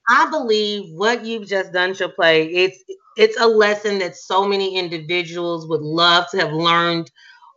I 0.09 0.30
believe 0.30 0.84
what 0.94 1.24
you've 1.24 1.49
just 1.49 1.72
done, 1.72 1.94
play. 2.14 2.47
it's 2.47 2.84
it's 3.16 3.40
a 3.40 3.47
lesson 3.47 3.99
that 3.99 4.16
so 4.16 4.47
many 4.47 4.76
individuals 4.76 5.66
would 5.68 5.80
love 5.80 6.26
to 6.30 6.38
have 6.38 6.53
learned 6.53 7.11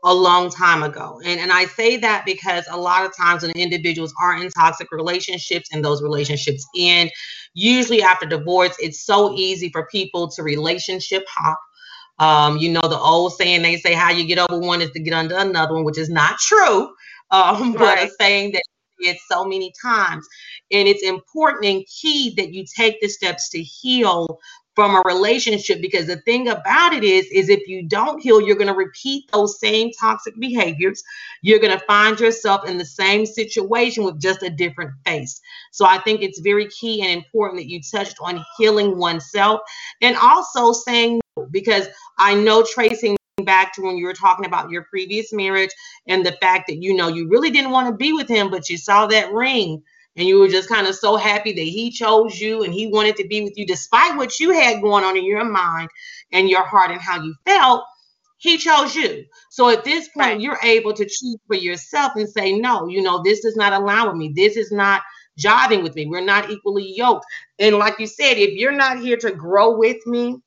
a 0.03 0.13
long 0.13 0.49
time 0.49 0.81
ago. 0.81 1.19
And 1.23 1.39
and 1.39 1.51
I 1.51 1.65
say 1.65 1.97
that 1.97 2.25
because 2.25 2.65
a 2.69 2.77
lot 2.77 3.05
of 3.05 3.15
times 3.15 3.43
when 3.43 3.51
individuals 3.51 4.13
are 4.21 4.35
in 4.41 4.49
toxic 4.49 4.91
relationships 4.91 5.69
and 5.71 5.83
those 5.83 6.01
relationships 6.01 6.65
end, 6.77 7.11
usually 7.53 8.01
after 8.01 8.25
divorce, 8.25 8.75
it's 8.79 9.05
so 9.05 9.33
easy 9.35 9.69
for 9.69 9.87
people 9.91 10.29
to 10.29 10.43
relationship 10.43 11.25
hop. 11.27 11.59
Um, 12.19 12.57
you 12.57 12.69
know, 12.71 12.81
the 12.81 12.99
old 12.99 13.33
saying 13.33 13.61
they 13.61 13.77
say 13.77 13.93
how 13.93 14.11
you 14.11 14.25
get 14.25 14.39
over 14.39 14.59
one 14.59 14.81
is 14.81 14.91
to 14.91 14.99
get 14.99 15.13
under 15.13 15.37
another 15.37 15.75
one, 15.75 15.83
which 15.83 15.97
is 15.97 16.09
not 16.09 16.37
true. 16.37 16.89
Um, 17.31 17.73
right. 17.73 17.77
but 17.77 17.99
a 17.99 18.09
saying 18.19 18.51
that 18.53 18.63
it 18.99 19.17
so 19.31 19.45
many 19.45 19.73
times. 19.81 20.27
And 20.71 20.87
it's 20.87 21.03
important 21.03 21.65
and 21.65 21.85
key 21.87 22.33
that 22.35 22.53
you 22.53 22.65
take 22.75 22.99
the 23.01 23.07
steps 23.07 23.49
to 23.49 23.61
heal 23.61 24.39
from 24.75 24.95
a 24.95 25.01
relationship 25.03 25.81
because 25.81 26.05
the 26.05 26.21
thing 26.21 26.47
about 26.47 26.93
it 26.93 27.03
is 27.03 27.25
is 27.33 27.49
if 27.49 27.67
you 27.67 27.85
don't 27.85 28.21
heal 28.21 28.39
you're 28.39 28.55
going 28.55 28.67
to 28.67 28.73
repeat 28.73 29.29
those 29.33 29.59
same 29.59 29.91
toxic 29.99 30.33
behaviors 30.39 31.03
you're 31.41 31.59
going 31.59 31.77
to 31.77 31.85
find 31.85 32.17
yourself 32.17 32.65
in 32.65 32.77
the 32.77 32.85
same 32.85 33.25
situation 33.25 34.05
with 34.05 34.21
just 34.21 34.41
a 34.41 34.49
different 34.49 34.91
face 35.05 35.41
so 35.73 35.85
i 35.85 35.97
think 35.97 36.21
it's 36.21 36.39
very 36.39 36.65
key 36.69 37.01
and 37.01 37.11
important 37.11 37.59
that 37.59 37.69
you 37.69 37.81
touched 37.91 38.15
on 38.21 38.41
healing 38.57 38.97
oneself 38.97 39.59
and 40.01 40.15
also 40.15 40.71
saying 40.71 41.19
because 41.51 41.87
i 42.17 42.33
know 42.33 42.63
tracing 42.73 43.15
back 43.45 43.73
to 43.73 43.81
when 43.81 43.97
you 43.97 44.05
were 44.05 44.13
talking 44.13 44.45
about 44.45 44.69
your 44.69 44.83
previous 44.83 45.31
marriage 45.31 45.71
and 46.07 46.25
the 46.25 46.37
fact 46.41 46.67
that 46.67 46.81
you 46.81 46.93
know 46.93 47.07
you 47.07 47.27
really 47.27 47.49
didn't 47.49 47.71
want 47.71 47.87
to 47.87 47.95
be 47.95 48.13
with 48.13 48.27
him 48.27 48.49
but 48.49 48.69
you 48.69 48.77
saw 48.77 49.07
that 49.07 49.31
ring 49.31 49.81
and 50.15 50.27
you 50.27 50.39
were 50.39 50.47
just 50.47 50.69
kind 50.69 50.87
of 50.87 50.95
so 50.95 51.15
happy 51.15 51.53
that 51.53 51.61
he 51.61 51.89
chose 51.89 52.39
you 52.39 52.63
and 52.63 52.73
he 52.73 52.87
wanted 52.87 53.15
to 53.15 53.27
be 53.27 53.41
with 53.41 53.57
you 53.57 53.65
despite 53.65 54.17
what 54.17 54.39
you 54.39 54.51
had 54.51 54.81
going 54.81 55.03
on 55.03 55.17
in 55.17 55.23
your 55.23 55.45
mind 55.45 55.89
and 56.31 56.49
your 56.49 56.63
heart 56.63 56.91
and 56.91 57.01
how 57.01 57.21
you 57.21 57.33
felt 57.45 57.83
he 58.37 58.57
chose 58.57 58.95
you. 58.95 59.25
So 59.49 59.69
at 59.69 59.83
this 59.83 60.07
point 60.09 60.27
right. 60.27 60.41
you're 60.41 60.59
able 60.63 60.93
to 60.93 61.03
choose 61.03 61.37
for 61.47 61.55
yourself 61.55 62.13
and 62.15 62.27
say 62.27 62.57
no 62.57 62.87
you 62.87 63.01
know 63.01 63.21
this 63.23 63.41
does 63.41 63.55
not 63.55 63.73
align 63.73 64.07
with 64.07 64.15
me. 64.15 64.33
This 64.35 64.57
is 64.57 64.71
not 64.71 65.01
jiving 65.39 65.83
with 65.83 65.95
me. 65.95 66.05
We're 66.05 66.21
not 66.21 66.49
equally 66.49 66.93
yoked. 66.95 67.25
And 67.59 67.77
like 67.77 67.99
you 67.99 68.07
said 68.07 68.37
if 68.37 68.53
you're 68.53 68.71
not 68.71 68.99
here 68.99 69.17
to 69.17 69.31
grow 69.31 69.77
with 69.77 70.05
me 70.05 70.41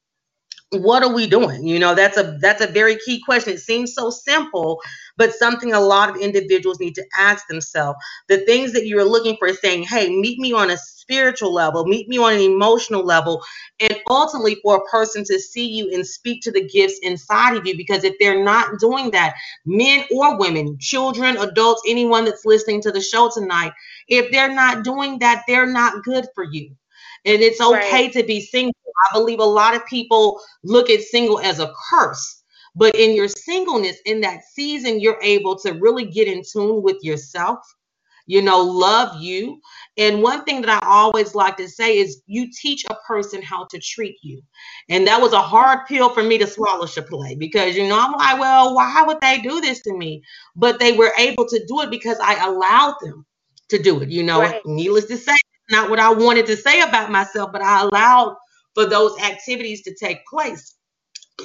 what 0.72 1.02
are 1.04 1.14
we 1.14 1.26
doing? 1.28 1.66
You 1.66 1.78
know 1.80 1.94
that's 1.94 2.18
a 2.18 2.38
that's 2.42 2.62
a 2.62 2.68
very 2.68 2.96
key 2.98 3.22
question. 3.24 3.54
It 3.54 3.60
seems 3.60 3.94
so 3.94 4.10
simple 4.10 4.80
but 5.18 5.34
something 5.34 5.74
a 5.74 5.80
lot 5.80 6.10
of 6.10 6.16
individuals 6.16 6.80
need 6.80 6.96
to 6.96 7.06
ask 7.18 7.46
themselves. 7.48 7.98
The 8.28 8.38
things 8.46 8.72
that 8.74 8.86
you're 8.86 9.04
looking 9.04 9.36
for 9.38 9.48
is 9.48 9.60
saying 9.60 9.84
hey 9.84 10.10
meet 10.10 10.38
me 10.40 10.52
on 10.52 10.70
a 10.70 10.78
spiritual 10.78 11.52
level 11.54 11.86
meet 11.86 12.08
me 12.08 12.18
on 12.18 12.34
an 12.34 12.40
emotional 12.40 13.04
level 13.04 13.42
and 13.80 13.98
ultimately 14.10 14.56
for 14.62 14.76
a 14.78 14.84
person 14.90 15.24
to 15.24 15.38
see 15.38 15.68
you 15.68 15.90
and 15.92 16.06
speak 16.06 16.42
to 16.42 16.52
the 16.52 16.66
gifts 16.68 16.98
inside 17.02 17.56
of 17.56 17.66
you 17.66 17.76
because 17.76 18.04
if 18.04 18.14
they're 18.20 18.44
not 18.44 18.78
doing 18.80 19.10
that 19.12 19.34
men 19.66 20.04
or 20.14 20.38
women 20.38 20.76
children 20.80 21.36
adults 21.38 21.82
anyone 21.88 22.24
that's 22.24 22.46
listening 22.46 22.80
to 22.82 22.92
the 22.92 23.02
show 23.02 23.30
tonight 23.34 23.72
if 24.08 24.32
they're 24.32 24.54
not 24.54 24.84
doing 24.84 25.18
that 25.20 25.42
they're 25.48 25.66
not 25.66 26.04
good 26.04 26.26
for 26.34 26.44
you 26.44 26.74
and 27.24 27.40
it's 27.42 27.60
okay 27.60 28.04
right. 28.04 28.12
to 28.12 28.22
be 28.22 28.40
single. 28.40 28.74
I 29.10 29.14
believe 29.14 29.40
a 29.40 29.44
lot 29.44 29.74
of 29.74 29.84
people 29.86 30.40
look 30.62 30.90
at 30.90 31.00
single 31.00 31.40
as 31.40 31.58
a 31.58 31.72
curse. 31.90 32.42
But 32.74 32.94
in 32.94 33.14
your 33.14 33.28
singleness, 33.28 33.98
in 34.06 34.20
that 34.22 34.44
season, 34.44 35.00
you're 35.00 35.20
able 35.22 35.58
to 35.58 35.72
really 35.72 36.06
get 36.06 36.26
in 36.26 36.42
tune 36.42 36.82
with 36.82 36.96
yourself, 37.02 37.58
you 38.26 38.40
know, 38.40 38.62
love 38.62 39.20
you. 39.20 39.60
And 39.98 40.22
one 40.22 40.44
thing 40.44 40.62
that 40.62 40.82
I 40.82 40.86
always 40.86 41.34
like 41.34 41.58
to 41.58 41.68
say 41.68 41.98
is 41.98 42.22
you 42.26 42.48
teach 42.50 42.86
a 42.88 42.96
person 43.06 43.42
how 43.42 43.66
to 43.66 43.78
treat 43.78 44.16
you. 44.22 44.40
And 44.88 45.06
that 45.06 45.20
was 45.20 45.34
a 45.34 45.42
hard 45.42 45.86
pill 45.86 46.08
for 46.08 46.22
me 46.22 46.38
to 46.38 46.46
swallow, 46.46 46.86
play 46.86 47.34
because, 47.34 47.76
you 47.76 47.86
know, 47.86 48.00
I'm 48.00 48.12
like, 48.12 48.40
well, 48.40 48.74
why 48.74 49.04
would 49.06 49.20
they 49.20 49.38
do 49.42 49.60
this 49.60 49.82
to 49.82 49.94
me? 49.94 50.22
But 50.56 50.80
they 50.80 50.92
were 50.92 51.12
able 51.18 51.46
to 51.48 51.64
do 51.66 51.82
it 51.82 51.90
because 51.90 52.18
I 52.22 52.42
allowed 52.46 52.94
them 53.02 53.26
to 53.68 53.82
do 53.82 54.00
it. 54.00 54.08
You 54.08 54.22
know, 54.22 54.40
right. 54.40 54.64
needless 54.64 55.06
to 55.06 55.18
say, 55.18 55.36
not 55.70 55.90
what 55.90 55.98
I 55.98 56.12
wanted 56.12 56.46
to 56.46 56.56
say 56.56 56.80
about 56.80 57.10
myself, 57.10 57.50
but 57.52 57.62
I 57.62 57.82
allowed 57.82 58.36
for 58.74 58.86
those 58.86 59.18
activities 59.20 59.82
to 59.82 59.94
take 59.94 60.26
place. 60.26 60.74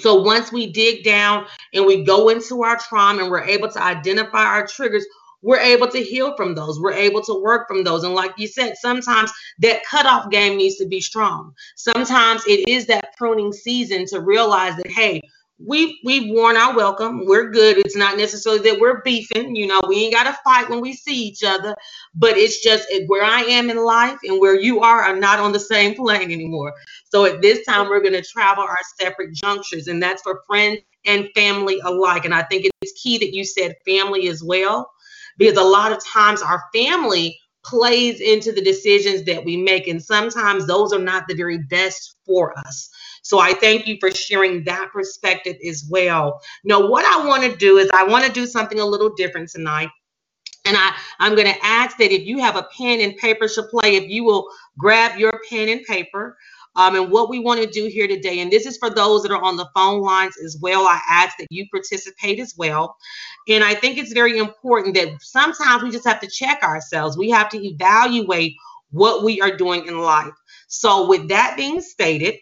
So 0.01 0.21
once 0.21 0.51
we 0.51 0.71
dig 0.71 1.03
down 1.03 1.45
and 1.73 1.85
we 1.85 2.03
go 2.03 2.29
into 2.29 2.63
our 2.63 2.77
trauma 2.77 3.23
and 3.23 3.31
we're 3.31 3.43
able 3.43 3.69
to 3.69 3.81
identify 3.81 4.43
our 4.43 4.67
triggers, 4.67 5.05
we're 5.41 5.59
able 5.59 5.87
to 5.87 6.03
heal 6.03 6.35
from 6.35 6.55
those. 6.55 6.79
We're 6.79 6.93
able 6.93 7.21
to 7.23 7.41
work 7.41 7.67
from 7.67 7.83
those. 7.83 8.03
And 8.03 8.15
like 8.15 8.33
you 8.37 8.47
said, 8.47 8.75
sometimes 8.77 9.31
that 9.59 9.83
cutoff 9.85 10.29
game 10.29 10.57
needs 10.57 10.77
to 10.77 10.87
be 10.87 10.99
strong. 10.99 11.53
Sometimes 11.75 12.43
it 12.47 12.67
is 12.67 12.85
that 12.87 13.15
pruning 13.17 13.53
season 13.53 14.05
to 14.07 14.19
realize 14.19 14.75
that, 14.77 14.91
hey, 14.91 15.21
we've 15.59 15.95
we've 16.03 16.33
worn 16.33 16.57
our 16.57 16.75
welcome. 16.75 17.25
We're 17.25 17.49
good. 17.49 17.77
It's 17.77 17.95
not 17.95 18.17
necessarily 18.17 18.61
that 18.69 18.79
we're 18.79 19.01
beefing. 19.01 19.55
You 19.55 19.67
know, 19.67 19.81
we 19.87 20.03
ain't 20.03 20.13
got 20.13 20.23
to 20.23 20.37
fight 20.43 20.69
when 20.69 20.81
we 20.81 20.93
see 20.93 21.15
each 21.15 21.43
other. 21.43 21.75
But 22.15 22.37
it's 22.37 22.63
just 22.63 22.87
where 23.07 23.23
I 23.23 23.41
am 23.41 23.69
in 23.69 23.83
life 23.83 24.19
and 24.23 24.39
where 24.39 24.59
you 24.59 24.81
are 24.81 25.01
are 25.01 25.15
not 25.15 25.39
on 25.39 25.51
the 25.51 25.59
same 25.59 25.95
plane 25.95 26.31
anymore. 26.31 26.73
So 27.05 27.25
at 27.25 27.41
this 27.41 27.65
time, 27.65 27.89
we're 27.89 28.01
going 28.01 28.13
to 28.13 28.23
travel 28.23 28.63
our 28.63 28.77
separate 28.99 29.33
junctures, 29.33 29.87
and 29.87 30.01
that's 30.01 30.21
for 30.21 30.41
friends 30.47 30.79
and 31.05 31.29
family 31.35 31.79
alike. 31.83 32.25
And 32.25 32.33
I 32.33 32.43
think 32.43 32.69
it's 32.81 33.01
key 33.01 33.17
that 33.19 33.33
you 33.33 33.45
said 33.45 33.75
family 33.85 34.27
as 34.27 34.43
well, 34.43 34.91
because 35.37 35.57
a 35.57 35.63
lot 35.63 35.91
of 35.91 36.03
times 36.05 36.41
our 36.41 36.63
family 36.73 37.39
plays 37.65 38.21
into 38.21 38.51
the 38.51 38.61
decisions 38.61 39.23
that 39.23 39.43
we 39.43 39.57
make, 39.57 39.87
and 39.87 40.01
sometimes 40.01 40.67
those 40.67 40.93
are 40.93 40.99
not 40.99 41.27
the 41.27 41.35
very 41.35 41.57
best 41.57 42.15
for 42.25 42.57
us. 42.59 42.89
So 43.27 43.39
I 43.39 43.53
thank 43.55 43.87
you 43.87 43.97
for 43.99 44.09
sharing 44.09 44.63
that 44.63 44.89
perspective 44.93 45.57
as 45.67 45.85
well. 45.89 46.39
Now, 46.63 46.87
what 46.87 47.03
I 47.03 47.27
want 47.27 47.43
to 47.43 47.53
do 47.57 47.77
is 47.77 47.89
I 47.93 48.05
want 48.05 48.23
to 48.23 48.31
do 48.31 48.45
something 48.45 48.79
a 48.79 48.85
little 48.85 49.13
different 49.15 49.49
tonight. 49.49 49.89
And 50.63 50.77
I, 50.77 50.95
I'm 51.19 51.35
going 51.35 51.53
to 51.53 51.65
ask 51.65 51.97
that 51.97 52.13
if 52.13 52.25
you 52.25 52.39
have 52.39 52.55
a 52.55 52.69
pen 52.77 53.01
and 53.01 53.17
paper 53.17 53.49
play, 53.69 53.97
if 53.97 54.09
you 54.09 54.23
will 54.23 54.47
grab 54.79 55.19
your 55.19 55.41
pen 55.49 55.67
and 55.67 55.83
paper. 55.83 56.37
Um, 56.77 56.95
and 56.95 57.11
what 57.11 57.29
we 57.29 57.39
want 57.39 57.61
to 57.61 57.67
do 57.67 57.87
here 57.87 58.07
today, 58.07 58.39
and 58.39 58.49
this 58.49 58.65
is 58.65 58.77
for 58.77 58.89
those 58.89 59.23
that 59.23 59.31
are 59.31 59.43
on 59.43 59.57
the 59.57 59.67
phone 59.75 59.99
lines 59.99 60.35
as 60.45 60.57
well, 60.61 60.87
I 60.87 61.01
ask 61.09 61.35
that 61.37 61.47
you 61.49 61.65
participate 61.69 62.39
as 62.39 62.53
well. 62.55 62.95
And 63.49 63.61
I 63.61 63.73
think 63.73 63.97
it's 63.97 64.13
very 64.13 64.37
important 64.37 64.95
that 64.95 65.09
sometimes 65.21 65.83
we 65.83 65.91
just 65.91 66.07
have 66.07 66.21
to 66.21 66.29
check 66.29 66.63
ourselves. 66.63 67.17
We 67.17 67.29
have 67.31 67.49
to 67.49 67.57
evaluate 67.61 68.53
what 68.91 69.25
we 69.25 69.41
are 69.41 69.57
doing 69.57 69.85
in 69.85 69.99
life. 69.99 70.31
So, 70.69 71.07
with 71.07 71.27
that 71.29 71.55
being 71.57 71.81
stated, 71.81 72.35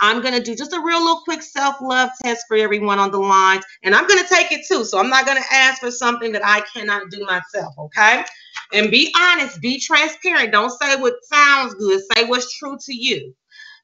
I'm 0.00 0.22
going 0.22 0.34
to 0.34 0.42
do 0.42 0.56
just 0.56 0.72
a 0.72 0.80
real 0.80 0.98
little 0.98 1.20
quick 1.20 1.42
self 1.42 1.76
love 1.80 2.10
test 2.22 2.46
for 2.48 2.56
everyone 2.56 2.98
on 2.98 3.10
the 3.10 3.18
line. 3.18 3.60
And 3.82 3.94
I'm 3.94 4.06
going 4.06 4.22
to 4.22 4.28
take 4.28 4.50
it 4.50 4.66
too. 4.66 4.84
So 4.84 4.98
I'm 4.98 5.10
not 5.10 5.26
going 5.26 5.38
to 5.38 5.54
ask 5.54 5.80
for 5.80 5.90
something 5.90 6.32
that 6.32 6.44
I 6.44 6.62
cannot 6.72 7.10
do 7.10 7.24
myself. 7.24 7.74
Okay. 7.78 8.24
And 8.72 8.90
be 8.90 9.12
honest, 9.16 9.60
be 9.60 9.78
transparent. 9.78 10.52
Don't 10.52 10.70
say 10.70 10.96
what 10.96 11.14
sounds 11.24 11.74
good, 11.74 12.00
say 12.14 12.24
what's 12.24 12.56
true 12.58 12.78
to 12.86 12.94
you. 12.94 13.34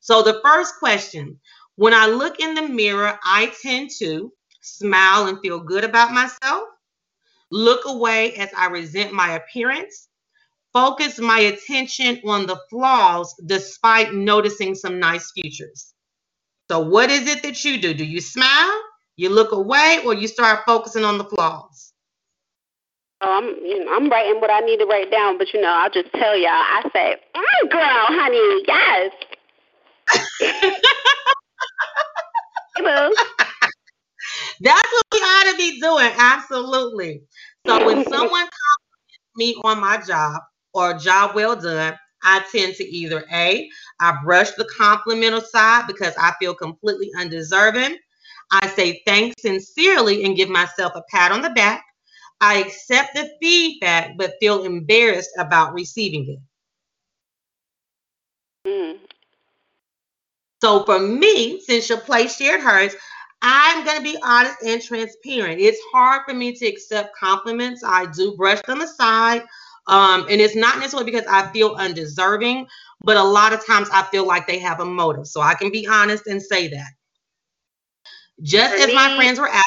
So 0.00 0.22
the 0.22 0.40
first 0.44 0.74
question 0.78 1.38
when 1.76 1.92
I 1.92 2.06
look 2.06 2.40
in 2.40 2.54
the 2.54 2.66
mirror, 2.66 3.18
I 3.22 3.52
tend 3.60 3.90
to 3.98 4.32
smile 4.62 5.26
and 5.26 5.38
feel 5.40 5.60
good 5.60 5.84
about 5.84 6.12
myself, 6.12 6.62
look 7.50 7.84
away 7.84 8.34
as 8.34 8.50
I 8.56 8.66
resent 8.66 9.12
my 9.12 9.32
appearance, 9.34 10.08
focus 10.72 11.18
my 11.18 11.40
attention 11.40 12.20
on 12.24 12.46
the 12.46 12.58
flaws 12.70 13.34
despite 13.44 14.14
noticing 14.14 14.74
some 14.74 14.98
nice 14.98 15.30
features. 15.32 15.92
So, 16.70 16.80
what 16.80 17.10
is 17.10 17.28
it 17.28 17.42
that 17.42 17.64
you 17.64 17.80
do? 17.80 17.94
Do 17.94 18.04
you 18.04 18.20
smile, 18.20 18.80
you 19.16 19.30
look 19.30 19.52
away, 19.52 20.00
or 20.04 20.14
you 20.14 20.28
start 20.28 20.60
focusing 20.66 21.04
on 21.04 21.18
the 21.18 21.24
flaws? 21.24 21.92
Oh, 23.22 23.38
I'm, 23.38 23.44
you 23.64 23.84
know, 23.84 23.94
I'm 23.94 24.08
writing 24.10 24.40
what 24.40 24.50
I 24.50 24.60
need 24.60 24.78
to 24.78 24.86
write 24.86 25.10
down, 25.10 25.38
but 25.38 25.52
you 25.54 25.60
know, 25.60 25.68
I'll 25.70 25.90
just 25.90 26.12
tell 26.14 26.36
y'all. 26.36 26.50
I 26.50 26.82
say, 26.92 27.16
mm, 27.34 27.70
"Girl, 27.70 27.82
honey, 27.82 28.64
yes." 28.68 29.12
That's 34.60 34.92
what 34.92 35.04
we 35.12 35.18
ought 35.18 35.50
to 35.52 35.56
be 35.56 35.80
doing. 35.80 36.10
Absolutely. 36.16 37.22
So 37.66 37.84
when 37.86 38.04
someone 38.08 38.48
compliments 38.48 39.36
me 39.36 39.56
on 39.64 39.80
my 39.80 39.98
job 40.06 40.42
or 40.74 40.94
job 40.94 41.34
well 41.34 41.56
done, 41.56 41.96
I 42.26 42.44
tend 42.50 42.74
to 42.74 42.84
either 42.84 43.24
A, 43.32 43.70
I 44.00 44.18
brush 44.24 44.50
the 44.52 44.68
compliment 44.76 45.34
aside 45.34 45.86
because 45.86 46.12
I 46.18 46.34
feel 46.40 46.54
completely 46.54 47.10
undeserving. 47.16 47.96
I 48.50 48.66
say 48.68 49.02
thanks 49.06 49.40
sincerely 49.40 50.24
and 50.24 50.36
give 50.36 50.48
myself 50.48 50.92
a 50.96 51.02
pat 51.10 51.32
on 51.32 51.40
the 51.40 51.50
back. 51.50 51.84
I 52.40 52.58
accept 52.58 53.14
the 53.14 53.30
feedback 53.40 54.16
but 54.18 54.34
feel 54.40 54.64
embarrassed 54.64 55.30
about 55.38 55.72
receiving 55.72 56.38
it. 58.64 58.68
Mm. 58.68 58.98
So 60.60 60.84
for 60.84 60.98
me, 60.98 61.60
since 61.60 61.88
your 61.88 62.00
place 62.00 62.36
shared 62.36 62.60
hers, 62.60 62.94
I'm 63.42 63.84
going 63.84 63.98
to 63.98 64.02
be 64.02 64.18
honest 64.22 64.62
and 64.62 64.82
transparent. 64.82 65.60
It's 65.60 65.80
hard 65.92 66.22
for 66.26 66.34
me 66.34 66.54
to 66.56 66.66
accept 66.66 67.16
compliments. 67.16 67.84
I 67.84 68.06
do 68.06 68.34
brush 68.36 68.60
them 68.66 68.80
aside. 68.80 69.42
Um, 69.88 70.26
and 70.28 70.40
it's 70.40 70.56
not 70.56 70.78
necessarily 70.78 71.10
because 71.10 71.26
I 71.28 71.50
feel 71.52 71.74
undeserving, 71.76 72.66
but 73.02 73.16
a 73.16 73.22
lot 73.22 73.52
of 73.52 73.64
times 73.64 73.88
I 73.92 74.02
feel 74.04 74.26
like 74.26 74.46
they 74.46 74.58
have 74.58 74.80
a 74.80 74.84
motive. 74.84 75.26
So 75.26 75.40
I 75.40 75.54
can 75.54 75.70
be 75.70 75.86
honest 75.86 76.26
and 76.26 76.42
say 76.42 76.68
that. 76.68 76.90
Just 78.42 78.74
For 78.74 78.82
as 78.82 78.88
me, 78.88 78.94
my 78.94 79.16
friends 79.16 79.38
were 79.38 79.48
asking, 79.48 79.64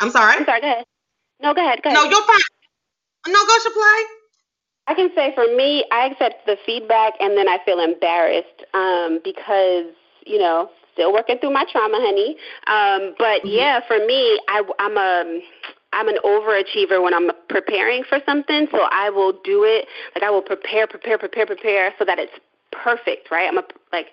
I'm 0.00 0.10
sorry. 0.10 0.36
I'm 0.36 0.44
sorry. 0.44 0.60
Go 0.60 0.68
ahead. 0.68 0.84
No, 1.40 1.54
go 1.54 1.64
ahead. 1.64 1.82
Go 1.82 1.90
ahead. 1.90 2.02
No, 2.02 2.10
you're 2.10 2.22
fine. 2.22 2.40
No, 3.28 3.46
go 3.46 3.58
to 3.62 3.70
play. 3.70 4.04
I 4.86 4.94
can 4.94 5.10
say 5.14 5.32
for 5.34 5.46
me, 5.54 5.84
I 5.92 6.06
accept 6.06 6.46
the 6.46 6.56
feedback 6.66 7.14
and 7.20 7.36
then 7.36 7.48
I 7.48 7.58
feel 7.64 7.80
embarrassed 7.80 8.64
um, 8.74 9.20
because 9.22 9.86
you 10.26 10.38
know 10.38 10.70
still 10.92 11.12
working 11.12 11.38
through 11.38 11.52
my 11.52 11.64
trauma, 11.70 11.98
honey. 12.00 12.36
Um, 12.66 13.14
but 13.18 13.42
mm-hmm. 13.42 13.48
yeah, 13.48 13.80
for 13.86 13.98
me, 13.98 14.40
I, 14.48 14.62
I'm 14.78 14.96
a 14.96 15.40
I'm 15.92 16.08
an 16.08 16.16
overachiever 16.24 17.02
when 17.02 17.14
I'm 17.14 17.30
preparing 17.48 18.04
for 18.04 18.18
something, 18.24 18.66
so 18.70 18.86
I 18.90 19.10
will 19.10 19.32
do 19.44 19.64
it 19.64 19.86
like 20.14 20.22
I 20.22 20.30
will 20.30 20.42
prepare, 20.42 20.86
prepare, 20.86 21.18
prepare, 21.18 21.46
prepare, 21.46 21.94
so 21.98 22.04
that 22.04 22.18
it's 22.18 22.32
perfect, 22.70 23.30
right? 23.30 23.46
I'm 23.48 23.58
a 23.58 23.64
like 23.92 24.08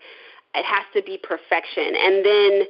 it 0.56 0.66
has 0.66 0.86
to 0.94 1.02
be 1.02 1.18
perfection, 1.18 1.96
and 1.96 2.26
then 2.26 2.64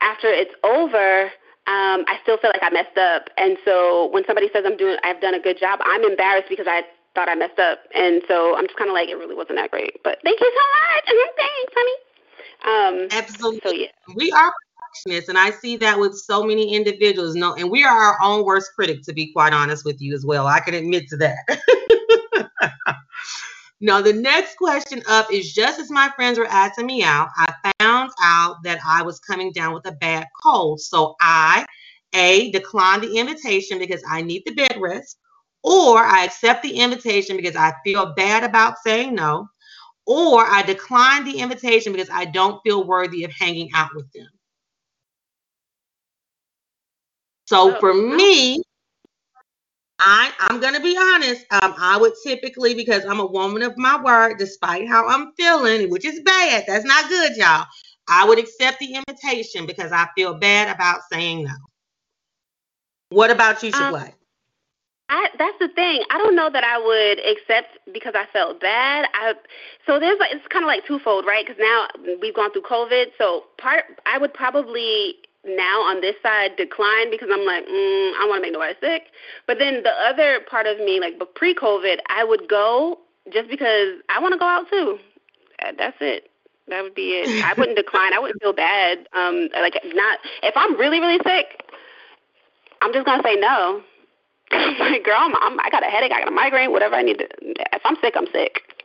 after 0.00 0.28
it's 0.28 0.54
over, 0.64 1.24
um, 1.68 2.04
I 2.08 2.18
still 2.22 2.38
feel 2.38 2.50
like 2.52 2.62
I 2.62 2.70
messed 2.70 2.98
up, 2.98 3.30
and 3.38 3.56
so 3.64 4.08
when 4.12 4.24
somebody 4.26 4.48
says 4.52 4.64
I'm 4.66 4.76
doing, 4.76 4.96
I've 5.04 5.20
done 5.20 5.34
a 5.34 5.40
good 5.40 5.58
job, 5.58 5.80
I'm 5.84 6.04
embarrassed 6.04 6.48
because 6.48 6.66
I 6.68 6.82
thought 7.14 7.28
I 7.28 7.34
messed 7.34 7.58
up, 7.58 7.80
and 7.94 8.22
so 8.28 8.56
I'm 8.56 8.66
just 8.66 8.76
kind 8.76 8.90
of 8.90 8.94
like 8.94 9.08
it 9.08 9.16
really 9.16 9.34
wasn't 9.34 9.56
that 9.56 9.70
great, 9.70 10.02
but 10.04 10.18
thank 10.24 10.40
you 10.40 10.52
so 10.52 10.64
much, 10.76 11.04
And 11.08 11.18
thanks, 11.36 11.72
honey. 11.76 11.96
Um, 12.60 13.08
Absolutely. 13.10 13.60
So 13.64 13.72
yeah, 13.72 13.88
we 14.16 14.30
are 14.32 14.52
and 15.06 15.38
I 15.38 15.50
see 15.50 15.76
that 15.78 15.98
with 15.98 16.18
so 16.18 16.44
many 16.44 16.74
individuals. 16.74 17.34
No, 17.34 17.54
and 17.54 17.70
we 17.70 17.84
are 17.84 17.96
our 17.96 18.18
own 18.22 18.44
worst 18.44 18.72
critic, 18.74 19.02
to 19.02 19.12
be 19.12 19.32
quite 19.32 19.52
honest 19.52 19.84
with 19.84 20.00
you 20.00 20.14
as 20.14 20.24
well. 20.24 20.46
I 20.46 20.60
can 20.60 20.74
admit 20.74 21.08
to 21.08 21.16
that. 21.18 22.50
now, 23.80 24.00
the 24.00 24.12
next 24.12 24.56
question 24.56 25.02
up 25.08 25.32
is 25.32 25.52
just 25.52 25.80
as 25.80 25.90
my 25.90 26.10
friends 26.16 26.38
were 26.38 26.46
asking 26.46 26.86
me 26.86 27.02
out, 27.02 27.28
I 27.36 27.72
found 27.78 28.10
out 28.22 28.62
that 28.64 28.80
I 28.86 29.02
was 29.02 29.18
coming 29.20 29.52
down 29.52 29.74
with 29.74 29.86
a 29.86 29.92
bad 29.92 30.26
cold. 30.42 30.80
So 30.80 31.14
I, 31.20 31.64
A, 32.14 32.50
declined 32.50 33.02
the 33.02 33.16
invitation 33.16 33.78
because 33.78 34.02
I 34.08 34.22
need 34.22 34.42
the 34.44 34.54
bed 34.54 34.76
rest, 34.80 35.18
or 35.62 35.98
I 35.98 36.24
accept 36.24 36.62
the 36.62 36.76
invitation 36.76 37.36
because 37.36 37.56
I 37.56 37.74
feel 37.84 38.12
bad 38.14 38.44
about 38.44 38.78
saying 38.84 39.14
no, 39.14 39.48
or 40.06 40.44
I 40.44 40.62
decline 40.62 41.24
the 41.24 41.38
invitation 41.38 41.92
because 41.92 42.10
I 42.10 42.24
don't 42.24 42.60
feel 42.62 42.84
worthy 42.84 43.24
of 43.24 43.32
hanging 43.32 43.68
out 43.74 43.94
with 43.94 44.10
them. 44.12 44.28
So 47.50 47.74
oh, 47.74 47.80
for 47.80 47.92
me, 47.92 48.62
I, 49.98 50.30
I'm 50.38 50.60
going 50.60 50.74
to 50.74 50.80
be 50.80 50.96
honest. 50.96 51.44
Um, 51.50 51.74
I 51.76 51.98
would 51.98 52.12
typically, 52.24 52.74
because 52.74 53.04
I'm 53.04 53.18
a 53.18 53.26
woman 53.26 53.62
of 53.62 53.76
my 53.76 54.00
word, 54.00 54.38
despite 54.38 54.86
how 54.86 55.08
I'm 55.08 55.32
feeling, 55.32 55.90
which 55.90 56.04
is 56.04 56.20
bad, 56.20 56.62
that's 56.68 56.84
not 56.84 57.08
good, 57.08 57.36
y'all. 57.36 57.66
I 58.06 58.24
would 58.24 58.38
accept 58.38 58.78
the 58.78 58.94
invitation 58.94 59.66
because 59.66 59.90
I 59.90 60.06
feel 60.14 60.34
bad 60.34 60.72
about 60.72 61.00
saying 61.10 61.42
no. 61.42 61.54
What 63.08 63.32
about 63.32 63.60
you, 63.64 63.72
Shaplay? 63.72 64.10
Um, 64.10 64.12
I, 65.08 65.28
that's 65.36 65.58
the 65.58 65.68
thing. 65.74 66.04
I 66.08 66.18
don't 66.18 66.36
know 66.36 66.50
that 66.50 66.62
I 66.62 66.78
would 66.78 67.18
accept 67.26 67.78
because 67.92 68.14
I 68.14 68.26
felt 68.32 68.60
bad. 68.60 69.08
I 69.12 69.34
so 69.84 69.98
there's 69.98 70.20
like 70.20 70.30
it's 70.32 70.46
kind 70.46 70.64
of 70.64 70.68
like 70.68 70.86
twofold, 70.86 71.26
right? 71.26 71.44
Because 71.44 71.60
now 71.60 71.88
we've 72.22 72.34
gone 72.34 72.52
through 72.52 72.62
COVID, 72.62 73.06
so 73.18 73.46
part 73.58 73.86
I 74.06 74.18
would 74.18 74.32
probably 74.32 75.16
now 75.44 75.80
on 75.82 76.00
this 76.00 76.16
side 76.22 76.56
decline 76.56 77.10
because 77.10 77.28
I'm 77.32 77.46
like, 77.46 77.64
mm, 77.64 78.12
I 78.20 78.26
want 78.28 78.38
to 78.38 78.42
make 78.42 78.52
nobody 78.52 78.74
sick. 78.80 79.04
But 79.46 79.58
then 79.58 79.82
the 79.82 79.90
other 79.90 80.40
part 80.48 80.66
of 80.66 80.78
me, 80.78 81.00
like, 81.00 81.18
but 81.18 81.34
pre-COVID, 81.34 81.98
I 82.08 82.24
would 82.24 82.48
go 82.48 82.98
just 83.32 83.48
because 83.48 84.00
I 84.08 84.20
want 84.20 84.32
to 84.32 84.38
go 84.38 84.46
out 84.46 84.68
too. 84.70 84.98
That's 85.78 85.96
it. 86.00 86.30
That 86.68 86.82
would 86.82 86.94
be 86.94 87.12
it. 87.12 87.44
I 87.44 87.54
wouldn't 87.54 87.76
decline. 87.76 88.12
I 88.14 88.18
wouldn't 88.18 88.40
feel 88.42 88.52
bad. 88.52 89.08
Um, 89.12 89.48
like 89.52 89.74
not 89.94 90.18
if 90.42 90.54
I'm 90.56 90.78
really 90.78 91.00
really 91.00 91.20
sick, 91.24 91.64
I'm 92.82 92.92
just 92.92 93.06
gonna 93.06 93.22
say 93.24 93.36
no. 93.36 93.82
like, 94.80 95.04
girl, 95.04 95.16
I'm, 95.16 95.34
I'm, 95.40 95.60
I 95.60 95.70
got 95.70 95.86
a 95.86 95.90
headache. 95.90 96.10
I 96.12 96.20
got 96.20 96.28
a 96.28 96.32
migraine. 96.32 96.72
Whatever 96.72 96.96
I 96.96 97.02
need 97.02 97.18
to. 97.18 97.28
If 97.40 97.82
I'm 97.84 97.96
sick, 98.00 98.14
I'm 98.16 98.26
sick. 98.32 98.79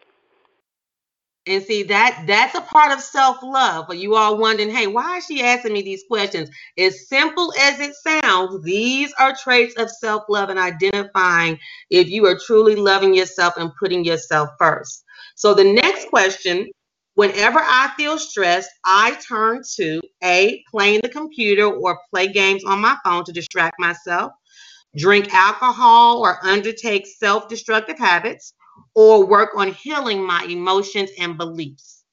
And 1.47 1.61
see 1.63 1.83
that 1.83 2.23
that's 2.25 2.55
a 2.55 2.61
part 2.61 2.91
of 2.91 2.99
self-love. 2.99 3.85
But 3.87 3.99
you 3.99 4.15
all 4.15 4.37
wondering, 4.37 4.71
hey, 4.71 4.87
why 4.87 5.17
is 5.17 5.25
she 5.25 5.43
asking 5.43 5.73
me 5.73 5.83
these 5.83 6.03
questions? 6.07 6.49
As 6.75 7.07
simple 7.07 7.53
as 7.59 7.79
it 7.79 7.93
sounds, 7.93 8.63
these 8.63 9.13
are 9.19 9.35
traits 9.35 9.75
of 9.77 9.91
self-love 9.91 10.49
and 10.49 10.57
identifying 10.57 11.59
if 11.91 12.09
you 12.09 12.25
are 12.25 12.39
truly 12.47 12.75
loving 12.75 13.13
yourself 13.13 13.57
and 13.57 13.71
putting 13.79 14.03
yourself 14.03 14.49
first. 14.57 15.03
So 15.35 15.53
the 15.53 15.63
next 15.63 16.07
question, 16.09 16.67
whenever 17.13 17.59
I 17.59 17.91
feel 17.95 18.17
stressed, 18.17 18.71
I 18.83 19.15
turn 19.27 19.61
to 19.75 20.01
A, 20.23 20.63
playing 20.71 21.01
the 21.03 21.09
computer 21.09 21.65
or 21.65 21.99
play 22.11 22.27
games 22.27 22.63
on 22.63 22.79
my 22.79 22.97
phone 23.03 23.23
to 23.23 23.31
distract 23.31 23.79
myself, 23.79 24.31
drink 24.97 25.31
alcohol 25.31 26.21
or 26.21 26.43
undertake 26.43 27.05
self-destructive 27.05 27.99
habits 27.99 28.55
or 28.95 29.25
work 29.25 29.51
on 29.55 29.73
healing 29.73 30.25
my 30.25 30.43
emotions 30.49 31.11
and 31.19 31.37
beliefs. 31.37 32.03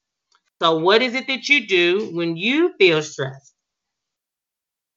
So, 0.61 0.77
what 0.77 1.01
is 1.01 1.15
it 1.15 1.27
that 1.27 1.49
you 1.49 1.67
do 1.67 2.09
when 2.13 2.37
you 2.37 2.73
feel 2.77 3.01
stressed? 3.01 3.53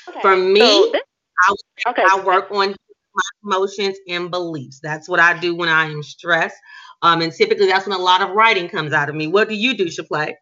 Okay. 0.09 0.21
For 0.21 0.37
me, 0.37 0.61
so 0.61 0.93
this, 0.93 1.03
I, 1.41 1.91
okay. 1.91 2.05
I 2.09 2.21
work 2.21 2.51
on 2.51 2.75
my 3.15 3.23
emotions 3.45 3.97
and 4.09 4.31
beliefs. 4.31 4.81
That's 4.81 5.09
what 5.09 5.21
I 5.21 5.39
do 5.39 5.55
when 5.55 5.69
I 5.69 5.87
am 5.87 6.03
stressed. 6.03 6.57
Um, 7.03 7.21
and 7.23 7.33
typically, 7.33 7.67
that's 7.67 7.87
when 7.87 7.99
a 7.99 8.03
lot 8.03 8.23
of 8.23 8.31
writing 8.31 8.69
comes 8.69 8.93
out 8.93 9.09
of 9.09 9.15
me. 9.15 9.27
What 9.27 9.49
do 9.49 9.55
you 9.55 9.77
do, 9.77 9.87
Shaplay? 9.87 10.35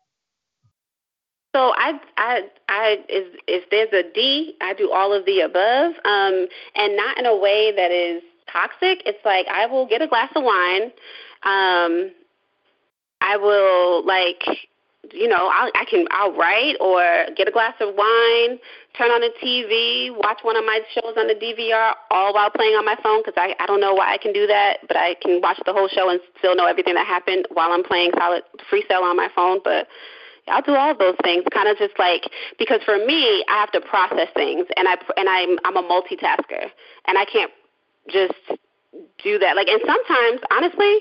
So 1.55 1.73
I, 1.77 2.01
I, 2.17 2.41
I, 2.69 3.05
if, 3.09 3.39
if 3.47 3.71
there's 3.71 3.93
a 3.93 4.13
D, 4.13 4.57
I 4.61 4.75
do 4.75 4.91
all 4.91 5.13
of 5.13 5.25
the 5.25 5.41
above, 5.41 5.93
um, 6.05 6.49
and 6.75 6.97
not 6.97 7.17
in 7.17 7.27
a 7.27 7.37
way 7.37 7.73
that 7.77 7.93
is 7.93 8.23
toxic. 8.53 9.03
It's 9.07 9.25
like 9.25 9.47
I 9.49 9.67
will 9.67 9.87
get 9.87 10.03
a 10.03 10.09
glass 10.09 10.31
of 10.35 10.43
wine. 10.43 10.91
Um, 11.45 12.11
I 13.21 13.37
will 13.37 14.05
like 14.07 14.43
you 15.13 15.29
know, 15.29 15.51
I'll, 15.53 15.71
I 15.75 15.85
can 15.85 16.07
I'll 16.11 16.33
write 16.33 16.77
or 16.81 17.27
get 17.37 17.49
a 17.49 17.51
glass 17.51 17.75
of 17.81 17.95
wine, 17.95 18.59
turn 18.97 19.11
on 19.11 19.21
the 19.21 19.31
TV, 19.43 20.11
watch 20.17 20.41
one 20.43 20.57
of 20.57 20.65
my 20.65 20.81
shows 20.95 21.15
on 21.17 21.27
the 21.27 21.35
DVR, 21.35 21.93
all 22.11 22.33
while 22.33 22.51
playing 22.51 22.75
on 22.75 22.85
my 22.85 22.97
phone 23.03 23.21
because 23.21 23.35
I 23.37 23.55
I 23.61 23.67
don't 23.67 23.81
know 23.81 23.95
why 23.95 24.13
I 24.13 24.19
can 24.19 24.33
do 24.33 24.47
that, 24.47 24.79
but 24.89 24.97
I 24.97 25.15
can 25.21 25.41
watch 25.41 25.59
the 25.67 25.73
whole 25.73 25.89
show 25.89 26.09
and 26.09 26.21
still 26.39 26.57
know 26.57 26.67
everything 26.67 26.95
that 26.95 27.07
happened 27.07 27.47
while 27.53 27.73
I'm 27.73 27.85
playing 27.85 28.13
Solitaire 28.17 28.49
FreeCell 28.71 29.03
on 29.03 29.17
my 29.17 29.29
phone. 29.35 29.61
But 29.63 29.89
I'll 30.49 30.63
do 30.63 30.75
all 30.75 30.97
those 30.97 31.17
things, 31.23 31.45
kind 31.53 31.69
of 31.69 31.77
just 31.79 31.99
like 31.99 32.25
because 32.59 32.81
for 32.85 32.99
me, 32.99 33.45
I 33.49 33.61
have 33.61 33.73
to 33.73 33.81
process 33.81 34.29
things, 34.35 34.67
and 34.77 34.89
I 34.89 34.97
and 35.17 35.29
I'm 35.29 35.59
I'm 35.65 35.77
a 35.77 35.83
multitasker, 35.83 36.71
and 37.07 37.19
I 37.19 37.25
can't 37.25 37.53
just 38.09 38.35
do 39.23 39.39
that. 39.39 39.57
Like, 39.57 39.69
and 39.69 39.81
sometimes, 39.87 40.41
honestly, 40.51 41.01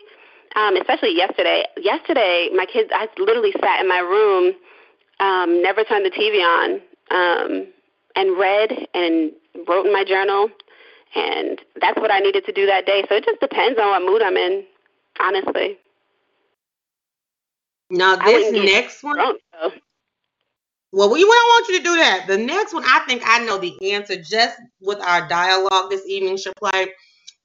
um, 0.55 0.75
especially 0.77 1.15
yesterday. 1.15 1.65
Yesterday, 1.77 2.49
my 2.55 2.65
kids, 2.65 2.89
I 2.93 3.07
literally 3.17 3.53
sat 3.61 3.81
in 3.81 3.87
my 3.87 3.99
room, 3.99 4.53
um, 5.19 5.61
never 5.61 5.83
turned 5.83 6.05
the 6.05 6.11
TV 6.11 6.41
on, 6.41 6.81
um, 7.11 7.67
and 8.15 8.37
read 8.37 8.87
and 8.93 9.31
wrote 9.67 9.85
in 9.85 9.93
my 9.93 10.03
journal, 10.03 10.49
and 11.15 11.59
that's 11.81 11.97
what 11.99 12.11
I 12.11 12.19
needed 12.19 12.45
to 12.45 12.51
do 12.51 12.65
that 12.67 12.85
day. 12.85 13.03
So 13.09 13.15
it 13.15 13.25
just 13.25 13.39
depends 13.39 13.79
on 13.79 13.89
what 13.89 14.01
mood 14.03 14.21
I'm 14.21 14.37
in, 14.37 14.63
honestly. 15.19 15.77
Now 17.89 18.15
this 18.15 18.51
next 18.51 19.03
one. 19.03 19.17
Well, 20.91 21.11
we 21.11 21.21
don't 21.21 21.27
want 21.29 21.67
you 21.69 21.77
to 21.79 21.83
do 21.83 21.95
that. 21.95 22.25
The 22.27 22.37
next 22.37 22.71
one, 22.71 22.83
I 22.85 22.99
think 23.07 23.23
I 23.25 23.43
know 23.43 23.57
the 23.57 23.93
answer 23.93 24.15
just 24.15 24.59
with 24.79 24.99
our 25.01 25.27
dialogue 25.27 25.89
this 25.89 26.05
evening, 26.07 26.37
play. 26.59 26.87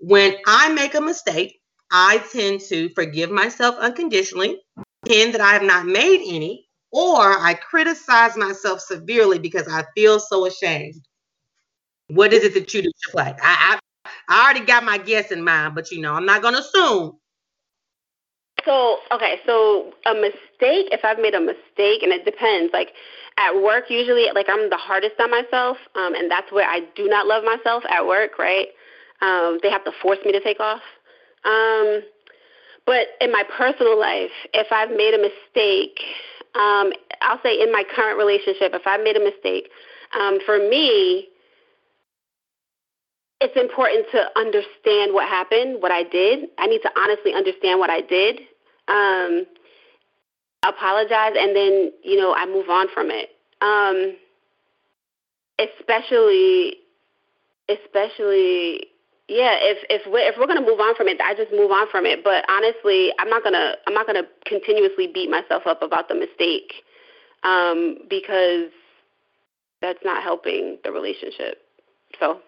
When 0.01 0.35
I 0.47 0.69
make 0.75 0.95
a 0.95 1.01
mistake, 1.01 1.58
I 1.91 2.19
tend 2.33 2.61
to 2.69 2.89
forgive 2.91 3.31
myself 3.31 3.77
unconditionally, 3.79 4.61
pretend 5.03 5.35
that 5.35 5.41
I 5.41 5.53
have 5.53 5.63
not 5.63 5.87
made 5.87 6.21
any, 6.27 6.67
or 6.91 7.39
I 7.39 7.55
criticize 7.55 8.37
myself 8.37 8.81
severely 8.81 9.39
because 9.39 9.67
I 9.69 9.85
feel 9.95 10.21
so 10.21 10.47
ashamed. 10.47 11.07
What 12.09 12.33
is 12.33 12.45
it 12.45 12.55
that 12.55 12.73
you 12.73 12.83
do, 12.83 12.91
play? 13.11 13.35
I, 13.43 13.77
I 13.77 13.79
I 14.29 14.45
already 14.45 14.65
got 14.65 14.85
my 14.85 14.99
guess 14.99 15.31
in 15.31 15.43
mind, 15.43 15.75
but 15.75 15.91
you 15.91 16.01
know, 16.01 16.15
I'm 16.15 16.27
not 16.27 16.43
gonna 16.43 16.59
assume. 16.59 17.19
So 18.65 18.99
okay, 19.13 19.41
so 19.47 19.93
a 20.07 20.15
mistake. 20.15 20.89
If 20.93 21.05
I've 21.05 21.19
made 21.19 21.35
a 21.35 21.41
mistake, 21.41 22.03
and 22.03 22.13
it 22.13 22.25
depends. 22.25 22.73
Like 22.73 22.93
at 23.39 23.55
work, 23.55 23.85
usually, 23.89 24.27
like 24.35 24.47
I'm 24.49 24.69
the 24.71 24.77
hardest 24.77 25.15
on 25.21 25.31
myself, 25.31 25.79
um, 25.95 26.15
and 26.15 26.31
that's 26.31 26.51
where 26.53 26.69
I 26.69 26.81
do 26.95 27.09
not 27.09 27.27
love 27.27 27.45
myself 27.45 27.85
at 27.89 28.07
work. 28.07 28.39
Right? 28.39 28.69
Um, 29.21 29.59
they 29.63 29.71
have 29.71 29.85
to 29.85 29.93
force 30.03 30.19
me 30.25 30.33
to 30.33 30.41
take 30.41 30.61
off. 30.61 30.83
Um, 31.49 32.03
but 32.87 33.09
in 33.21 33.33
my 33.33 33.45
personal 33.57 33.99
life, 33.99 34.31
if 34.53 34.69
I've 34.71 34.91
made 34.91 35.15
a 35.15 35.19
mistake, 35.19 35.99
um, 36.55 36.93
I'll 37.21 37.41
say 37.43 37.61
in 37.61 37.73
my 37.73 37.85
current 37.95 38.19
relationship, 38.19 38.73
if 38.75 38.87
I've 38.87 39.03
made 39.03 39.17
a 39.17 39.25
mistake, 39.25 39.69
um, 40.19 40.39
for 40.45 40.59
me, 40.59 41.29
it's 43.41 43.57
important 43.57 44.07
to 44.13 44.27
understand 44.39 45.15
what 45.15 45.29
happened, 45.29 45.81
what 45.81 45.93
I 45.93 46.03
did. 46.03 46.49
I 46.59 46.67
need 46.67 46.81
to 46.83 46.91
honestly 46.99 47.35
understand 47.35 47.79
what 47.79 47.91
I 47.91 48.01
did, 48.01 48.41
um, 48.89 49.47
apologize, 50.67 51.35
and 51.39 51.55
then 51.55 51.93
you 52.03 52.17
know 52.17 52.35
I 52.35 52.47
move 52.47 52.69
on 52.69 52.89
from 52.93 53.11
it. 53.11 53.31
Um, 53.61 54.17
especially, 55.59 56.79
especially 57.69 58.88
yeah, 59.29 59.57
if 59.61 59.79
if 59.91 60.11
we're 60.11 60.27
if 60.27 60.37
we're 60.39 60.47
gonna 60.47 60.63
move 60.63 60.81
on 60.81 60.95
from 60.97 61.07
it, 61.07 61.21
I 61.21 61.35
just 61.35 61.53
move 61.53 61.71
on 61.71 61.87
from 61.91 62.07
it. 62.07 62.25
But 62.25 62.45
honestly, 62.49 63.13
I'm 63.19 63.29
not 63.29 63.45
gonna 63.45 63.75
I'm 63.87 63.93
not 63.93 64.07
gonna 64.07 64.27
continuously 64.47 65.07
beat 65.07 65.31
myself 65.31 65.67
up 65.67 65.83
about 65.83 66.09
the 66.09 66.15
mistake, 66.15 66.73
um, 67.43 67.99
because 68.09 68.71
that's 69.83 69.99
not 70.03 70.23
helping 70.23 70.79
the 70.83 70.91
relationship. 70.91 71.59
So. 72.19 72.41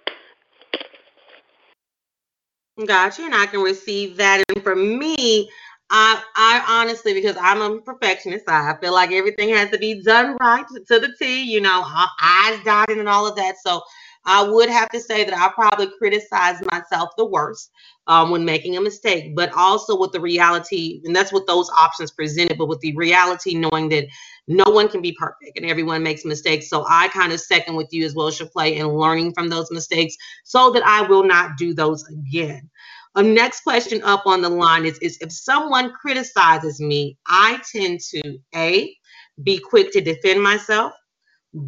Gotcha, 2.87 3.22
and 3.24 3.35
I 3.35 3.45
can 3.45 3.61
receive 3.61 4.16
that. 4.16 4.43
And 4.49 4.62
for 4.62 4.74
me, 4.74 5.51
I 5.91 6.22
I 6.35 6.64
honestly, 6.66 7.12
because 7.12 7.37
I'm 7.39 7.61
a 7.61 7.78
perfectionist, 7.83 8.49
I 8.49 8.74
feel 8.81 8.95
like 8.95 9.12
everything 9.12 9.51
has 9.51 9.70
to 9.70 9.78
be 9.78 10.03
done 10.03 10.37
right 10.41 10.64
to 10.89 10.99
the 10.99 11.12
T. 11.18 11.43
You 11.43 11.61
know, 11.61 11.85
eyes 12.22 12.59
dotted 12.64 12.97
and 12.97 13.09
all 13.09 13.26
of 13.26 13.37
that. 13.37 13.57
So 13.62 13.83
I 14.25 14.43
would 14.43 14.68
have 14.68 14.91
to 14.91 15.01
say 15.01 15.25
that 15.25 15.37
I 15.37 15.49
probably 15.53 15.91
criticize 15.99 16.57
myself 16.71 17.11
the 17.16 17.25
worst 17.25 17.71
um, 18.07 18.31
when 18.31 18.45
making 18.45 18.77
a 18.77 18.81
mistake, 18.81 19.35
but 19.35 19.53
also 19.55 19.99
with 19.99 20.12
the 20.12 20.21
reality, 20.21 21.01
and 21.05 21.16
that's 21.16 21.33
what 21.33 21.47
those 21.47 21.71
options 21.71 22.11
presented, 22.11 22.59
but 22.59 22.66
with 22.66 22.81
the 22.81 22.95
reality 22.97 23.55
knowing 23.55 23.89
that 23.91 24.07
no 24.47 24.64
one 24.64 24.89
can 24.89 25.01
be 25.01 25.16
perfect 25.18 25.57
and 25.57 25.66
everyone 25.66 26.03
makes 26.03 26.25
mistakes. 26.25 26.68
So 26.68 26.85
I 26.89 27.09
kind 27.09 27.33
of 27.33 27.41
second 27.41 27.77
with 27.77 27.89
you 27.93 28.05
as 28.05 28.14
well, 28.14 28.31
play 28.31 28.77
in 28.77 28.89
learning 28.89 29.33
from 29.33 29.49
those 29.49 29.71
mistakes 29.71 30.16
so 30.45 30.71
that 30.73 30.85
I 30.85 31.03
will 31.03 31.25
not 31.25 31.57
do 31.57 31.73
those 31.73 32.05
again. 32.09 32.68
A 33.16 33.21
um, 33.21 33.35
next 33.35 33.62
question 33.62 34.03
up 34.05 34.27
on 34.27 34.41
the 34.41 34.49
line 34.49 34.87
is, 34.87 34.99
is 34.99 35.18
if 35.21 35.33
someone 35.33 35.93
criticizes 35.93 36.81
me, 36.81 37.18
I 37.27 37.61
tend 37.73 38.01
to 38.11 38.39
A, 38.55 38.97
be 39.43 39.59
quick 39.59 39.93
to 39.93 40.01
defend 40.01 40.43
myself. 40.43 40.93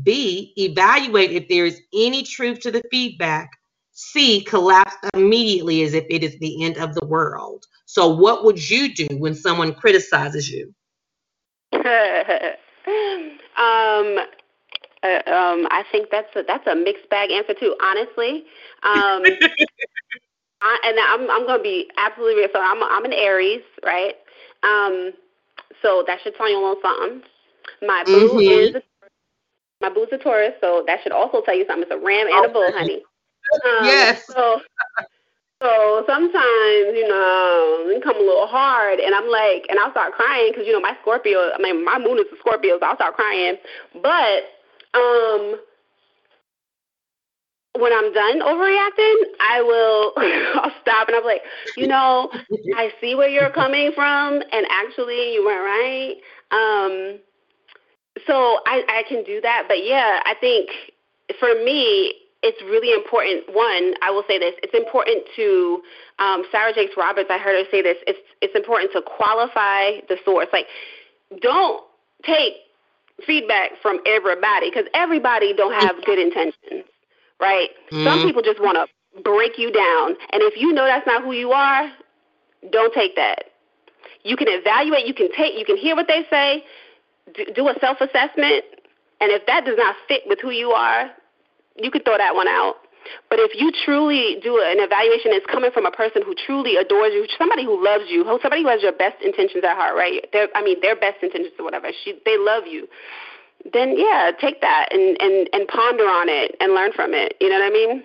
B, 0.02 0.52
evaluate 0.56 1.32
if 1.32 1.48
there 1.48 1.66
is 1.66 1.80
any 1.94 2.22
truth 2.22 2.60
to 2.60 2.70
the 2.70 2.82
feedback. 2.90 3.50
C, 3.92 4.42
collapse 4.44 4.96
immediately 5.12 5.82
as 5.82 5.92
if 5.94 6.04
it 6.08 6.24
is 6.24 6.38
the 6.38 6.64
end 6.64 6.78
of 6.78 6.94
the 6.94 7.04
world. 7.06 7.66
So, 7.84 8.08
what 8.08 8.44
would 8.44 8.70
you 8.70 8.94
do 8.94 9.06
when 9.18 9.34
someone 9.34 9.74
criticizes 9.74 10.48
you? 10.50 10.74
um, 11.74 11.82
uh, 15.02 15.20
um, 15.26 15.66
I 15.70 15.84
think 15.90 16.08
that's 16.10 16.34
a 16.36 16.42
that's 16.46 16.66
a 16.66 16.74
mixed 16.74 17.08
bag 17.10 17.30
answer 17.30 17.54
too. 17.54 17.74
Honestly, 17.82 18.44
um, 18.82 19.22
I, 20.62 20.78
and 20.84 20.98
I'm 20.98 21.30
I'm 21.30 21.46
gonna 21.46 21.62
be 21.62 21.90
absolutely 21.96 22.36
real. 22.36 22.48
So 22.52 22.60
I'm 22.62 22.82
I'm 22.82 23.04
an 23.04 23.12
Aries, 23.12 23.62
right? 23.84 24.14
Um, 24.62 25.12
so 25.82 26.04
that 26.06 26.20
should 26.22 26.36
tell 26.36 26.48
you 26.48 26.56
a 26.56 26.62
little 26.62 26.82
something. 26.82 27.22
My 27.82 28.04
boo 28.04 28.30
mm-hmm. 28.30 28.76
is 28.76 28.82
my 29.82 29.90
boo's 29.90 30.08
a 30.12 30.18
Taurus, 30.18 30.54
so 30.60 30.84
that 30.86 31.00
should 31.02 31.12
also 31.12 31.42
tell 31.42 31.56
you 31.56 31.66
something. 31.66 31.84
It's 31.90 31.92
a 31.92 32.04
ram 32.04 32.28
and 32.30 32.46
a 32.46 32.48
bull, 32.48 32.72
honey. 32.72 33.02
Um, 33.66 33.84
yes. 33.84 34.24
So, 34.34 34.62
so 35.62 36.04
sometimes, 36.06 36.96
you 36.96 37.06
know, 37.08 37.86
it 37.90 38.02
come 38.02 38.16
a 38.16 38.20
little 38.20 38.46
hard, 38.46 39.00
and 39.00 39.14
I'm 39.14 39.28
like, 39.28 39.66
and 39.68 39.78
I'll 39.78 39.90
start 39.90 40.14
crying 40.14 40.52
because 40.52 40.66
you 40.66 40.72
know 40.72 40.80
my 40.80 40.96
Scorpio. 41.02 41.50
I 41.52 41.58
mean, 41.60 41.84
my 41.84 41.98
moon 41.98 42.18
is 42.18 42.26
a 42.32 42.38
Scorpio, 42.38 42.78
so 42.78 42.86
I'll 42.86 42.96
start 42.96 43.14
crying. 43.14 43.56
But 44.00 44.44
um, 44.94 45.60
when 47.78 47.92
I'm 47.92 48.12
done 48.12 48.40
overreacting, 48.40 49.16
I 49.40 49.62
will 49.62 50.12
I'll 50.62 50.72
stop 50.82 51.08
and 51.08 51.16
I'm 51.16 51.24
like, 51.24 51.42
you 51.76 51.86
know, 51.86 52.30
I 52.76 52.92
see 53.00 53.14
where 53.14 53.28
you're 53.28 53.50
coming 53.50 53.92
from, 53.94 54.42
and 54.52 54.66
actually 54.70 55.34
you 55.34 55.44
were 55.44 55.62
right. 55.62 56.16
Um, 56.52 57.18
so 58.26 58.60
I, 58.66 58.82
I 58.88 59.02
can 59.08 59.24
do 59.24 59.40
that. 59.40 59.64
But 59.68 59.84
yeah, 59.84 60.20
I 60.24 60.34
think 60.40 60.70
for 61.38 61.54
me, 61.64 62.14
it's 62.42 62.60
really 62.62 62.92
important. 62.92 63.44
One, 63.54 63.94
I 64.02 64.10
will 64.10 64.24
say 64.26 64.38
this: 64.38 64.54
it's 64.62 64.74
important 64.74 65.24
to 65.36 65.82
um, 66.18 66.44
Sarah 66.50 66.74
Jakes 66.74 66.94
Roberts. 66.96 67.28
I 67.30 67.38
heard 67.38 67.64
her 67.64 67.70
say 67.70 67.82
this. 67.82 67.96
It's 68.06 68.18
it's 68.40 68.54
important 68.54 68.92
to 68.92 69.02
qualify 69.02 70.02
the 70.08 70.18
source. 70.24 70.48
Like, 70.52 70.66
don't 71.40 71.82
take 72.24 72.54
feedback 73.26 73.70
from 73.80 74.00
everybody 74.06 74.70
because 74.70 74.86
everybody 74.94 75.54
don't 75.54 75.74
have 75.80 76.04
good 76.04 76.18
intentions, 76.18 76.84
right? 77.40 77.70
Mm-hmm. 77.90 78.04
Some 78.04 78.22
people 78.22 78.42
just 78.42 78.60
want 78.60 78.76
to 78.76 79.22
break 79.22 79.58
you 79.58 79.70
down, 79.70 80.16
and 80.32 80.42
if 80.42 80.60
you 80.60 80.72
know 80.72 80.84
that's 80.84 81.06
not 81.06 81.22
who 81.22 81.32
you 81.32 81.52
are, 81.52 81.90
don't 82.70 82.92
take 82.92 83.14
that. 83.16 83.44
You 84.24 84.36
can 84.36 84.48
evaluate. 84.50 85.06
You 85.06 85.14
can 85.14 85.30
take. 85.36 85.56
You 85.56 85.64
can 85.64 85.76
hear 85.76 85.94
what 85.94 86.08
they 86.08 86.26
say 86.28 86.64
do 87.54 87.68
a 87.68 87.74
self 87.80 88.00
assessment, 88.00 88.64
and 89.20 89.30
if 89.30 89.46
that 89.46 89.64
does 89.64 89.76
not 89.78 89.96
fit 90.08 90.22
with 90.26 90.40
who 90.40 90.50
you 90.50 90.70
are, 90.70 91.10
you 91.76 91.90
could 91.90 92.04
throw 92.04 92.18
that 92.18 92.34
one 92.34 92.48
out. 92.48 92.76
But 93.28 93.40
if 93.40 93.58
you 93.58 93.72
truly 93.84 94.38
do 94.42 94.62
an 94.62 94.78
evaluation 94.78 95.32
that's 95.32 95.46
coming 95.46 95.70
from 95.72 95.86
a 95.86 95.90
person 95.90 96.22
who 96.22 96.34
truly 96.34 96.76
adores 96.76 97.12
you, 97.12 97.26
somebody 97.36 97.64
who 97.64 97.82
loves 97.82 98.04
you, 98.06 98.22
somebody 98.42 98.62
who 98.62 98.68
has 98.68 98.82
your 98.82 98.92
best 98.92 99.20
intentions 99.22 99.64
at 99.64 99.76
heart, 99.76 99.96
right? 99.96 100.26
They're, 100.32 100.48
I 100.54 100.62
mean, 100.62 100.78
their 100.80 100.94
best 100.94 101.22
intentions 101.22 101.54
or 101.58 101.64
whatever. 101.64 101.90
She, 102.04 102.14
they 102.24 102.38
love 102.38 102.66
you. 102.66 102.86
Then 103.72 103.94
yeah, 103.96 104.32
take 104.40 104.60
that 104.60 104.88
and 104.90 105.16
and 105.20 105.48
and 105.52 105.68
ponder 105.68 106.04
on 106.04 106.28
it 106.28 106.56
and 106.58 106.74
learn 106.74 106.92
from 106.92 107.14
it. 107.14 107.36
You 107.40 107.48
know 107.48 107.58
what 107.60 107.66
I 107.66 107.70
mean? 107.70 108.02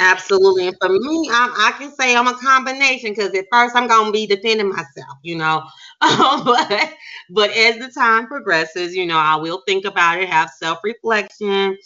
Absolutely. 0.00 0.68
And 0.68 0.76
for 0.80 0.88
me, 0.90 1.28
I'm, 1.32 1.50
I 1.52 1.72
can 1.76 1.92
say 1.92 2.14
I'm 2.14 2.28
a 2.28 2.38
combination 2.38 3.10
because 3.10 3.34
at 3.34 3.46
first 3.50 3.74
I'm 3.74 3.88
going 3.88 4.06
to 4.06 4.12
be 4.12 4.26
defending 4.26 4.68
myself, 4.68 5.18
you 5.22 5.36
know. 5.36 5.62
Um, 6.00 6.44
but, 6.44 6.92
but 7.30 7.50
as 7.50 7.78
the 7.78 7.90
time 7.92 8.28
progresses, 8.28 8.94
you 8.94 9.04
know, 9.04 9.16
I 9.18 9.34
will 9.34 9.64
think 9.66 9.84
about 9.84 10.20
it, 10.20 10.28
have 10.28 10.48
self 10.56 10.78
reflection, 10.84 11.76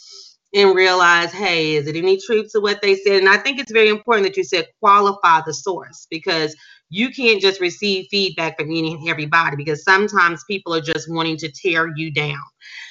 and 0.53 0.75
realize, 0.75 1.31
hey, 1.33 1.75
is 1.75 1.87
it 1.87 1.95
any 1.95 2.19
truth 2.19 2.51
to 2.51 2.59
what 2.61 2.79
they 2.83 2.95
said? 2.95 3.21
And 3.21 3.29
I 3.29 3.37
think 3.37 3.59
it's 3.59 3.71
very 3.71 3.89
important 3.89 4.27
that 4.27 4.37
you 4.37 4.43
said 4.43 4.67
qualify 4.79 5.41
the 5.45 5.53
source 5.53 6.05
because 6.11 6.55
you 6.93 7.09
can't 7.09 7.41
just 7.41 7.59
receive 7.59 8.05
feedback 8.11 8.59
from 8.59 8.69
any 8.69 8.93
and 8.93 9.09
everybody 9.09 9.55
because 9.55 9.83
sometimes 9.83 10.43
people 10.43 10.75
are 10.75 10.81
just 10.81 11.11
wanting 11.11 11.35
to 11.37 11.51
tear 11.51 11.91
you 11.95 12.11
down. 12.11 12.37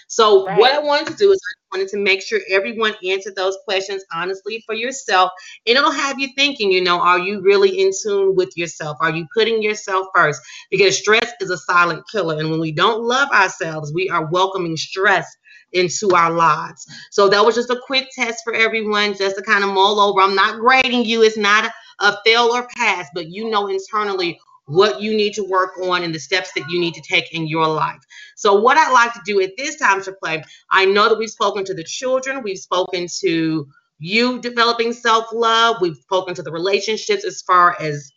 So 0.09 0.45
right. 0.45 0.59
what 0.59 0.73
I 0.73 0.81
wanted 0.81 1.07
to 1.07 1.15
do 1.15 1.31
is 1.31 1.41
I 1.41 1.79
wanted 1.79 1.89
to 1.91 1.99
make 1.99 2.21
sure 2.21 2.41
everyone 2.51 2.95
answered 3.09 3.37
those 3.37 3.57
questions 3.65 4.05
honestly 4.13 4.63
for 4.67 4.75
yourself. 4.75 5.31
And 5.69 5.79
it'll 5.79 5.93
have 5.93 6.19
you 6.19 6.29
thinking, 6.37 6.73
you 6.73 6.83
know, 6.83 7.01
are 7.01 7.21
you 7.21 7.41
really 7.43 7.81
in 7.81 7.93
tune 8.03 8.35
with 8.35 8.51
yourself? 8.57 8.97
Are 9.01 9.13
you 9.13 9.25
putting 9.33 9.63
yourself 9.63 10.09
first? 10.15 10.43
Because 10.71 10.99
stress 10.99 11.33
is 11.41 11.51
a 11.51 11.57
silent 11.57 12.03
killer. 12.11 12.41
And 12.41 12.51
when 12.51 12.61
we 12.61 12.73
don't 12.73 13.03
love 13.03 13.31
ourselves, 13.31 13.93
we 13.95 14.11
are 14.11 14.27
welcoming 14.27 14.77
stress 14.77 15.27
into 15.73 16.11
our 16.15 16.33
lives. 16.33 16.87
So 17.11 17.29
that 17.29 17.45
was 17.45 17.55
just 17.55 17.71
a 17.71 17.81
quick 17.87 18.09
test 18.15 18.43
for 18.45 18.53
everyone, 18.53 19.15
just 19.15 19.37
to 19.37 19.43
kind 19.43 19.65
of 19.65 19.71
mull 19.71 20.01
over. 20.01 20.21
I'm 20.21 20.35
not 20.35 20.59
grading 20.59 21.05
you. 21.05 21.23
It's 21.23 21.39
not 21.39 21.65
a, 21.65 21.73
a 22.01 22.17
fail 22.25 22.51
or 22.55 22.67
pass, 22.77 23.09
but 23.15 23.29
you 23.29 23.51
know 23.51 23.69
internally 23.69 24.39
what 24.67 25.01
you 25.01 25.15
need 25.15 25.35
to 25.35 25.45
work 25.45 25.77
on 25.83 26.03
and 26.03 26.15
the 26.15 26.19
steps 26.19 26.53
that 26.53 26.69
you 26.69 26.81
need 26.81 26.95
to 26.95 27.03
take 27.03 27.33
in 27.35 27.47
your 27.47 27.67
life. 27.67 28.01
So, 28.37 28.55
what 28.61 28.77
I'd 28.77 28.93
like 28.93 29.13
to 29.15 29.21
do 29.25 29.41
at 29.41 29.57
this 29.57 29.77
time 29.77 30.03
to 30.03 30.13
play, 30.13 30.43
I 30.71 30.85
know 30.85 31.09
that 31.09 31.19
we've 31.19 31.31
spoken 31.31 31.65
to 31.65 31.75
the 31.75 31.85
children, 31.85 32.43
we've 32.43 32.59
spoken 32.59 33.07
to 33.21 33.67
you 33.99 34.41
developing 34.41 34.93
self 34.93 35.27
love, 35.33 35.77
we've 35.81 35.97
spoken 35.97 36.35
to 36.35 36.43
the 36.43 36.53
relationships 36.53 37.25
as 37.25 37.43
far 37.43 37.77
as 37.81 38.13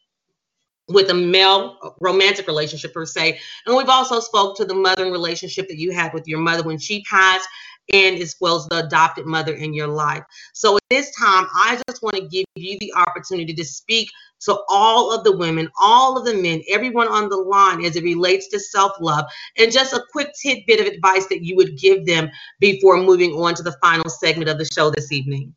with 0.88 1.10
a 1.10 1.14
male 1.14 1.96
romantic 2.00 2.46
relationship 2.46 2.94
per 2.94 3.06
se 3.06 3.40
and 3.66 3.76
we've 3.76 3.90
also 3.90 4.20
spoke 4.20 4.56
to 4.56 4.66
the 4.66 4.76
mothering 4.76 5.12
relationship 5.12 5.68
that 5.68 5.80
you 5.80 5.92
had 5.92 6.14
with 6.14 6.28
your 6.28 6.38
mother 6.38 6.62
when 6.62 6.78
she 6.78 7.02
passed 7.04 7.48
and 7.94 8.20
as 8.20 8.36
well 8.42 8.56
as 8.56 8.66
the 8.68 8.86
adopted 8.86 9.26
mother 9.26 9.54
in 9.54 9.74
your 9.74 9.88
life. 9.88 10.24
So 10.54 10.76
at 10.76 10.84
this 10.90 11.16
time 11.16 11.48
i 11.56 11.80
just 11.88 12.02
want 12.02 12.16
to 12.16 12.28
give 12.28 12.46
you 12.56 12.78
the 12.80 12.94
opportunity 12.96 13.54
to 13.54 13.66
speak 13.66 14.10
to 14.42 14.58
all 14.70 15.12
of 15.14 15.24
the 15.24 15.36
women 15.36 15.70
all 15.80 16.18
of 16.18 16.26
the 16.26 16.36
men 16.36 16.62
everyone 16.70 17.08
on 17.08 17.30
the 17.30 17.38
line 17.38 17.84
as 17.84 17.96
it 17.96 18.04
relates 18.04 18.48
to 18.50 18.60
self-love 18.60 19.26
and 19.58 19.72
just 19.72 19.94
a 19.94 20.04
quick 20.12 20.30
tidbit 20.42 20.80
of 20.80 20.88
advice 20.88 21.26
that 21.28 21.44
you 21.44 21.56
would 21.56 21.78
give 21.78 22.06
them 22.06 22.30
before 22.60 22.98
moving 22.98 23.32
on 23.32 23.56
to 23.56 23.64
the 23.64 23.76
final 23.82 24.10
segment 24.10 24.50
of 24.50 24.58
the 24.58 24.66
show 24.66 24.90
this 24.90 25.12
evening. 25.12 25.54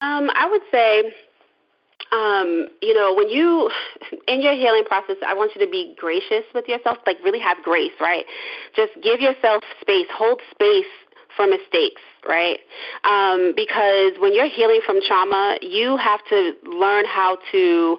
Um, 0.00 0.30
i 0.34 0.48
would 0.48 0.62
say 0.70 1.12
um, 2.12 2.68
you 2.80 2.94
know, 2.94 3.14
when 3.14 3.28
you 3.28 3.70
in 4.26 4.40
your 4.40 4.54
healing 4.54 4.84
process, 4.84 5.16
I 5.26 5.34
want 5.34 5.52
you 5.54 5.64
to 5.64 5.70
be 5.70 5.94
gracious 5.98 6.44
with 6.54 6.68
yourself, 6.68 6.98
like 7.06 7.18
really 7.22 7.40
have 7.40 7.58
grace, 7.62 7.92
right? 8.00 8.24
Just 8.74 8.92
give 9.02 9.20
yourself 9.20 9.62
space, 9.80 10.06
hold 10.12 10.40
space 10.50 10.86
for 11.36 11.46
mistakes, 11.46 12.02
right? 12.26 12.58
Um, 13.04 13.52
because 13.54 14.12
when 14.18 14.34
you're 14.34 14.48
healing 14.48 14.80
from 14.84 15.00
trauma, 15.06 15.58
you 15.62 15.96
have 15.96 16.20
to 16.30 16.52
learn 16.64 17.04
how 17.04 17.38
to 17.52 17.98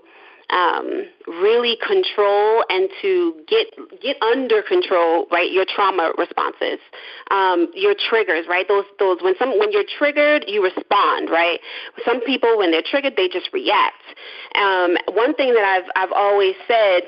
um, 0.49 1.05
really 1.27 1.77
control 1.85 2.63
and 2.69 2.89
to 3.01 3.35
get 3.47 3.67
get 4.01 4.21
under 4.21 4.61
control, 4.61 5.27
right? 5.31 5.51
Your 5.51 5.65
trauma 5.65 6.11
responses, 6.17 6.79
um, 7.31 7.67
your 7.73 7.93
triggers, 8.09 8.45
right? 8.47 8.67
Those 8.67 8.85
those 8.97 9.19
when 9.21 9.35
some 9.37 9.59
when 9.59 9.71
you're 9.71 9.87
triggered, 9.97 10.45
you 10.47 10.63
respond, 10.63 11.29
right? 11.29 11.59
Some 12.05 12.21
people 12.21 12.57
when 12.57 12.71
they're 12.71 12.83
triggered, 12.83 13.13
they 13.15 13.27
just 13.27 13.49
react. 13.53 14.01
Um, 14.55 14.97
one 15.13 15.35
thing 15.35 15.53
that 15.53 15.63
I've 15.63 15.89
I've 15.95 16.13
always 16.13 16.55
said 16.67 17.03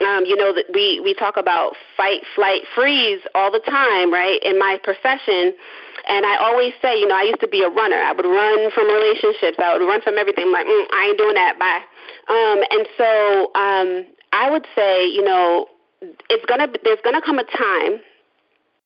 um, 0.00 0.24
you 0.24 0.36
know 0.36 0.52
that 0.52 0.64
we 0.74 1.00
we 1.00 1.14
talk 1.14 1.36
about 1.36 1.74
fight, 1.96 2.22
flight, 2.34 2.62
freeze 2.74 3.20
all 3.34 3.52
the 3.52 3.60
time, 3.60 4.12
right? 4.12 4.42
In 4.42 4.58
my 4.58 4.78
profession, 4.82 5.54
and 6.08 6.26
I 6.26 6.36
always 6.40 6.72
say, 6.82 6.98
you 6.98 7.06
know, 7.06 7.14
I 7.14 7.22
used 7.22 7.40
to 7.40 7.48
be 7.48 7.62
a 7.62 7.68
runner. 7.68 7.96
I 7.96 8.12
would 8.12 8.26
run 8.26 8.70
from 8.72 8.88
relationships. 8.90 9.58
I 9.58 9.76
would 9.76 9.86
run 9.86 10.00
from 10.02 10.18
everything. 10.18 10.46
I'm 10.46 10.52
like, 10.52 10.66
mm, 10.66 10.86
I 10.92 11.06
ain't 11.10 11.18
doing 11.18 11.34
that. 11.34 11.58
Bye. 11.58 11.82
Um, 12.28 12.62
and 12.70 12.86
so 12.96 13.50
um, 13.54 14.06
I 14.32 14.50
would 14.50 14.66
say, 14.74 15.06
you 15.06 15.24
know, 15.24 15.66
it's 16.30 16.44
gonna 16.46 16.68
there's 16.84 16.98
gonna 17.04 17.22
come 17.22 17.38
a 17.38 17.44
time, 17.44 18.00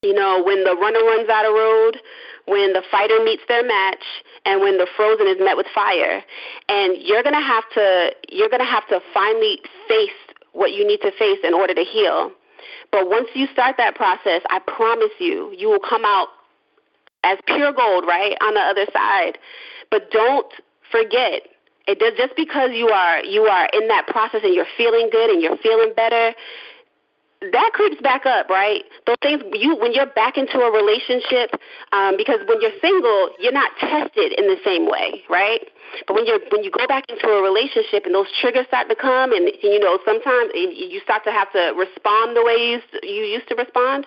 you 0.02 0.14
know, 0.14 0.42
when 0.42 0.64
the 0.64 0.74
runner 0.76 1.00
runs 1.00 1.28
out 1.28 1.46
of 1.46 1.54
road, 1.54 1.98
when 2.46 2.72
the 2.72 2.82
fighter 2.90 3.22
meets 3.24 3.42
their 3.48 3.64
match, 3.64 4.04
and 4.44 4.60
when 4.60 4.78
the 4.78 4.86
frozen 4.96 5.26
is 5.26 5.36
met 5.40 5.56
with 5.56 5.66
fire, 5.74 6.22
and 6.68 6.96
you're 7.00 7.22
gonna 7.22 7.42
have 7.42 7.64
to 7.74 8.10
you're 8.28 8.48
gonna 8.48 8.64
have 8.64 8.86
to 8.88 9.00
finally 9.14 9.60
face 9.88 10.10
what 10.52 10.72
you 10.72 10.86
need 10.86 11.00
to 11.02 11.12
face 11.12 11.38
in 11.44 11.54
order 11.54 11.74
to 11.74 11.84
heal. 11.84 12.30
But 12.90 13.10
once 13.10 13.28
you 13.34 13.46
start 13.52 13.76
that 13.78 13.94
process, 13.94 14.42
I 14.48 14.60
promise 14.60 15.12
you, 15.18 15.54
you 15.56 15.68
will 15.68 15.80
come 15.80 16.04
out 16.04 16.28
as 17.24 17.38
pure 17.46 17.72
gold, 17.72 18.04
right, 18.06 18.36
on 18.40 18.54
the 18.54 18.60
other 18.60 18.86
side. 18.92 19.38
But 19.90 20.10
don't 20.10 20.46
forget 20.90 21.42
it 21.86 21.98
does 21.98 22.14
just 22.16 22.36
because 22.36 22.70
you 22.72 22.88
are 22.88 23.22
you 23.24 23.42
are 23.42 23.68
in 23.72 23.88
that 23.88 24.06
process 24.06 24.40
and 24.42 24.54
you're 24.54 24.70
feeling 24.76 25.08
good 25.10 25.30
and 25.30 25.40
you're 25.40 25.56
feeling 25.58 25.92
better, 25.94 26.34
that 27.40 27.70
creeps 27.74 28.00
back 28.00 28.24
up, 28.24 28.48
right? 28.48 28.82
Those 29.06 29.16
things 29.22 29.42
you 29.52 29.76
when 29.76 29.92
you're 29.92 30.06
back 30.06 30.36
into 30.36 30.58
a 30.58 30.70
relationship, 30.72 31.54
um, 31.92 32.16
because 32.16 32.40
when 32.48 32.60
you're 32.60 32.76
single, 32.80 33.30
you're 33.38 33.52
not 33.52 33.70
tested 33.78 34.32
in 34.38 34.46
the 34.46 34.56
same 34.64 34.88
way, 34.90 35.22
right? 35.28 35.60
But 36.06 36.14
when 36.14 36.26
you're 36.26 36.40
when 36.50 36.64
you 36.64 36.70
go 36.70 36.86
back 36.86 37.04
into 37.08 37.28
a 37.28 37.42
relationship 37.42 38.06
and 38.06 38.14
those 38.14 38.26
triggers 38.40 38.66
start 38.66 38.88
to 38.88 38.96
come, 38.96 39.32
and 39.32 39.50
you 39.62 39.78
know 39.78 39.98
sometimes 40.04 40.50
you 40.54 41.00
start 41.04 41.24
to 41.24 41.30
have 41.30 41.52
to 41.52 41.74
respond 41.76 42.36
the 42.36 42.42
way 42.42 42.54
you 42.54 42.80
used 42.80 42.90
to, 42.92 43.06
you 43.06 43.22
used 43.24 43.48
to 43.48 43.54
respond. 43.54 44.06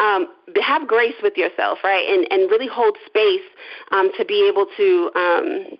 Um, 0.00 0.28
have 0.60 0.88
grace 0.88 1.16
with 1.22 1.36
yourself, 1.36 1.78
right? 1.84 2.08
And 2.08 2.26
and 2.32 2.50
really 2.50 2.68
hold 2.68 2.96
space 3.06 3.46
um, 3.92 4.10
to 4.16 4.24
be 4.24 4.48
able 4.48 4.66
to. 4.76 5.10
Um, 5.14 5.78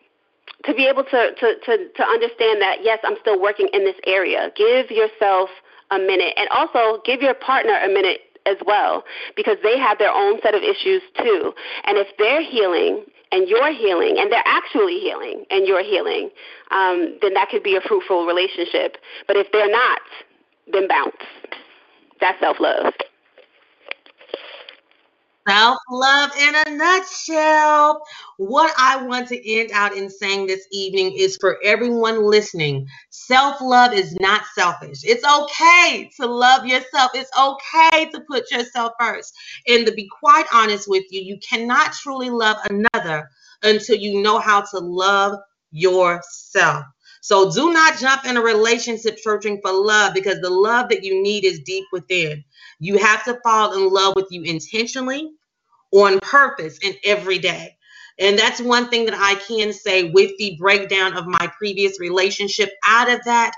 to 0.65 0.75
be 0.75 0.87
able 0.87 1.05
to, 1.05 1.35
to, 1.35 1.55
to, 1.65 1.89
to 1.97 2.03
understand 2.05 2.61
that, 2.63 2.79
yes, 2.83 2.99
I'm 3.05 3.17
still 3.21 3.41
working 3.41 3.69
in 3.73 3.85
this 3.85 3.97
area. 4.07 4.51
Give 4.57 4.91
yourself 4.91 5.51
a 5.91 5.99
minute 5.99 6.35
and 6.37 6.49
also 6.51 7.03
give 7.05 7.21
your 7.21 7.35
partner 7.35 7.79
a 7.79 7.89
minute 7.89 8.21
as 8.47 8.57
well 8.67 9.05
because 9.37 9.57
they 9.63 9.79
have 9.79 9.99
their 9.99 10.13
own 10.13 10.41
set 10.43 10.55
of 10.55 10.63
issues 10.63 11.03
too. 11.19 11.53
And 11.85 11.99
if 11.99 12.09
they're 12.19 12.43
healing 12.43 13.05
and 13.31 13.49
you're 13.49 13.73
healing 13.73 14.17
and 14.19 14.31
they're 14.31 14.43
actually 14.47 14.99
healing 14.99 15.45
and 15.51 15.67
you're 15.67 15.85
healing, 15.85 16.31
um, 16.71 17.19
then 17.23 17.35
that 17.35 17.49
could 17.51 17.63
be 17.63 17.77
a 17.77 17.81
fruitful 17.81 18.27
relationship. 18.27 18.97
But 19.27 19.37
if 19.37 19.47
they're 19.53 19.71
not, 19.71 20.01
then 20.73 20.89
bounce. 20.89 21.15
That's 22.21 22.39
self 22.41 22.59
love. 22.61 22.93
Self 25.49 25.79
love 25.91 26.31
in 26.39 26.55
a 26.55 26.71
nutshell. 26.71 28.01
What 28.37 28.73
I 28.79 29.03
want 29.05 29.27
to 29.29 29.53
end 29.53 29.71
out 29.73 29.97
in 29.97 30.09
saying 30.09 30.47
this 30.47 30.67
evening 30.71 31.15
is 31.17 31.37
for 31.41 31.59
everyone 31.65 32.25
listening 32.31 32.87
self 33.11 33.61
love 33.61 33.93
is 33.93 34.15
not 34.21 34.43
selfish. 34.55 35.01
It's 35.03 35.25
okay 35.25 36.09
to 36.21 36.27
love 36.27 36.65
yourself, 36.67 37.11
it's 37.15 37.31
okay 37.37 38.09
to 38.11 38.21
put 38.21 38.51
yourself 38.53 38.93
first. 39.01 39.33
And 39.67 39.85
to 39.87 39.93
be 39.93 40.09
quite 40.21 40.47
honest 40.53 40.89
with 40.89 41.05
you, 41.11 41.21
you 41.21 41.39
cannot 41.41 41.93
truly 41.93 42.31
love 42.31 42.59
another 42.71 43.29
until 43.65 43.97
you 43.97 44.23
know 44.23 44.39
how 44.39 44.61
to 44.61 44.79
love 44.79 45.39
yourself. 45.73 46.85
So 47.21 47.51
do 47.53 47.73
not 47.73 47.99
jump 47.99 48.27
in 48.27 48.37
a 48.37 48.43
relationship 48.43 49.19
searching 49.21 49.61
for 49.63 49.73
love 49.73 50.15
because 50.15 50.41
the 50.41 50.51
love 50.51 50.89
that 50.91 51.05
you 51.05 51.23
need 51.23 51.45
is 51.45 51.61
deep 51.61 51.85
within. 51.93 52.45
You 52.83 52.99
have 52.99 53.23
to 53.27 53.39
fall 53.45 53.75
in 53.75 53.91
love 53.91 54.17
with 54.17 54.27
you 54.31 54.43
intentionally, 54.43 55.31
on 55.93 56.19
purpose, 56.19 56.81
and 56.85 56.97
every 57.05 57.39
day. 57.39 57.77
And 58.19 58.37
that's 58.37 58.61
one 58.61 58.89
thing 58.89 59.05
that 59.05 59.15
I 59.17 59.37
can 59.37 59.73
say 59.73 60.11
with 60.11 60.33
the 60.39 60.57
breakdown 60.59 61.17
of 61.17 61.29
my 61.29 61.47
previous 61.57 62.01
relationship. 62.01 62.71
Out 62.85 63.09
of 63.09 63.23
that, 63.25 63.53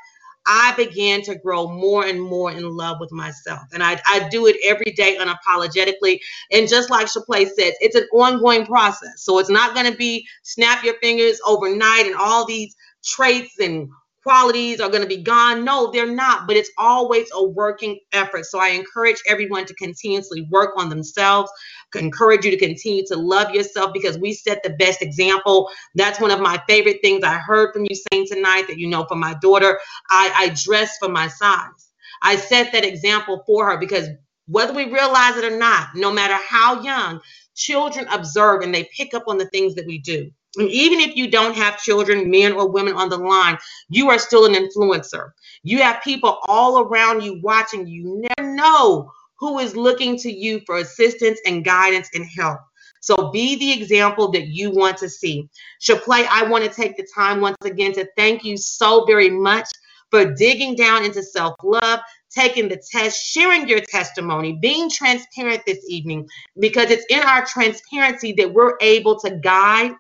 I 0.47 0.75
began 0.77 1.23
to 1.23 1.37
grow 1.37 1.69
more 1.69 2.05
and 2.05 2.21
more 2.21 2.53
in 2.53 2.69
love 2.69 2.99
with 3.01 3.13
myself. 3.13 3.63
And 3.73 3.83
I, 3.83 3.99
I 4.07 4.29
do 4.29 4.47
it 4.47 4.57
every 4.63 4.93
day 4.93 5.17
unapologetically. 5.19 6.19
And 6.53 6.69
just 6.69 6.91
like 6.91 7.07
Shaplay 7.07 7.47
says, 7.47 7.73
it's 7.81 7.97
an 7.97 8.07
ongoing 8.13 8.67
process. 8.67 9.25
So 9.25 9.39
it's 9.39 9.49
not 9.49 9.75
going 9.75 9.91
to 9.91 9.97
be 9.97 10.27
snap 10.43 10.85
your 10.85 10.99
fingers 11.01 11.41
overnight 11.47 12.05
and 12.05 12.15
all 12.15 12.45
these 12.45 12.77
traits 13.03 13.59
and 13.59 13.89
qualities 14.25 14.81
are 14.81 14.89
going 14.89 15.03
to 15.03 15.09
be 15.09 15.23
gone. 15.23 15.65
No, 15.65 15.93
they're 15.93 16.11
not, 16.11 16.49
but 16.49 16.57
it's 16.57 16.71
always 16.79 17.29
a 17.35 17.45
working 17.45 18.01
effort. 18.13 18.47
So 18.47 18.59
I 18.59 18.71
encourage 18.71 19.23
everyone 19.29 19.67
to 19.67 19.75
continuously 19.75 20.49
work 20.51 20.71
on 20.77 20.89
themselves, 20.89 21.51
encourage 21.95 22.45
you 22.45 22.51
to 22.51 22.57
continue 22.57 23.05
to 23.07 23.17
love 23.17 23.55
yourself 23.55 23.93
because 23.93 24.19
we 24.19 24.33
set 24.33 24.63
the 24.63 24.71
best 24.71 25.03
example. 25.03 25.71
That's 25.95 26.21
one 26.21 26.33
of 26.33 26.41
my 26.41 26.61
favorite 26.69 26.99
things 27.03 27.23
I 27.23 27.37
heard 27.37 27.73
from 27.73 27.85
you 27.89 27.97
saying 28.11 28.27
tonight 28.27 28.65
that, 28.69 28.79
you 28.79 28.89
know, 28.89 29.05
for 29.07 29.17
my 29.17 29.35
daughter, 29.41 29.79
I, 30.11 30.33
I 30.35 30.57
dress 30.65 30.97
for 30.99 31.09
my 31.09 31.29
size. 31.29 31.93
I 32.23 32.37
set 32.37 32.73
that 32.73 32.85
example 32.85 33.45
for 33.47 33.71
her 33.71 33.79
because 33.79 34.09
whether 34.47 34.73
we 34.73 34.91
realize 34.91 35.37
it 35.37 35.45
or 35.45 35.57
not, 35.57 35.89
no 35.95 36.13
matter 36.13 36.35
how 36.35 36.83
young, 36.83 37.21
children 37.55 38.07
observe 38.09 38.63
and 38.63 38.75
they 38.75 38.89
pick 38.97 39.15
up 39.15 39.25
on 39.29 39.39
the 39.39 39.49
things 39.51 39.75
that 39.75 39.87
we 39.87 39.99
do. 39.99 40.31
And 40.57 40.71
even 40.71 41.01
if 41.01 41.17
you 41.17 41.31
don't 41.31 41.57
have 41.57 41.83
children, 41.83 42.31
men 42.31 42.53
or 42.53 42.69
women 42.69 42.95
on 42.95 43.09
the 43.09 43.17
line, 43.19 43.59
you 43.89 44.11
are 44.11 44.19
still 44.19 44.45
an 44.47 44.55
influencer. 44.55 45.31
You 45.63 45.79
have 45.83 46.03
people 46.03 46.39
all 46.49 46.81
around 46.81 47.23
you 47.23 47.41
watching. 47.43 47.87
You 47.87 48.25
never 48.39 48.55
know 48.55 49.11
who 49.39 49.59
is 49.59 49.77
looking 49.77 50.17
to 50.19 50.31
you 50.33 50.61
for 50.67 50.79
assistance 50.79 51.41
and 51.47 51.65
guidance 51.65 52.09
and 52.15 52.27
help. 52.37 52.61
So 53.01 53.31
be 53.33 53.57
the 53.57 53.73
example 53.73 54.31
that 54.31 54.47
you 54.47 54.71
want 54.71 54.97
to 54.99 55.11
see. 55.11 55.49
Shaplay, 55.83 56.27
I 56.31 56.45
want 56.45 56.65
to 56.65 56.71
take 56.71 56.97
the 56.97 57.07
time 57.15 57.43
once 57.43 57.59
again 57.63 57.93
to 57.95 58.09
thank 58.17 58.45
you 58.45 58.57
so 58.57 59.05
very 59.05 59.29
much 59.29 59.69
for 60.11 60.33
digging 60.33 60.75
down 60.75 61.05
into 61.05 61.23
self 61.23 61.55
love, 61.63 62.01
taking 62.31 62.69
the 62.69 62.83
test, 62.91 63.23
sharing 63.23 63.69
your 63.69 63.81
testimony, 63.81 64.59
being 64.61 64.89
transparent 64.89 65.63
this 65.67 65.85
evening, 65.89 66.27
because 66.59 66.91
it's 66.91 67.05
in 67.11 67.21
our 67.21 67.45
transparency 67.45 68.33
that 68.33 68.55
we're 68.55 68.77
able 68.81 69.19
to 69.21 69.37
guide, 69.39 69.93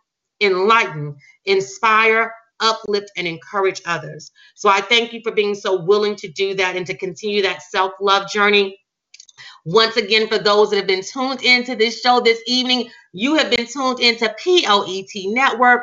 enlighten, 0.44 1.16
inspire, 1.44 2.32
uplift, 2.60 3.10
and 3.16 3.26
encourage 3.26 3.82
others. 3.86 4.30
So 4.54 4.68
I 4.68 4.80
thank 4.80 5.12
you 5.12 5.20
for 5.22 5.32
being 5.32 5.54
so 5.54 5.82
willing 5.82 6.16
to 6.16 6.28
do 6.28 6.54
that 6.54 6.76
and 6.76 6.86
to 6.86 6.96
continue 6.96 7.42
that 7.42 7.62
self 7.62 7.92
love 8.00 8.30
journey. 8.30 8.78
Once 9.64 9.96
again, 9.96 10.28
for 10.28 10.38
those 10.38 10.70
that 10.70 10.76
have 10.76 10.86
been 10.86 11.02
tuned 11.02 11.42
into 11.42 11.74
this 11.74 12.00
show 12.00 12.20
this 12.20 12.40
evening, 12.46 12.88
you 13.12 13.34
have 13.36 13.50
been 13.50 13.66
tuned 13.66 14.00
into 14.00 14.28
POET 14.42 15.32
Network, 15.32 15.82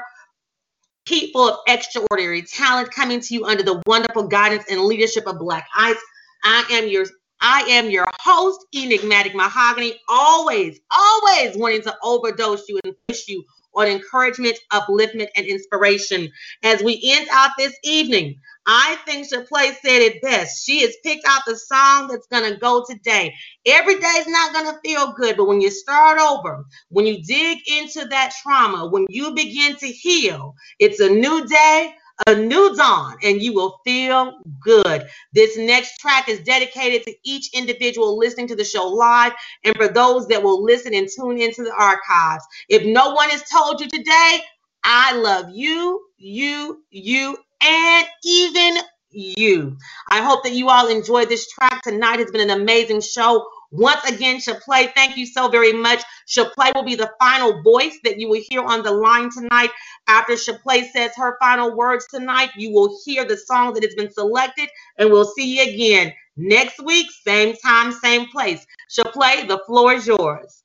people 1.06 1.50
of 1.50 1.60
extraordinary 1.68 2.44
talent 2.44 2.92
coming 2.92 3.20
to 3.20 3.34
you 3.34 3.46
under 3.46 3.64
the 3.64 3.82
wonderful 3.86 4.28
guidance 4.28 4.64
and 4.70 4.82
leadership 4.82 5.28
of 5.28 5.40
Black 5.40 5.68
Ice. 5.76 5.98
I 6.44 6.64
am 6.72 6.88
your 6.88 7.06
I 7.44 7.62
am 7.62 7.90
your 7.90 8.08
host, 8.22 8.68
Enigmatic 8.76 9.34
Mahogany, 9.34 10.00
always, 10.08 10.80
always 10.92 11.58
wanting 11.58 11.82
to 11.84 11.98
overdose 12.04 12.70
you 12.70 12.80
and 12.84 12.96
push 13.08 13.28
you 13.28 13.44
on 13.76 13.88
encouragement, 13.88 14.58
upliftment, 14.72 15.30
and 15.36 15.46
inspiration. 15.46 16.30
As 16.64 16.84
we 16.84 17.02
end 17.04 17.28
out 17.32 17.52
this 17.58 17.76
evening, 17.84 18.40
I 18.68 18.98
think 19.06 19.28
Shaplay 19.28 19.74
said 19.82 20.02
it 20.02 20.22
best. 20.22 20.66
She 20.66 20.82
has 20.82 20.96
picked 21.04 21.26
out 21.28 21.42
the 21.48 21.58
song 21.58 22.08
that's 22.08 22.28
going 22.28 22.52
to 22.52 22.60
go 22.60 22.86
today. 22.88 23.34
Every 23.66 23.96
day 24.00 24.16
is 24.20 24.28
not 24.28 24.54
going 24.54 24.66
to 24.72 24.80
feel 24.86 25.14
good, 25.14 25.36
but 25.38 25.48
when 25.48 25.62
you 25.62 25.72
start 25.72 26.20
over, 26.20 26.66
when 26.90 27.08
you 27.08 27.24
dig 27.24 27.60
into 27.68 28.06
that 28.10 28.34
trauma, 28.44 28.88
when 28.88 29.08
you 29.10 29.34
begin 29.34 29.76
to 29.78 29.88
heal, 29.88 30.56
it's 30.80 31.00
a 31.00 31.10
new 31.10 31.46
day, 31.48 31.96
a 32.28 32.36
new 32.36 32.76
dawn, 32.76 33.18
and 33.24 33.42
you 33.42 33.54
will 33.54 33.80
feel 33.84 34.34
good. 34.60 35.08
This 35.34 35.58
next 35.58 36.00
track 36.00 36.30
is 36.30 36.42
dedicated 36.42 37.04
to 37.04 37.16
each 37.24 37.54
individual 37.54 38.18
listening 38.18 38.48
to 38.48 38.56
the 38.56 38.64
show 38.64 38.88
live 38.88 39.34
and 39.64 39.76
for 39.76 39.88
those 39.88 40.28
that 40.28 40.44
will 40.44 40.64
listen 40.64 40.94
and 40.94 41.08
tune 41.16 41.40
into 41.40 41.64
the 41.64 41.74
archives. 41.74 42.46
If 42.70 42.86
no 42.86 43.12
one 43.14 43.30
has 43.30 43.44
told 43.50 43.82
you 43.82 43.88
today, 43.90 44.40
I 44.84 45.16
love 45.16 45.48
you, 45.52 46.02
you, 46.18 46.84
you, 46.90 47.38
and 47.62 48.08
even 48.24 48.78
you. 49.12 49.78
I 50.10 50.22
hope 50.22 50.44
that 50.44 50.54
you 50.54 50.70
all 50.70 50.88
enjoyed 50.88 51.30
this 51.30 51.50
track 51.52 51.84
tonight. 51.84 52.20
It's 52.20 52.32
been 52.32 52.50
an 52.50 52.62
amazing 52.62 53.02
show. 53.02 53.46
Once 53.72 54.04
again, 54.04 54.38
Shaplay, 54.38 54.94
thank 54.94 55.16
you 55.16 55.26
so 55.26 55.48
very 55.48 55.72
much. 55.72 56.02
Shaplay 56.28 56.72
will 56.76 56.84
be 56.84 56.96
the 56.96 57.12
final 57.20 57.62
voice 57.64 57.98
that 58.04 58.20
you 58.20 58.28
will 58.28 58.42
hear 58.50 58.62
on 58.62 58.84
the 58.84 58.92
line 58.92 59.30
tonight. 59.32 59.70
After 60.08 60.34
Shaplay 60.34 60.90
says 60.92 61.12
her 61.16 61.38
final 61.40 61.76
words 61.76 62.06
tonight, 62.10 62.50
you 62.58 62.72
will 62.74 63.00
hear 63.06 63.24
the 63.24 63.38
song 63.38 63.74
that 63.74 63.84
has 63.84 63.96
been 63.96 64.12
selected, 64.12 64.70
and 64.98 65.10
we'll 65.10 65.26
see 65.26 65.58
you 65.58 65.74
again 65.74 66.14
next 66.36 66.84
week, 66.84 67.08
same 67.26 67.56
time, 67.58 67.92
same 67.92 68.28
place. 68.30 68.66
Shaplay, 68.90 69.48
the 69.48 69.62
floor 69.66 69.94
is 69.94 70.06
yours. 70.06 70.64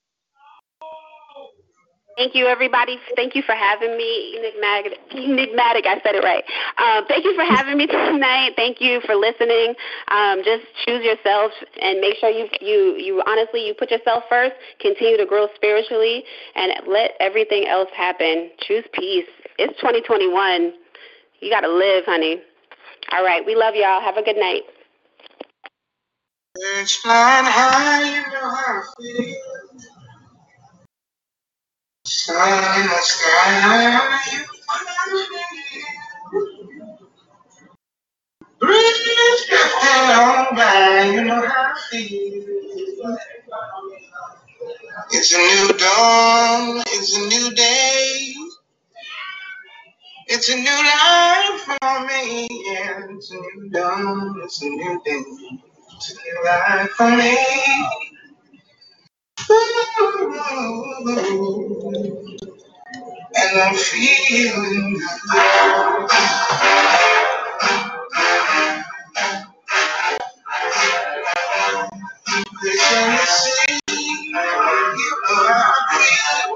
Thank 2.16 2.36
you, 2.36 2.46
everybody. 2.46 2.98
Thank 3.16 3.34
you 3.34 3.42
for 3.42 3.54
having 3.56 3.98
me. 3.98 4.38
Enigmatic, 4.38 5.00
enigmatic 5.12 5.86
I 5.86 6.00
said 6.04 6.14
it 6.14 6.24
right. 6.24 6.44
Um, 6.78 7.06
thank 7.08 7.24
you 7.26 7.34
for 7.34 7.44
having 7.44 7.78
me 7.78 7.88
tonight. 7.88 8.52
Thank 8.56 8.80
you 8.80 9.00
for 9.06 9.16
listening. 9.16 9.74
Um, 10.10 10.42
just 10.44 10.64
choose 10.86 11.04
yourself 11.04 11.52
and 11.82 12.00
make 12.00 12.16
sure 12.18 12.30
you, 12.30 12.48
you, 12.62 12.96
you 12.98 13.22
honestly, 13.26 13.66
you 13.66 13.74
put 13.74 13.90
yourself 13.90 14.24
first, 14.30 14.54
continue 14.80 15.18
to 15.18 15.26
grow 15.26 15.48
spiritually, 15.56 16.24
and 16.54 16.72
let 16.88 17.12
everything 17.20 17.66
else 17.68 17.90
happen. 17.96 18.50
Choose 18.60 18.84
peace. 18.94 19.26
It's 19.58 19.74
2021. 19.80 20.74
You 21.40 21.50
got 21.50 21.62
to 21.62 21.72
live, 21.72 22.04
honey. 22.06 22.42
All 23.12 23.24
right. 23.24 23.44
We 23.46 23.56
love 23.56 23.74
y'all. 23.74 24.00
Have 24.02 24.18
a 24.18 24.22
good 24.24 24.36
night. 24.38 24.62
Birds 26.56 26.94
flying 26.96 27.46
high, 27.46 28.04
you 28.16 28.22
know 28.32 28.50
how 28.50 28.82
I 28.82 28.82
feel. 28.98 29.65
Sun 32.06 32.80
in 32.80 32.86
the 32.88 32.98
sky, 33.02 33.86
you 41.14 41.24
know 41.24 41.46
how 41.46 41.72
I 41.72 41.74
feel. 41.90 43.18
It's 45.12 45.32
a 45.34 45.38
new 45.38 45.78
dawn, 45.78 46.82
it's 46.88 47.16
a 47.16 47.20
new 47.28 47.54
day. 47.54 48.34
It's 50.28 50.48
a 50.50 50.56
new 50.56 50.64
life 50.70 51.60
for 51.60 52.06
me, 52.06 52.48
yeah. 52.50 53.06
It's 53.10 53.30
a 53.32 53.36
new 53.36 53.70
dawn, 53.70 54.40
it's 54.44 54.62
a 54.62 54.66
new 54.68 55.02
day. 55.04 55.22
It's 55.96 56.10
a 56.12 56.14
new 56.14 56.44
life 56.44 56.90
for 56.90 57.10
me. 57.16 57.36
And 59.48 59.58
I'm 63.60 63.74
feeling 63.74 65.00
good. 72.60 73.70
You. 76.00 76.48